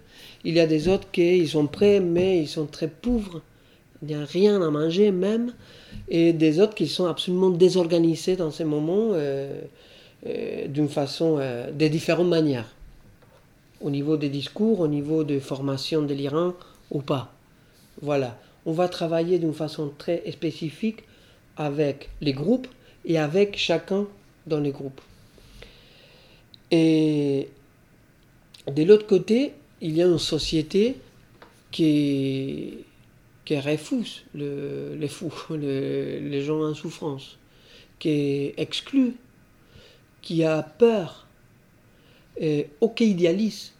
Il 0.45 0.55
y 0.55 0.61
a 0.61 0.67
des 0.67 0.89
autres 0.89 1.11
qui 1.11 1.39
ils 1.39 1.49
sont 1.49 1.67
prêts, 1.67 2.01
mais 2.01 2.39
ils 2.39 2.49
sont 2.49 2.67
très 2.67 2.89
pauvres. 2.89 3.43
Il 4.03 4.09
n'y 4.09 4.15
a 4.15 4.25
rien 4.25 4.63
à 4.63 4.71
manger 4.71 5.11
même. 5.11 5.53
Et 6.09 6.33
des 6.33 6.61
autres 6.61 6.75
qui 6.75 6.87
sont 6.87 7.07
absolument 7.07 7.51
désorganisés 7.51 8.37
dans 8.37 8.51
ces 8.51 8.65
moments 8.65 9.11
euh, 9.13 9.61
euh, 10.27 10.69
d'une 10.69 10.89
façon, 10.89 11.37
euh, 11.39 11.71
de 11.71 11.89
différentes 11.89 12.29
manières. 12.29 12.73
Au 13.81 13.91
niveau 13.91 14.17
des 14.17 14.29
discours, 14.29 14.81
au 14.81 14.89
niveau 14.89 15.25
de 15.25 15.39
formation 15.39 16.03
délirant 16.03 16.55
ou 16.91 17.01
pas. 17.01 17.33
Voilà. 18.01 18.39
On 18.67 18.73
va 18.73 18.89
travailler 18.89 19.39
d'une 19.39 19.55
façon 19.55 19.91
très 19.97 20.23
spécifique 20.31 21.05
avec 21.57 22.11
les 22.21 22.33
groupes 22.33 22.69
et 23.09 23.19
avec 23.19 23.59
chacun 23.59 24.07
dans 24.47 24.61
les 24.61 24.73
groupes. 24.73 25.03
Et 26.71 27.49
de 28.67 28.83
l'autre 28.85 29.07
côté, 29.07 29.55
il 29.81 29.97
y 29.97 30.03
a 30.03 30.07
une 30.07 30.19
société 30.19 30.97
qui, 31.71 32.75
qui 33.45 33.61
refuse 33.61 34.25
le- 34.35 34.97
les 34.97 35.09
fous, 35.09 35.33
le- 35.51 36.21
les 36.21 36.43
gens 36.43 36.63
en 36.63 36.75
souffrance, 36.75 37.39
qui 38.01 38.53
exclut, 38.59 39.17
qui 40.23 40.45
a 40.45 40.63
peur, 40.63 41.27
et 42.41 42.69
aucun 42.81 43.05
idéaliste 43.05 43.75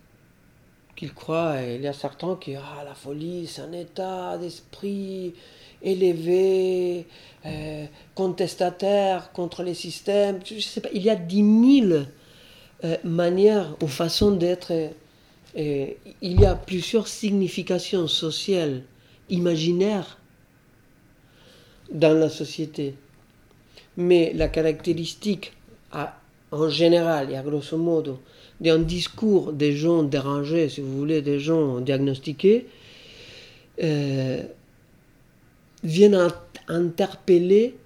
qu'il 0.97 1.15
croit, 1.15 1.63
il 1.63 1.83
y 1.83 1.87
a 1.87 1.93
certains 1.93 2.37
qui 2.37 2.57
ah 2.57 2.83
la 2.85 2.95
folie 2.95 3.47
c'est 3.47 3.63
un 3.63 3.73
état 3.73 4.37
d'esprit 4.39 5.35
élevé, 5.83 7.07
euh, 7.47 7.87
contestataire 8.15 9.33
contre 9.33 9.63
les 9.63 9.75
systèmes, 9.75 10.41
je 10.45 10.61
sais 10.61 10.81
pas, 10.81 10.89
il 10.93 11.03
y 11.03 11.11
a 11.11 11.17
dix 11.17 11.43
mille 11.43 12.07
euh, 12.85 12.97
manières 13.05 13.77
ou 13.83 13.87
façons 13.87 14.33
d'être, 14.33 14.73
euh, 14.73 14.89
et 15.55 15.97
il 16.21 16.41
y 16.41 16.45
a 16.45 16.55
plusieurs 16.55 17.09
significations 17.09 18.07
sociales, 18.07 18.83
imaginaires 19.31 20.19
dans 21.93 22.17
la 22.19 22.29
société. 22.29 22.95
Mais 23.97 24.33
la 24.35 24.49
caractéristique 24.49 25.53
en 26.53 26.69
général 26.69 27.31
et 27.31 27.37
à 27.37 27.43
grosso 27.43 27.77
modo 27.77 28.21
d'un 28.61 28.79
discours 28.79 29.53
des 29.53 29.73
gens 29.73 30.03
dérangés, 30.03 30.69
si 30.69 30.81
vous 30.81 30.97
voulez, 30.97 31.23
des 31.23 31.39
gens 31.39 31.81
diagnostiqués, 31.81 32.67
euh, 33.83 34.43
viennent 35.85 36.15
in- 36.15 36.35
interpeller 36.69 37.77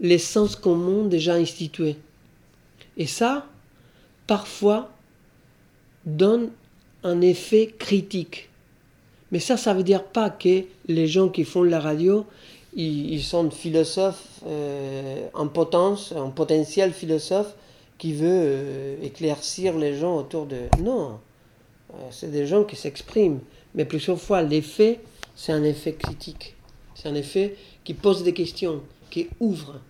les 0.00 0.18
sens 0.18 0.56
communs 0.56 1.04
déjà 1.06 1.34
institués. 1.34 1.96
Et 2.96 3.06
ça, 3.06 3.46
parfois, 4.26 4.90
donne 6.04 6.50
un 7.02 7.20
effet 7.20 7.74
critique. 7.78 8.48
Mais 9.32 9.40
ça, 9.40 9.56
ça 9.56 9.74
veut 9.74 9.82
dire 9.84 10.04
pas 10.04 10.30
que 10.30 10.64
les 10.88 11.06
gens 11.06 11.28
qui 11.28 11.44
font 11.44 11.62
la 11.62 11.80
radio, 11.80 12.26
ils, 12.74 13.12
ils 13.12 13.22
sont 13.22 13.50
philosophes 13.50 14.40
euh, 14.46 15.28
en 15.34 15.48
potence, 15.48 16.12
en 16.12 16.30
potentiel 16.30 16.92
philosophe 16.92 17.54
qui 17.98 18.12
veut 18.12 18.28
euh, 18.28 18.96
éclaircir 19.02 19.76
les 19.76 19.96
gens 19.98 20.16
autour 20.16 20.46
de... 20.46 20.56
Non, 20.80 21.18
Euh, 21.92 22.08
c'est 22.12 22.30
des 22.30 22.46
gens 22.46 22.62
qui 22.62 22.76
s'expriment. 22.76 23.40
Mais 23.74 23.84
plusieurs 23.84 24.20
fois, 24.20 24.42
l'effet, 24.42 25.00
c'est 25.34 25.52
un 25.52 25.64
effet 25.64 25.94
critique. 25.94 26.54
C'est 27.00 27.08
un 27.08 27.14
effet 27.14 27.56
qui 27.82 27.94
pose 27.94 28.24
des 28.24 28.34
questions, 28.34 28.82
qui 29.08 29.28
ouvre. 29.40 29.80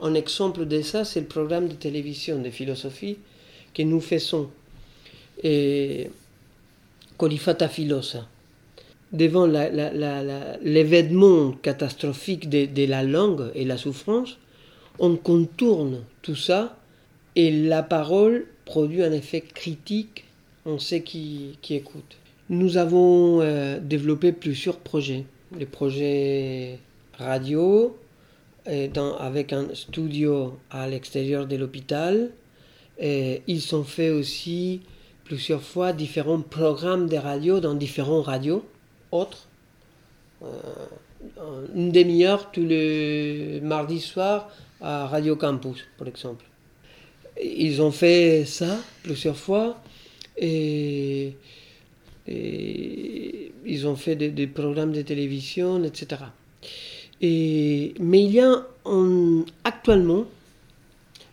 Un 0.00 0.14
exemple 0.14 0.66
de 0.66 0.82
ça, 0.82 1.04
c'est 1.04 1.20
le 1.20 1.26
programme 1.26 1.66
de 1.66 1.74
télévision 1.74 2.40
de 2.40 2.48
philosophie 2.50 3.18
que 3.74 3.82
nous 3.82 4.00
faisons. 4.00 4.50
Et 5.42 6.10
Colifata 7.16 7.68
Filosa. 7.68 8.28
Devant 9.12 9.46
l'événement 10.62 11.52
catastrophique 11.62 12.48
de, 12.48 12.86
la 12.86 13.02
langue 13.02 13.50
et 13.56 13.64
la 13.64 13.76
souffrance, 13.76 14.38
on 15.00 15.16
contourne 15.16 16.04
tout 16.22 16.36
ça 16.36 16.78
et 17.34 17.50
la 17.50 17.82
parole 17.82 18.46
produit 18.64 19.02
un 19.02 19.10
effet 19.12 19.40
critique 19.40 20.24
on 20.66 20.78
sait 20.78 21.02
qui, 21.02 21.58
qui 21.60 21.74
écoute. 21.74 22.16
Nous 22.48 22.78
avons 22.78 23.40
euh, 23.42 23.78
développé 23.80 24.32
plusieurs 24.32 24.78
projets. 24.78 25.26
Les 25.58 25.66
projets 25.66 26.78
radio, 27.18 27.96
avec 28.66 29.52
un 29.52 29.74
studio 29.74 30.58
à 30.70 30.88
l'extérieur 30.88 31.46
de 31.46 31.56
l'hôpital. 31.56 32.30
Ils 33.00 33.74
ont 33.74 33.84
fait 33.84 34.10
aussi 34.10 34.80
plusieurs 35.24 35.62
fois 35.62 35.92
différents 35.92 36.40
programmes 36.40 37.08
de 37.08 37.16
radio 37.16 37.60
dans 37.60 37.74
différents 37.74 38.22
radios 38.22 38.64
autres. 39.10 39.48
Euh, 40.42 40.50
une 41.74 41.90
demi-heure 41.90 42.50
tous 42.52 42.64
les 42.64 43.60
mardis 43.62 44.00
soirs 44.00 44.50
à 44.80 45.06
Radio 45.06 45.36
Campus, 45.36 45.84
par 45.96 46.08
exemple. 46.08 46.44
Ils 47.42 47.80
ont 47.80 47.90
fait 47.90 48.44
ça 48.44 48.78
plusieurs 49.02 49.36
fois 49.36 49.80
et, 50.36 51.36
ils 52.26 53.86
ont 53.86 53.96
fait 53.96 54.16
des, 54.16 54.46
programmes 54.46 54.92
de 54.92 55.02
télévision, 55.02 55.82
etc. 55.84 56.22
Et, 57.20 57.94
mais 58.00 58.24
il 58.24 58.32
y 58.32 58.40
a 58.40 58.66
actuellement, 59.64 60.24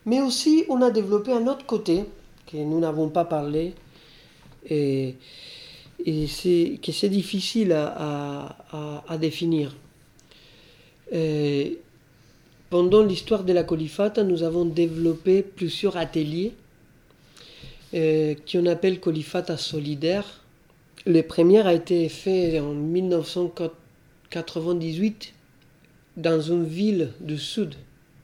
mais 0.06 0.22
aussi 0.22 0.66
on 0.70 0.82
a 0.82 0.92
développé 0.92 1.32
un 1.32 1.48
autre 1.48 1.66
côté 1.66 2.04
que 2.48 2.58
nous 2.58 2.80
n'avons 2.80 3.10
pas 3.10 3.26
parlé 3.26 3.74
et, 4.70 5.16
et 6.06 6.28
c'est 6.28 6.80
que 6.82 6.92
c'est 6.92 7.10
difficile 7.10 7.72
à, 7.74 9.18
définir. 9.20 9.76
Pendant 12.72 13.04
l'histoire 13.04 13.44
de 13.44 13.52
la 13.52 13.64
Colifata, 13.64 14.24
nous 14.24 14.44
avons 14.44 14.64
développé 14.64 15.42
plusieurs 15.42 15.98
ateliers 15.98 16.54
euh, 17.94 18.34
qu'on 18.50 18.66
appelle 18.66 19.02
Colifata 19.02 19.58
solidaire. 19.58 20.41
Le 21.06 21.22
premier 21.22 21.66
a 21.66 21.74
été 21.74 22.08
fait 22.10 22.60
en 22.60 22.74
1998 22.74 25.34
dans 26.18 26.41
une 26.41 26.66
ville 26.66 27.10
du 27.20 27.38
sud 27.38 27.76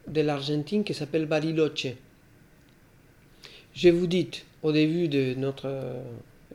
de 0.07 0.21
l'Argentine 0.21 0.83
qui 0.83 0.93
s'appelle 0.93 1.25
Bariloche. 1.25 1.87
Je 3.73 3.89
vous 3.89 4.07
dis, 4.07 4.29
au 4.63 4.71
début 4.71 5.07
de 5.07 5.33
notre 5.35 5.67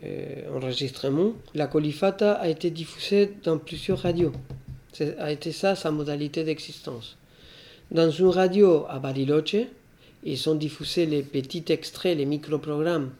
euh, 0.04 0.56
enregistrement, 0.56 1.32
la 1.54 1.66
Colifata 1.66 2.32
a 2.34 2.48
été 2.48 2.70
diffusée 2.70 3.32
dans 3.44 3.58
plusieurs 3.58 3.98
radios. 3.98 4.32
C'est- 4.92 5.16
a 5.18 5.30
été 5.32 5.52
ça 5.52 5.74
sa 5.74 5.90
modalité 5.90 6.44
d'existence. 6.44 7.16
Dans 7.90 8.10
une 8.10 8.28
radio 8.28 8.84
à 8.88 8.98
Bariloche, 8.98 9.56
ils 10.24 10.38
sont 10.38 10.54
diffusés 10.54 11.06
les 11.06 11.22
petits 11.22 11.64
extraits, 11.68 12.16
les 12.16 12.26
microprogrammes, 12.26 13.10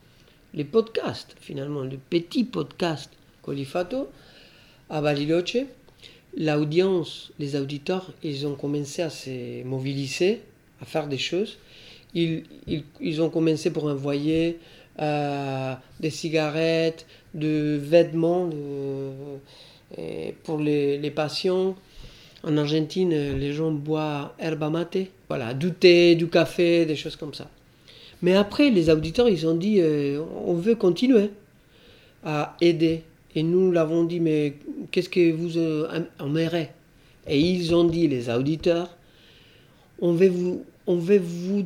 les 0.55 0.65
podcasts 0.65 1.37
finalement, 1.41 1.83
les 1.83 1.99
petits 1.99 2.45
podcasts 2.45 3.13
Colifato 3.43 4.09
à 4.89 5.01
Bariloche. 5.01 5.59
L'audience, 6.37 7.31
les 7.39 7.57
auditeurs, 7.57 8.11
ils 8.23 8.47
ont 8.47 8.55
commencé 8.55 9.03
à 9.03 9.11
se 9.11 9.63
mobiliser, 9.65 10.41
à 10.81 10.87
faire 10.87 11.07
des 11.07 11.19
choses. 11.19 11.59
Ils, 12.15 13.21
ont 13.21 13.29
commencé 13.29 13.71
pour 13.71 13.85
envoyer 13.85 14.59
euh, 14.99 15.75
des 16.01 16.11
cigarettes, 16.11 17.07
de 17.35 17.79
vêtements 17.83 18.49
et 19.97 20.35
pour 20.45 20.59
les, 20.59 21.11
patients. 21.11 21.77
En 22.45 22.57
Argentine, 22.57 23.13
euh, 23.13 23.39
les 23.39 23.53
gens 23.53 23.71
boivent 23.71 24.31
herba 24.39 24.69
mate, 24.69 24.99
voilà, 25.29 25.55
du 25.55 25.73
thé, 25.73 26.17
du 26.17 26.29
café, 26.29 26.87
des 26.87 26.97
choses 26.97 27.17
comme 27.17 27.35
ça. 27.35 27.49
Mais 28.23 28.35
après, 28.35 28.71
les 28.71 28.89
auditeurs, 28.89 29.29
ils 29.29 29.47
ont 29.47 29.55
dit, 29.55 29.81
euh, 29.81 30.23
on 30.47 30.55
veut 30.55 30.77
continuer 30.77 31.31
à 32.25 32.57
aider. 32.61 33.03
Et 33.35 33.43
nous 33.43 33.73
l'avons 33.73 34.05
dit, 34.05 34.21
mais 34.21 34.57
qu'est-ce 34.91 35.09
que 35.09 35.33
vous 35.33 35.59
euh, 35.59 36.05
aimeriez 36.21 36.69
Et 37.27 37.41
ils 37.41 37.75
ont 37.75 37.85
dit, 37.85 38.07
les 38.07 38.31
auditeurs, 38.31 38.97
on 40.01 40.13
veut 40.13 40.29
vous, 40.29 40.65
on 40.87 40.97
veut 40.97 41.19
vous 41.19 41.65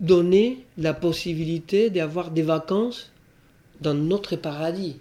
donner 0.00 0.64
la 0.78 0.94
possibilité 0.94 1.90
d'avoir 1.90 2.30
des 2.30 2.42
vacances 2.42 3.10
dans 3.80 3.94
notre 3.94 4.36
paradis. 4.36 4.96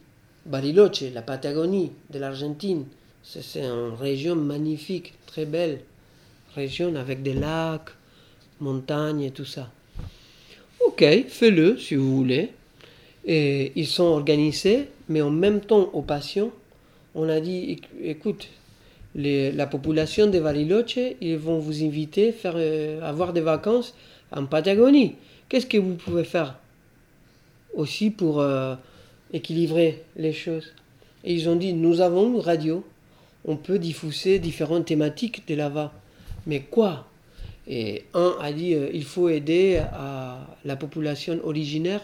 Bariloche, 0.45 1.03
la 1.13 1.21
Patagonie 1.21 1.91
de 2.09 2.19
l'Argentine, 2.19 2.85
c'est 3.21 3.59
une 3.59 3.93
région 3.93 4.35
magnifique, 4.35 5.13
très 5.25 5.45
belle 5.45 5.79
région 6.55 6.95
avec 6.95 7.23
des 7.23 7.33
lacs, 7.33 7.89
montagnes 8.59 9.21
et 9.21 9.31
tout 9.31 9.45
ça. 9.45 9.71
Ok, 10.87 11.03
fais-le 11.27 11.77
si 11.77 11.95
vous 11.95 12.15
voulez. 12.15 12.49
Et 13.25 13.71
ils 13.75 13.87
sont 13.87 14.03
organisés, 14.03 14.89
mais 15.09 15.21
en 15.21 15.31
même 15.31 15.61
temps 15.61 15.89
aux 15.93 16.01
patients, 16.01 16.51
on 17.15 17.29
a 17.29 17.39
dit, 17.39 17.77
éc- 17.77 18.03
écoute, 18.03 18.49
la 19.15 19.67
population 19.67 20.27
de 20.27 20.39
Bariloche, 20.39 20.97
ils 21.21 21.37
vont 21.37 21.59
vous 21.59 21.83
inviter 21.83 22.33
à 22.43 22.47
euh, 22.49 23.01
avoir 23.01 23.31
des 23.31 23.41
vacances 23.41 23.93
en 24.35 24.45
Patagonie. 24.45 25.15
Qu'est-ce 25.47 25.67
que 25.67 25.77
vous 25.77 25.95
pouvez 25.95 26.23
faire 26.23 26.57
aussi 27.73 28.09
pour 28.09 28.41
euh, 28.41 28.75
équilibrer 29.31 30.03
les 30.17 30.33
choses? 30.33 30.73
Et 31.23 31.33
ils 31.33 31.47
ont 31.47 31.55
dit, 31.55 31.73
nous 31.73 32.01
avons 32.01 32.33
une 32.33 32.39
radio, 32.39 32.83
on 33.45 33.55
peut 33.55 33.79
diffuser 33.79 34.39
différentes 34.39 34.85
thématiques 34.85 35.47
de 35.47 35.55
là-bas. 35.55 35.93
Mais 36.45 36.59
quoi? 36.59 37.07
Et 37.67 38.03
un 38.13 38.35
a 38.41 38.51
dit, 38.51 38.73
euh, 38.73 38.89
il 38.93 39.03
faut 39.03 39.29
aider 39.29 39.81
la 40.65 40.75
population 40.75 41.39
originaire, 41.43 42.01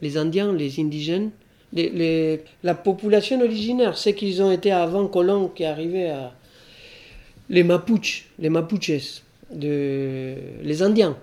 les 0.00 0.16
Indiens, 0.16 0.52
les 0.52 0.80
indigènes. 0.80 1.30
La 1.74 2.74
population 2.74 3.40
originaire, 3.40 3.96
c'est 3.96 4.14
qu'ils 4.14 4.42
ont 4.42 4.50
été 4.50 4.72
avant 4.72 5.06
colons 5.06 5.48
qui 5.48 5.64
arrivaient 5.64 6.10
à... 6.10 6.32
Les 7.50 7.62
Mapuches, 7.62 8.28
les 8.38 8.48
Mapuches, 8.48 9.22
les 9.60 10.82
Indiens. 10.82 11.16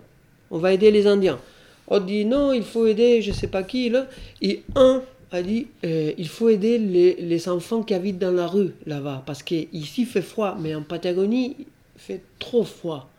On 0.51 0.57
va 0.57 0.73
aider 0.73 0.91
les 0.91 1.07
Indiens. 1.07 1.39
On 1.87 1.99
dit 1.99 2.25
non, 2.25 2.53
il 2.53 2.63
faut 2.63 2.85
aider 2.85 3.21
je 3.21 3.31
sais 3.31 3.47
pas 3.47 3.63
qui. 3.63 3.89
Là. 3.89 4.07
Et 4.41 4.61
un 4.75 5.01
a 5.31 5.41
dit 5.41 5.67
euh, 5.83 6.11
il 6.17 6.27
faut 6.27 6.49
aider 6.49 6.77
les, 6.77 7.15
les 7.15 7.49
enfants 7.49 7.83
qui 7.83 7.93
habitent 7.93 8.19
dans 8.19 8.31
la 8.31 8.47
rue 8.47 8.71
là-bas. 8.85 9.23
Parce 9.25 9.43
qu'ici 9.43 10.01
il 10.01 10.05
fait 10.05 10.21
froid, 10.21 10.55
mais 10.59 10.75
en 10.75 10.83
Patagonie 10.83 11.55
il 11.59 11.65
fait 11.97 12.21
trop 12.37 12.63
froid. 12.63 13.09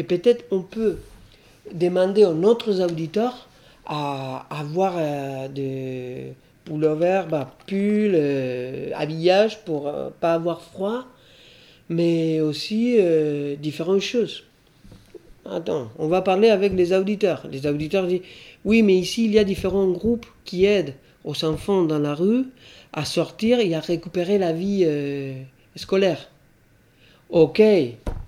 Et 0.00 0.02
peut-être 0.02 0.46
on 0.50 0.62
peut 0.62 0.96
demander 1.74 2.24
aux 2.24 2.42
autres 2.44 2.80
auditeurs 2.80 3.46
à 3.84 4.46
avoir 4.48 4.94
euh, 4.96 5.46
des 5.48 6.32
pullovers, 6.64 7.26
bah, 7.28 7.54
pulls, 7.66 8.14
euh, 8.14 8.92
habillage 8.94 9.62
pour 9.66 9.88
euh, 9.88 10.08
pas 10.18 10.32
avoir 10.32 10.62
froid, 10.62 11.04
mais 11.90 12.40
aussi 12.40 12.96
euh, 12.98 13.56
différentes 13.56 14.00
choses. 14.00 14.44
Attends, 15.44 15.90
on 15.98 16.08
va 16.08 16.22
parler 16.22 16.48
avec 16.48 16.72
les 16.72 16.94
auditeurs. 16.94 17.46
Les 17.52 17.66
auditeurs 17.66 18.06
disent 18.06 18.22
oui, 18.64 18.82
mais 18.82 18.94
ici 18.94 19.26
il 19.26 19.32
y 19.32 19.38
a 19.38 19.44
différents 19.44 19.90
groupes 19.90 20.24
qui 20.46 20.64
aident 20.64 20.94
aux 21.26 21.44
enfants 21.44 21.82
dans 21.82 21.98
la 21.98 22.14
rue 22.14 22.46
à 22.94 23.04
sortir 23.04 23.58
et 23.58 23.74
à 23.74 23.80
récupérer 23.80 24.38
la 24.38 24.54
vie 24.54 24.84
euh, 24.86 25.34
scolaire. 25.76 26.30
Ok, 27.28 27.60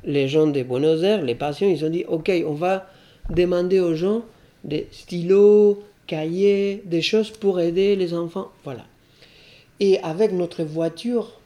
les 0.05 0.29
gens 0.29 0.47
de 0.47 0.63
Buenos 0.63 1.03
Aires, 1.03 1.23
les 1.23 1.35
patients, 1.35 1.69
ils 1.69 1.85
ont 1.85 1.91
dit 1.91 2.05
ok, 2.09 2.31
on 2.47 2.55
va 2.55 2.87
demander 3.31 3.81
aux 3.81 3.95
gens 3.95 4.23
des 4.65 4.89
stylos, 4.91 5.83
cahiers, 6.07 6.83
des 6.85 7.03
choses 7.03 7.31
pour 7.31 7.61
aider 7.61 7.97
les 7.97 8.15
enfants. 8.15 8.51
Voilà. 8.65 8.85
Et 9.81 9.99
avec 10.01 10.33
notre 10.33 10.63
voiture, 10.63 11.41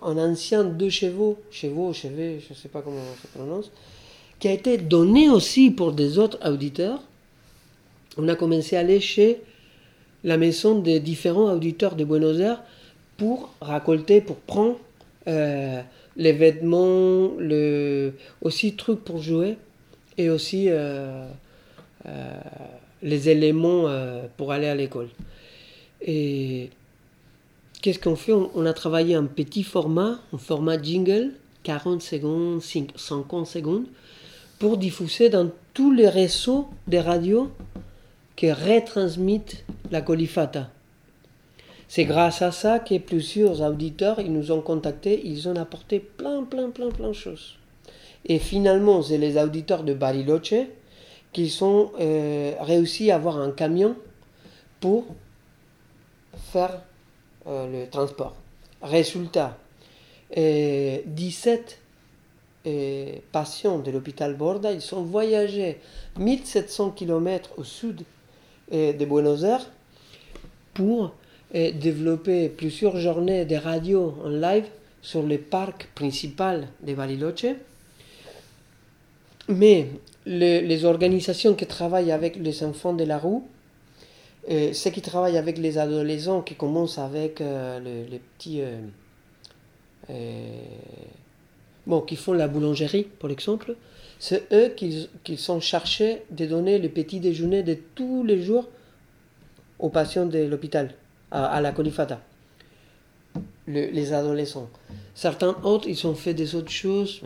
en 0.00 0.16
ancien 0.18 0.64
deux 0.64 0.90
chevaux, 0.90 1.38
chevaux, 1.50 1.92
chevaux, 1.92 2.38
je 2.40 2.50
ne 2.50 2.54
sais 2.54 2.68
pas 2.68 2.82
comment 2.82 3.00
on 3.00 3.22
se 3.22 3.26
prononce, 3.38 3.70
qui 4.38 4.48
a 4.48 4.52
été 4.52 4.78
donné 4.78 5.28
aussi 5.28 5.70
pour 5.70 5.92
des 5.92 6.18
autres 6.18 6.38
auditeurs, 6.48 7.00
on 8.18 8.28
a 8.28 8.34
commencé 8.34 8.76
à 8.76 8.80
aller 8.80 9.00
chez 9.00 9.40
la 10.24 10.36
maison 10.36 10.78
des 10.78 11.00
différents 11.00 11.52
auditeurs 11.52 11.94
de 11.96 12.04
Buenos 12.04 12.38
Aires 12.40 12.62
pour 13.16 13.50
récolter, 13.60 14.20
pour 14.20 14.36
prendre 14.36 14.76
euh, 15.28 15.80
les 16.16 16.32
vêtements, 16.32 17.32
le, 17.38 18.14
aussi 18.42 18.74
trucs 18.74 19.04
pour 19.04 19.18
jouer 19.22 19.58
et 20.18 20.30
aussi 20.30 20.66
euh, 20.68 21.26
euh, 22.06 22.40
les 23.02 23.28
éléments 23.28 23.88
euh, 23.88 24.22
pour 24.36 24.52
aller 24.52 24.66
à 24.66 24.74
l'école. 24.74 25.08
Et 26.00 26.70
qu'est-ce 27.82 27.98
qu'on 27.98 28.16
fait? 28.16 28.32
On, 28.32 28.50
on 28.54 28.66
a 28.66 28.72
travaillé 28.72 29.14
un 29.14 29.24
petit 29.24 29.62
format, 29.62 30.18
un 30.32 30.38
format 30.38 30.80
jingle, 30.80 31.32
40 31.64 32.00
secondes, 32.00 32.62
5 32.62 32.90
50 32.96 33.46
secondes, 33.46 33.86
pour 34.58 34.78
diffuser 34.78 35.28
dans 35.28 35.50
tous 35.74 35.92
les 35.92 36.08
réseaux 36.08 36.68
de 36.86 36.96
radios 36.96 37.50
qui 38.36 38.50
retransmettent 38.52 39.64
la 39.90 40.00
colifata. 40.00 40.70
C'est 41.88 42.04
grâce 42.04 42.42
à 42.42 42.50
ça 42.50 42.78
que 42.78 42.98
plusieurs 42.98 43.60
auditeurs 43.62 44.22
nous 44.22 44.50
ont 44.50 44.60
contactés, 44.60 45.20
ils 45.24 45.48
ont 45.48 45.56
apporté 45.56 46.00
plein, 46.00 46.42
plein, 46.44 46.70
plein, 46.70 46.90
plein 46.90 47.08
de 47.08 47.12
choses. 47.12 47.56
Et 48.24 48.38
finalement, 48.38 49.02
c'est 49.02 49.18
les 49.18 49.40
auditeurs 49.40 49.84
de 49.84 49.94
Bariloche 49.94 50.54
qui 51.32 51.56
ont 51.60 51.92
euh, 52.00 52.54
réussi 52.60 53.10
à 53.10 53.16
avoir 53.16 53.38
un 53.38 53.52
camion 53.52 53.94
pour 54.80 55.04
faire 56.52 56.82
euh, 57.46 57.84
le 57.84 57.88
transport. 57.88 58.34
Résultat, 58.82 59.56
euh, 60.36 60.98
17 61.06 61.78
euh, 62.66 63.12
patients 63.30 63.78
de 63.78 63.92
l'hôpital 63.92 64.34
Borda, 64.34 64.72
ils 64.72 64.80
sont 64.80 65.02
voyagés 65.02 65.78
1700 66.18 66.90
km 66.90 67.50
au 67.58 67.64
sud 67.64 68.02
euh, 68.72 68.92
de 68.92 69.04
Buenos 69.04 69.44
Aires 69.44 69.70
pour 70.74 71.14
euh, 71.56 71.72
développer 71.72 72.48
plusieurs 72.50 72.96
journées 72.98 73.44
de 73.46 73.56
radio 73.56 74.14
en 74.24 74.28
live 74.28 74.66
sur 75.02 75.22
le 75.22 75.38
parc 75.38 75.88
principal 75.94 76.68
de 76.82 76.94
Bariloche. 76.94 77.46
Mais 79.48 79.86
le- 80.26 80.60
les 80.60 80.84
organisations 80.84 81.54
qui 81.54 81.66
travaillent 81.66 82.12
avec 82.12 82.36
les 82.36 82.62
enfants 82.64 82.92
de 82.92 83.04
la 83.04 83.18
rue, 83.18 83.40
euh, 84.50 84.72
ceux 84.72 84.90
qui 84.90 85.00
travaillent 85.00 85.38
avec 85.38 85.58
les 85.58 85.78
adolescents 85.78 86.42
qui 86.42 86.54
commencent 86.54 86.98
avec 86.98 87.40
euh, 87.40 87.78
le- 87.80 88.10
les 88.10 88.18
petits... 88.18 88.60
euh, 90.10 90.58
bon, 91.86 92.00
qui 92.00 92.16
font 92.16 92.32
la 92.32 92.48
boulangerie, 92.48 93.04
par 93.04 93.30
exemple, 93.30 93.76
c'est 94.18 94.42
eux 94.52 94.68
qui, 94.76 95.08
qui 95.24 95.36
sont 95.36 95.60
chargés 95.60 96.22
de 96.30 96.46
donner 96.46 96.78
le 96.78 96.88
petit 96.88 97.20
déjeuner 97.20 97.62
de 97.62 97.76
tous 97.94 98.24
les 98.24 98.42
jours 98.42 98.68
aux 99.78 99.90
patients 99.90 100.26
de 100.26 100.38
l'hôpital, 100.38 100.94
à, 101.30 101.46
à 101.46 101.60
la 101.60 101.72
colifata. 101.72 102.20
Le- 103.66 103.90
les 103.90 104.12
adolescents. 104.12 104.68
Certains 105.14 105.56
autres, 105.62 105.88
ils 105.88 106.06
ont 106.06 106.14
fait 106.14 106.34
des 106.34 106.54
autres 106.54 106.70
choses. 106.70 107.22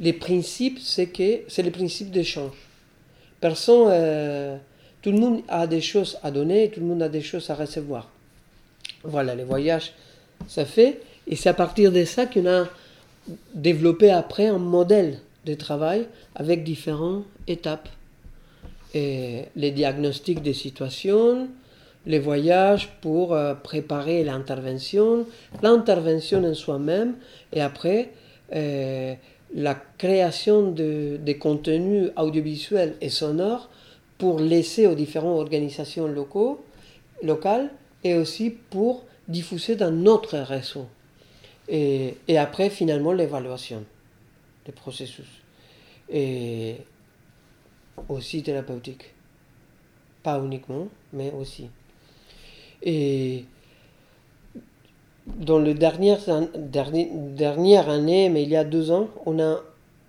Les 0.00 0.12
principes, 0.12 0.78
c'est 0.80 1.06
que 1.06 1.40
c'est 1.48 1.62
le 1.62 1.70
principe 1.70 2.10
d'échange. 2.10 2.52
Personne, 3.40 3.88
euh, 3.90 4.56
tout 5.00 5.12
le 5.12 5.18
monde 5.18 5.42
a 5.48 5.66
des 5.66 5.80
choses 5.80 6.18
à 6.22 6.30
donner, 6.30 6.70
tout 6.70 6.80
le 6.80 6.86
monde 6.86 7.02
a 7.02 7.08
des 7.08 7.22
choses 7.22 7.48
à 7.50 7.54
recevoir. 7.54 8.10
Voilà, 9.04 9.34
les 9.34 9.44
voyages, 9.44 9.92
ça 10.48 10.64
fait. 10.64 11.00
Et 11.26 11.36
c'est 11.36 11.48
à 11.48 11.54
partir 11.54 11.92
de 11.92 12.04
ça 12.04 12.26
qu'on 12.26 12.46
a 12.46 12.68
développé 13.54 14.10
après 14.10 14.46
un 14.46 14.58
modèle 14.58 15.20
de 15.44 15.54
travail 15.54 16.06
avec 16.34 16.64
différentes 16.64 17.24
étapes. 17.46 17.88
Et 18.94 19.44
les 19.56 19.70
diagnostics 19.70 20.42
des 20.42 20.54
situations, 20.54 21.48
les 22.06 22.18
voyages 22.18 22.90
pour 23.00 23.32
euh, 23.32 23.54
préparer 23.54 24.24
l'intervention, 24.24 25.26
l'intervention 25.62 26.44
en 26.44 26.54
soi-même, 26.54 27.16
et 27.52 27.60
après 27.60 28.10
euh, 28.54 29.14
la 29.54 29.74
création 29.74 30.70
de, 30.70 31.18
de 31.24 31.32
contenus 31.34 32.10
audiovisuels 32.16 32.96
et 33.00 33.08
sonores 33.08 33.68
pour 34.18 34.40
laisser 34.40 34.86
aux 34.86 34.94
différentes 34.94 35.38
organisations 35.38 36.06
locaux, 36.06 36.64
locales 37.22 37.70
et 38.04 38.14
aussi 38.16 38.50
pour 38.50 39.04
diffuser 39.28 39.76
dans 39.76 39.90
notre 39.90 40.38
réseau. 40.38 40.86
Et, 41.68 42.16
et 42.26 42.38
après, 42.38 42.70
finalement, 42.70 43.12
l'évaluation 43.12 43.84
des 44.66 44.72
processus. 44.72 45.26
Et 46.08 46.76
aussi 48.08 48.42
thérapeutique. 48.42 49.14
Pas 50.22 50.38
uniquement, 50.40 50.88
mais 51.12 51.32
aussi. 51.32 51.68
Et 52.82 53.44
dans 55.26 55.58
les 55.58 55.74
dernières, 55.74 56.28
an- 56.28 56.48
dernier- 56.56 57.10
dernière 57.12 57.88
année, 57.88 58.28
mais 58.28 58.42
il 58.42 58.48
y 58.48 58.56
a 58.56 58.64
deux 58.64 58.90
ans, 58.90 59.08
on 59.26 59.38
a, 59.38 59.60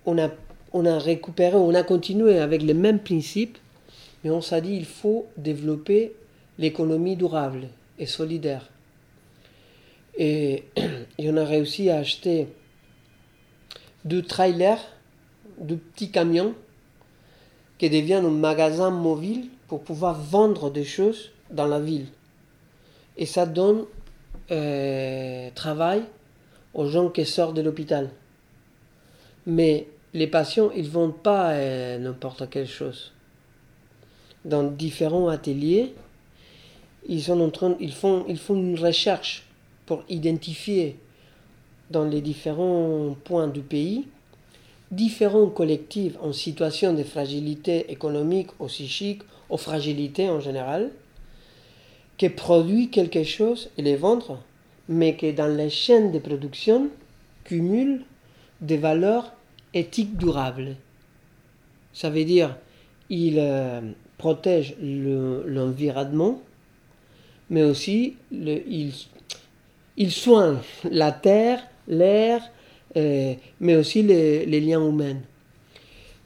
on 0.06 0.18
a, 0.18 0.30
on 0.72 0.84
a 0.84 0.98
récupéré, 0.98 1.56
on 1.56 1.74
a 1.74 1.82
continué 1.82 2.38
avec 2.38 2.62
les 2.62 2.74
mêmes 2.74 2.98
principes, 2.98 3.58
mais 4.22 4.30
on 4.30 4.40
s'est 4.40 4.60
dit 4.60 4.74
il 4.74 4.86
faut 4.86 5.26
développer 5.36 6.12
l'économie 6.58 7.16
durable 7.16 7.68
et 7.98 8.06
solidaire. 8.06 8.68
Et, 10.16 10.64
et 11.18 11.30
on 11.30 11.36
a 11.36 11.44
réussi 11.44 11.90
à 11.90 11.98
acheter 11.98 12.48
deux 14.04 14.22
trailers, 14.22 14.80
deux 15.58 15.76
petits 15.76 16.10
camions 16.10 16.54
qui 17.78 17.88
deviennent 17.90 18.26
un 18.26 18.30
magasin 18.30 18.90
mobile 18.90 19.48
pour 19.68 19.82
pouvoir 19.82 20.20
vendre 20.20 20.70
des 20.70 20.84
choses 20.84 21.30
dans 21.50 21.66
la 21.66 21.80
ville. 21.80 22.06
Et 23.16 23.26
ça 23.26 23.46
donne 23.46 23.84
euh, 24.50 25.50
travail 25.54 26.02
aux 26.72 26.86
gens 26.86 27.08
qui 27.08 27.24
sortent 27.24 27.56
de 27.56 27.62
l'hôpital. 27.62 28.10
Mais 29.46 29.86
les 30.12 30.26
patients, 30.26 30.70
ils 30.74 30.84
ne 30.84 30.90
vendent 30.90 31.22
pas 31.22 31.52
euh, 31.52 31.98
n'importe 31.98 32.48
quelle 32.50 32.66
chose. 32.66 33.12
Dans 34.44 34.64
différents 34.64 35.28
ateliers, 35.28 35.94
ils, 37.08 37.22
sont 37.22 37.40
en 37.40 37.50
font, 37.90 38.26
ils 38.28 38.38
font 38.38 38.56
une 38.56 38.78
recherche 38.78 39.46
pour 39.86 40.02
identifier 40.08 40.98
dans 41.90 42.04
les 42.04 42.20
différents 42.20 43.16
points 43.24 43.48
du 43.48 43.60
pays 43.60 44.06
différents 44.94 45.48
collectifs 45.48 46.16
en 46.20 46.32
situation 46.32 46.92
de 46.92 47.02
fragilité 47.02 47.90
économique 47.90 48.48
ou 48.60 48.66
psychique 48.66 49.22
ou 49.50 49.56
fragilité 49.56 50.30
en 50.30 50.40
général 50.40 50.90
qui 52.16 52.28
produit 52.28 52.90
quelque 52.90 53.24
chose 53.24 53.70
et 53.76 53.82
les 53.82 53.96
vendre, 53.96 54.40
mais 54.88 55.16
qui 55.16 55.32
dans 55.32 55.46
les 55.48 55.70
chaînes 55.70 56.12
de 56.12 56.18
production 56.18 56.88
cumulent 57.44 58.04
des 58.60 58.76
valeurs 58.76 59.32
éthiques 59.72 60.16
durables. 60.16 60.76
Ça 61.92 62.10
veut 62.10 62.24
dire 62.24 62.56
il 63.10 63.38
euh, 63.38 63.80
protège 64.18 64.74
le- 64.80 65.44
l'environnement, 65.46 66.40
mais 67.50 67.62
aussi 67.62 68.14
il 69.96 70.10
soigne 70.10 70.58
la 70.90 71.12
terre, 71.12 71.62
l'air, 71.86 72.42
euh, 72.96 73.34
mais 73.60 73.76
aussi 73.76 74.02
les, 74.02 74.46
les 74.46 74.60
liens 74.60 74.86
humains. 74.86 75.18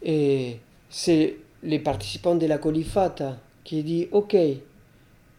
Et 0.03 0.57
c'est 0.89 1.37
les 1.63 1.79
participants 1.79 2.37
de 2.37 2.47
la 2.47 2.59
Colifata 2.59 3.39
qui 3.65 3.83
dit 3.83 4.07
Ok, 4.13 4.37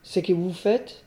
ce 0.09 0.19
que 0.21 0.33
vous 0.33 0.51
faites 0.51 1.03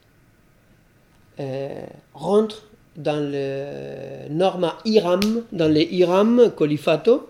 euh, 1.41 1.85
rentre 2.15 2.69
dans 2.95 3.19
le 3.19 4.29
norma 4.29 4.79
IRAM, 4.85 5.43
dans 5.51 5.67
les 5.67 5.89
IRAM 5.91 6.53
Colifato, 6.55 7.29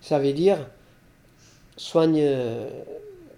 ça 0.00 0.18
veut 0.18 0.32
dire 0.32 0.66
soigne 1.76 2.22
euh, 2.22 2.66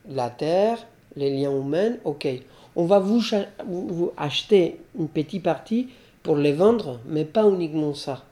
la 0.09 0.31
terre, 0.31 0.87
les 1.17 1.37
liens 1.37 1.51
humains, 1.51 1.97
ok. 2.05 2.29
On 2.77 2.85
va 2.85 3.01
vous, 3.01 3.21
vous 3.67 4.13
acheter 4.17 4.79
une 4.97 5.09
petite 5.09 5.43
partie 5.43 5.89
pour 6.23 6.37
les 6.37 6.53
vendre, 6.53 7.01
mais 7.07 7.25
pas 7.25 7.49
uniquement 7.49 7.95
ça. 7.95 8.25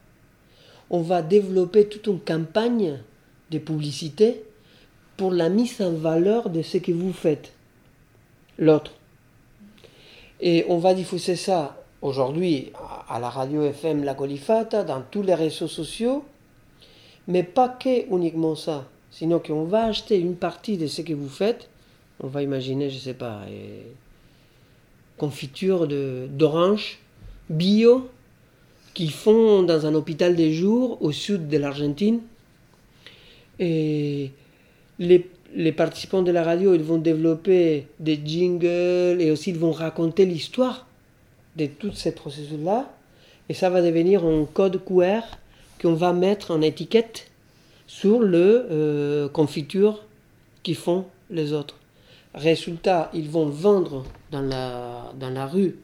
On 0.89 1.01
va 1.01 1.21
développer 1.21 1.89
toute 1.89 2.07
une 2.07 2.21
campagne 2.21 2.99
de 3.51 3.57
publicité 3.57 4.45
pour 5.17 5.31
la 5.31 5.49
mise 5.49 5.81
en 5.81 5.91
valeur 5.91 6.49
de 6.49 6.61
ce 6.61 6.77
que 6.77 6.93
vous 6.93 7.11
faites, 7.11 7.51
l'autre. 8.57 8.93
Et 10.45 10.65
on 10.67 10.77
va 10.77 10.93
diffuser 10.93 11.37
ça 11.37 11.81
aujourd'hui 12.01 12.73
à 13.07 13.17
la 13.17 13.29
radio 13.29 13.63
FM 13.63 14.03
La 14.03 14.13
Colifata, 14.13 14.83
dans 14.83 15.01
tous 15.01 15.21
les 15.21 15.35
réseaux 15.35 15.69
sociaux, 15.69 16.25
mais 17.29 17.43
pas 17.43 17.69
que 17.69 18.13
uniquement 18.13 18.53
ça, 18.53 18.85
sinon 19.09 19.39
qu'on 19.39 19.63
va 19.63 19.85
acheter 19.85 20.19
une 20.19 20.35
partie 20.35 20.77
de 20.77 20.87
ce 20.87 21.01
que 21.01 21.13
vous 21.13 21.29
faites, 21.29 21.69
on 22.21 22.27
va 22.27 22.43
imaginer, 22.43 22.89
je 22.89 22.97
sais 22.97 23.13
pas, 23.13 23.39
euh, 23.47 23.83
confiture 25.17 25.87
d'orange 25.87 26.99
bio 27.49 28.09
qu'ils 28.93 29.11
font 29.11 29.63
dans 29.63 29.85
un 29.85 29.95
hôpital 29.95 30.35
des 30.35 30.51
jours 30.51 31.01
au 31.01 31.13
sud 31.13 31.47
de 31.47 31.57
l'Argentine. 31.57 32.19
Et 33.59 34.31
les, 34.99 35.25
les 35.55 35.71
participants 35.71 36.21
de 36.21 36.31
la 36.31 36.43
radio, 36.43 36.73
ils 36.73 36.83
vont 36.83 36.97
développer 36.97 37.87
des 37.99 38.19
jingles 38.23 39.21
et 39.21 39.31
aussi 39.31 39.51
ils 39.51 39.59
vont 39.59 39.71
raconter 39.71 40.25
l'histoire 40.25 40.87
de 41.55 41.67
tous 41.67 41.93
ces 41.93 42.13
processus-là. 42.13 42.91
Et 43.49 43.53
ça 43.53 43.69
va 43.69 43.81
devenir 43.81 44.25
un 44.25 44.45
code 44.45 44.83
QR 44.85 45.21
qu'on 45.81 45.93
va 45.93 46.13
mettre 46.13 46.51
en 46.51 46.61
étiquette 46.61 47.29
sur 47.87 48.19
le 48.19 48.67
euh, 48.71 49.29
confiture 49.29 50.03
qu'ils 50.63 50.75
font 50.75 51.05
les 51.29 51.53
autres. 51.53 51.77
Résultat, 52.33 53.11
ils 53.13 53.29
vont 53.29 53.45
vendre 53.45 54.05
dans 54.31 54.41
la, 54.41 55.13
dans 55.19 55.29
la 55.29 55.45
rue 55.45 55.75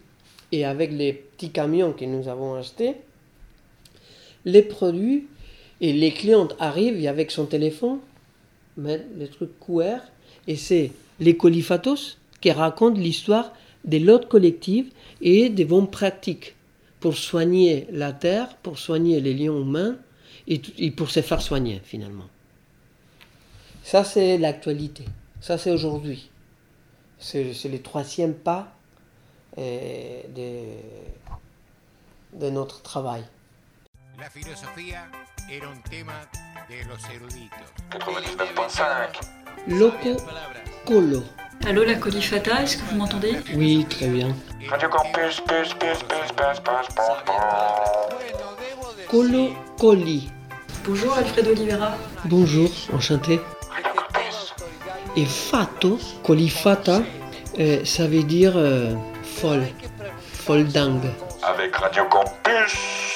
et 0.51 0.65
avec 0.65 0.91
les 0.91 1.13
petits 1.13 1.51
camions 1.51 1.93
que 1.93 2.05
nous 2.05 2.27
avons 2.27 2.55
achetés, 2.55 2.95
les 4.45 4.63
produits 4.63 5.27
et 5.81 5.93
les 5.93 6.11
clientes 6.11 6.55
arrivent 6.59 7.07
avec 7.07 7.29
son 7.29 7.45
téléphone, 7.45 7.99
les 8.77 9.27
trucs 9.27 9.59
couverts, 9.59 10.07
et 10.47 10.55
c'est 10.55 10.91
les 11.19 11.35
colifatos 11.35 12.17
qui 12.41 12.51
racontent 12.51 12.99
l'histoire 12.99 13.53
de 13.85 13.97
l'autre 13.97 14.27
collective 14.27 14.91
et 15.21 15.49
des 15.49 15.65
bonnes 15.65 15.89
pratiques 15.89 16.55
pour 16.99 17.17
soigner 17.17 17.87
la 17.91 18.11
terre, 18.11 18.55
pour 18.57 18.77
soigner 18.77 19.19
les 19.21 19.33
liens 19.33 19.55
humains 19.55 19.97
et, 20.47 20.91
pour 20.91 21.09
se 21.09 21.21
faire 21.21 21.41
soigner 21.41 21.81
finalement. 21.83 22.27
Ça 23.83 24.03
c'est 24.03 24.37
l'actualité, 24.37 25.05
ça 25.41 25.57
c'est 25.57 25.71
aujourd'hui. 25.71 26.29
C'est 27.19 27.43
le 27.43 27.81
troisième 27.81 28.33
pas 28.33 28.73
euh, 29.57 30.21
de 32.33 32.49
notre 32.49 32.81
travail. 32.81 33.23
La 34.19 34.29
filosofía 34.29 35.09
era 35.49 35.69
un 35.69 35.81
tema 35.83 36.27
de 36.67 36.83
los 36.83 37.01
eruditos. 37.09 37.59
99.5. 37.91 39.19
Loco 39.67 40.17
Colo. 40.85 41.23
Allô 41.65 41.85
la 41.85 41.97
colifata, 41.97 42.61
est-ce 42.61 42.77
que 42.77 42.83
vous 42.89 42.97
m'entendez? 42.97 43.39
Oui, 43.55 43.85
très 43.89 44.07
bien. 44.07 44.35
Radio 44.67 44.89
Campus, 44.89 45.39
pus, 45.39 45.73
pus, 45.73 46.03
pus, 46.03 46.33
pus, 46.35 46.59
pus, 46.59 46.87
pum, 46.95 47.15
pum. 47.25 47.35
Colo 49.07 49.55
Coli. 49.77 50.29
Bonjour 50.85 51.13
Alfredo 51.17 51.51
Oliveira. 51.51 51.95
Bonjour, 52.25 52.69
enchanté. 52.93 53.39
Et 55.15 55.25
fato, 55.25 55.97
colifata, 56.23 57.03
euh, 57.57 57.85
ça 57.85 58.05
veut 58.07 58.23
dire 58.23 58.53
euh, 58.57 58.95
folle, 59.23 59.67
folle 60.33 60.65
dingue. 60.67 61.09
Avec 61.41 61.73
Radio 61.77 62.03
Campus. 62.09 63.08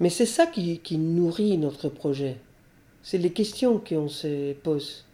Mais 0.00 0.10
c'est 0.10 0.26
ça 0.26 0.46
qui, 0.46 0.98
nourrit 0.98 1.58
notre 1.58 1.88
projet. 1.88 2.36
C'est 3.02 3.18
les 3.18 3.30
questions 3.30 3.78
qu'on 3.78 4.08
se 4.08 4.52
pose. 4.54 5.04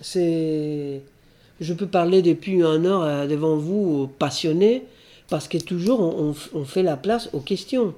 C'est. 0.00 1.02
Je 1.60 1.74
peux 1.74 1.86
parler 1.86 2.22
depuis 2.22 2.52
une 2.52 2.86
heure 2.86 3.02
euh, 3.02 3.26
devant 3.26 3.56
vous, 3.56 4.08
passionné, 4.18 4.84
parce 5.28 5.48
que 5.48 5.58
toujours 5.58 6.00
on, 6.00 6.64
fait 6.64 6.84
la 6.84 6.96
place 6.96 7.30
aux 7.32 7.40
questions. 7.40 7.94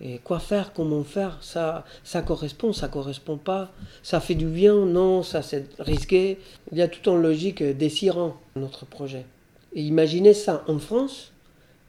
Et 0.00 0.18
quoi 0.24 0.38
faire, 0.38 0.72
comment 0.72 1.04
faire, 1.04 1.38
ça, 1.42 1.84
correspond, 2.26 2.72
ça 2.72 2.88
correspond 2.88 3.36
pas, 3.36 3.70
ça 4.02 4.18
fait 4.18 4.34
du 4.34 4.46
bien, 4.46 4.74
non, 4.74 5.22
ça 5.22 5.42
c'est 5.42 5.66
risqué. 5.78 6.38
Il 6.72 6.78
y 6.78 6.82
a 6.82 6.88
tout 6.88 7.08
en 7.08 7.16
logique 7.16 7.62
euh, 7.62 7.74
désirant 7.74 8.36
notre 8.56 8.86
projet. 8.86 9.26
Et 9.74 9.82
imaginez 9.82 10.34
ça 10.34 10.64
en 10.66 10.78
France, 10.78 11.32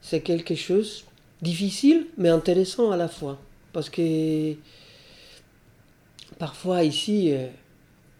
c'est 0.04 0.20
quelque 0.20 0.54
chose 0.54 1.06
difficile 1.40 2.06
mais 2.18 2.28
intéressant 2.28 2.90
à 2.90 2.96
la 2.96 3.08
fois. 3.08 3.38
Parce 3.72 3.88
que 3.88 4.54
parfois 6.38 6.84
ici, 6.84 7.32
euh, 7.32 7.48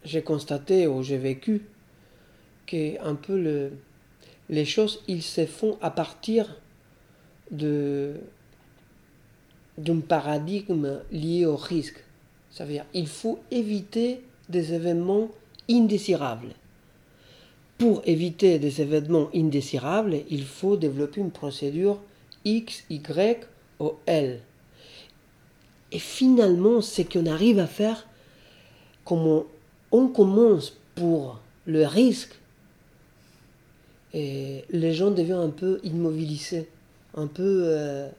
j'ai 0.03 0.23
constaté 0.23 0.87
ou 0.87 1.03
j'ai 1.03 1.19
vécu 1.19 1.61
que 2.65 2.99
un 3.05 3.13
peu 3.13 3.39
le, 3.39 3.73
les 4.49 4.65
choses, 4.65 5.03
ils 5.07 5.21
se 5.21 5.45
font 5.45 5.77
à 5.81 5.91
partir 5.91 6.59
de 7.51 8.15
d'un 9.77 9.99
paradigme 9.99 11.01
lié 11.11 11.45
au 11.45 11.57
risque. 11.57 12.03
Ça 12.49 12.65
veut 12.65 12.71
dire 12.71 12.85
il 12.95 13.07
faut 13.07 13.39
éviter 13.51 14.23
des 14.49 14.73
événements 14.73 15.29
indésirables. 15.69 16.55
Pour 17.77 18.01
éviter 18.05 18.57
des 18.57 18.81
événements 18.81 19.29
indésirables, 19.35 20.17
il 20.29 20.45
faut 20.45 20.77
développer 20.77 21.19
une 21.19 21.31
procédure 21.31 21.99
X, 22.45 22.83
Y 22.89 23.45
ou 23.79 23.91
L. 24.05 24.39
Et 25.91 25.99
finalement, 25.99 26.81
ce 26.81 27.01
qu'on 27.01 27.25
arrive 27.25 27.59
à 27.59 27.67
faire, 27.67 28.07
comme 29.03 29.27
on, 29.27 29.45
on 29.91 30.07
commence 30.07 30.73
pour 30.95 31.39
le 31.65 31.85
risque, 31.85 32.35
et 34.13 34.63
les 34.69 34.93
gens 34.93 35.11
deviennent 35.11 35.37
un 35.39 35.49
peu 35.49 35.79
immobilisés, 35.83 36.69
un 37.15 37.27
peu... 37.27 37.63
euh, 37.65 38.09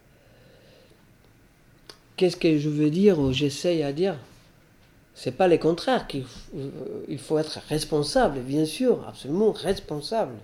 Qu'est-ce 2.16 2.36
que 2.36 2.59
je 2.59 2.70
veux 2.70 2.88
dire 2.88 3.18
ou 3.18 3.32
j'essaye 3.32 3.82
à 3.82 3.92
dire? 3.92 4.16
C'est 5.18 5.32
pas 5.32 5.48
le 5.48 5.56
contraire 5.56 6.06
qu'il 6.06 6.24
f- 6.24 6.26
euh, 6.54 6.68
il 7.08 7.18
faut 7.18 7.38
être 7.38 7.58
responsable, 7.70 8.40
bien 8.40 8.66
sûr, 8.66 9.02
absolument 9.08 9.50
responsable. 9.50 10.34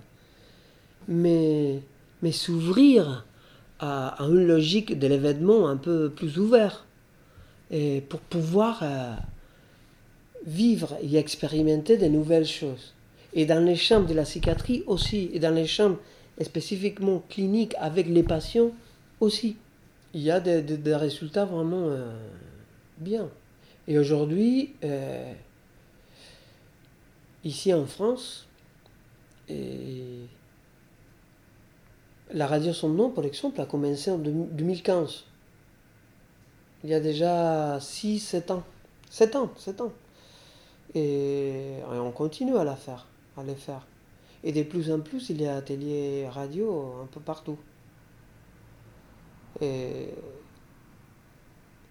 Mais, 1.07 1.79
mais 2.23 2.31
s'ouvrir 2.31 3.23
à, 3.79 4.15
une 4.19 4.47
logique 4.47 4.97
de 4.97 5.05
l'événement 5.05 5.67
un 5.67 5.77
peu 5.77 6.09
plus 6.09 6.39
ouvert 6.39 6.85
et 7.69 8.01
pour 8.01 8.19
pouvoir 8.19 8.79
euh, 8.81 9.13
vivre 10.47 10.97
et 11.03 11.17
expérimenter 11.17 11.97
de 11.97 12.07
nouvelles 12.07 12.47
choses. 12.47 12.93
Et 13.33 13.45
dans 13.45 13.63
les 13.63 13.75
chambres 13.75 14.07
de 14.07 14.15
la 14.15 14.23
psychiatrie 14.23 14.83
aussi, 14.87 15.29
et 15.33 15.39
dans 15.39 15.53
les 15.53 15.67
chambres 15.67 15.97
spécifiquement 16.41 17.21
cliniques 17.29 17.75
avec 17.79 18.07
les 18.07 18.23
patients 18.23 18.71
aussi. 19.19 19.55
Il 20.15 20.21
y 20.21 20.31
a 20.31 20.39
des 20.39 20.95
résultats 20.95 21.45
vraiment 21.45 21.89
euh, 21.89 22.11
bien. 22.97 23.29
Et 23.87 23.97
aujourd'hui, 23.97 24.75
euh, 24.83 25.33
ici 27.43 27.73
en 27.73 27.85
France, 27.85 28.47
la 32.31 32.47
radio 32.47 32.71
Son 32.71 32.89
Nom, 32.89 33.09
par 33.09 33.25
exemple, 33.25 33.59
a 33.59 33.65
commencé 33.65 34.09
en 34.09 34.17
2015. 34.17 35.25
Il 36.83 36.89
y 36.89 36.93
a 36.93 36.99
déjà 36.99 37.77
6-7 37.79 38.51
ans. 38.51 38.63
7 39.09 39.35
ans, 39.35 39.51
7 39.57 39.81
ans. 39.81 39.91
Et, 40.95 41.75
on 41.91 42.11
continue 42.11 42.57
à 42.57 42.63
la 42.63 42.75
faire, 42.75 43.07
à 43.37 43.43
les 43.43 43.55
faire. 43.55 43.85
Et 44.43 44.51
de 44.51 44.63
plus 44.63 44.91
en 44.91 44.99
plus, 44.99 45.29
il 45.29 45.41
y 45.41 45.47
a 45.47 45.55
ateliers 45.57 46.27
radio 46.29 46.95
un 47.03 47.07
peu 47.07 47.19
partout. 47.19 47.57
Et- 49.61 50.09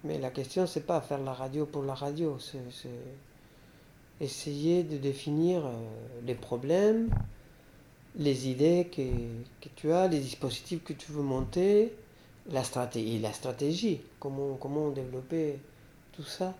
Mais 0.05 0.19
la 0.19 0.31
question, 0.31 0.67
c'est 0.67 0.87
pas 0.87 1.01
faire 1.01 1.21
la 1.21 1.33
radio 1.33 1.65
pour 1.67 1.83
la 1.83 1.95
radio, 1.95 2.39
c'est 2.39 2.89
essayer 4.21 4.83
de 4.83 4.99
définir 4.99 5.67
euh, 5.67 5.71
les 6.27 6.35
problèmes, 6.35 7.11
les 8.17 8.49
idées 8.49 8.89
que, 8.95 9.03
que 9.61 9.69
tu 9.75 9.93
as, 9.93 10.09
les 10.09 10.21
dispositifs 10.21 10.83
que 10.85 10.93
tu 10.93 11.13
veux 11.13 11.23
monter, 11.23 11.93
la 12.51 12.63
stratégie, 12.63 14.01
comment, 14.21 14.55
comment 14.55 14.91
développer 14.91 15.59
tout 16.13 16.25
ça. 16.25 16.55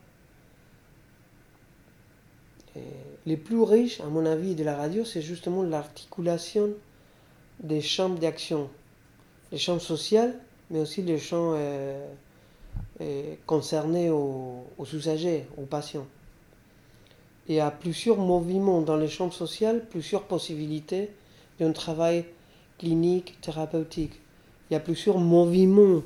Les 3.27 3.37
plus 3.37 3.63
riches, 3.63 4.01
à 4.01 4.07
mon 4.07 4.25
avis, 4.25 4.55
de 4.55 4.65
la 4.65 4.77
radio, 4.77 5.05
c'est 5.05 5.23
justement 5.23 5.63
l'articulation 5.63 6.71
des 7.61 7.81
champs 7.81 8.09
d'action. 8.09 8.71
Les 9.51 9.59
champs 9.59 9.79
sociaux, 9.79 10.33
mais 10.71 10.81
aussi 10.81 11.03
les 11.03 11.19
champs 11.19 11.53
euh, 11.55 12.07
euh, 13.01 13.35
concernés 13.47 14.11
aux, 14.11 14.67
aux 14.79 14.87
usagers, 14.93 15.47
aux 15.57 15.65
patients. 15.65 16.07
Il 17.49 17.57
y 17.57 17.61
a 17.61 17.71
plusieurs 17.71 18.19
mouvements 18.19 18.83
dans 18.83 18.97
les 18.97 19.09
champs 19.09 19.31
sociaux, 19.31 19.81
plusieurs 19.91 20.23
possibilités 20.25 21.11
d'un 21.59 21.73
travail 21.73 22.25
clinique, 22.79 23.41
thérapeutique. 23.41 24.21
Il 24.71 24.75
y 24.75 24.77
a 24.77 24.81
plusieurs 24.81 25.19
mouvements 25.19 26.03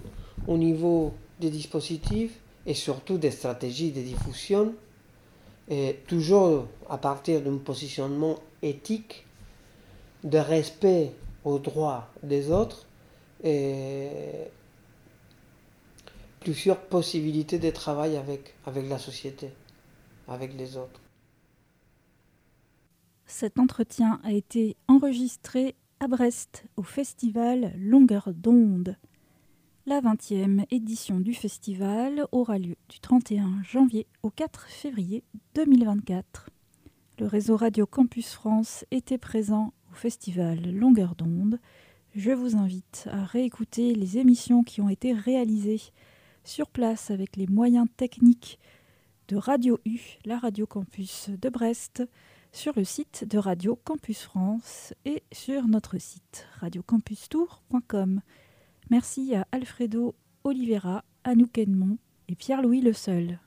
au 0.47 0.57
niveau 0.57 1.13
des 1.41 1.51
dispositifs 1.51 2.39
et 2.67 2.75
surtout 2.75 3.19
des 3.19 3.31
stratégies 3.31 3.93
de 3.93 4.01
diffusion, 4.01 4.75
toujours 6.07 6.67
à 6.89 6.99
partir 6.99 7.43
d'un 7.43 7.59
positionnement 7.59 8.37
éthique, 8.63 9.25
de 10.25 10.39
respect 10.39 11.13
aux 11.45 11.59
droits 11.59 12.09
des 12.23 12.51
autres 12.51 12.87
plusieurs 16.41 16.81
possibilités 16.81 17.59
de 17.59 17.71
travail 17.71 18.17
avec, 18.17 18.55
avec 18.67 18.89
la 18.89 18.99
société, 18.99 19.51
avec 20.29 20.55
les 20.57 20.77
autres. 20.77 21.01
Cet 23.27 23.59
entretien 23.59 24.21
a 24.23 24.33
été 24.33 24.77
enregistré 24.87 25.75
à 26.01 26.09
Brest 26.09 26.65
au 26.77 26.83
festival 26.83 27.73
Longueur 27.79 28.33
d'onde. 28.33 28.97
La 29.87 30.01
20e 30.01 30.65
édition 30.71 31.21
du 31.21 31.35
festival 31.35 32.27
aura 32.33 32.59
lieu 32.59 32.77
du 32.89 33.01
31 33.01 33.63
janvier 33.63 34.07
au 34.23 34.31
4 34.31 34.67
février 34.69 35.23
2024. 35.55 36.51
Le 37.19 37.27
réseau 37.27 37.57
Radio 37.57 37.87
Campus 37.87 38.33
France 38.33 38.85
était 38.91 39.19
présent 39.19 39.73
au 39.91 39.95
festival 39.95 40.61
Longueur 40.73 41.15
d'onde. 41.15 41.59
Je 42.15 42.31
vous 42.31 42.57
invite 42.57 43.09
à 43.11 43.25
réécouter 43.25 43.95
les 43.95 44.19
émissions 44.19 44.63
qui 44.63 44.81
ont 44.81 44.89
été 44.89 45.13
réalisées 45.13 45.81
sur 46.47 46.69
place 46.69 47.11
avec 47.11 47.37
les 47.37 47.47
moyens 47.47 47.89
techniques 47.97 48.59
de 49.29 49.37
Radio 49.37 49.79
U, 49.85 49.99
la 50.25 50.39
Radio 50.39 50.67
Campus 50.67 51.29
de 51.31 51.49
Brest, 51.49 52.05
sur 52.53 52.73
le 52.77 52.85
site 52.85 53.25
de 53.29 53.39
Radio 53.39 53.77
Campus 53.85 54.23
France 54.23 54.95
et 55.05 55.23
sur 55.33 55.67
notre 55.67 55.99
site 55.99 56.47
radiocampustour.com. 56.61 58.21
Merci 58.91 59.35
à 59.35 59.47
Alfredo 59.51 60.15
Oliveira, 60.45 61.05
Anouk 61.25 61.59
Edmond 61.59 61.99
et 62.29 62.37
Pierre-Louis 62.37 62.81
Le 62.81 62.93
Seul. 62.93 63.41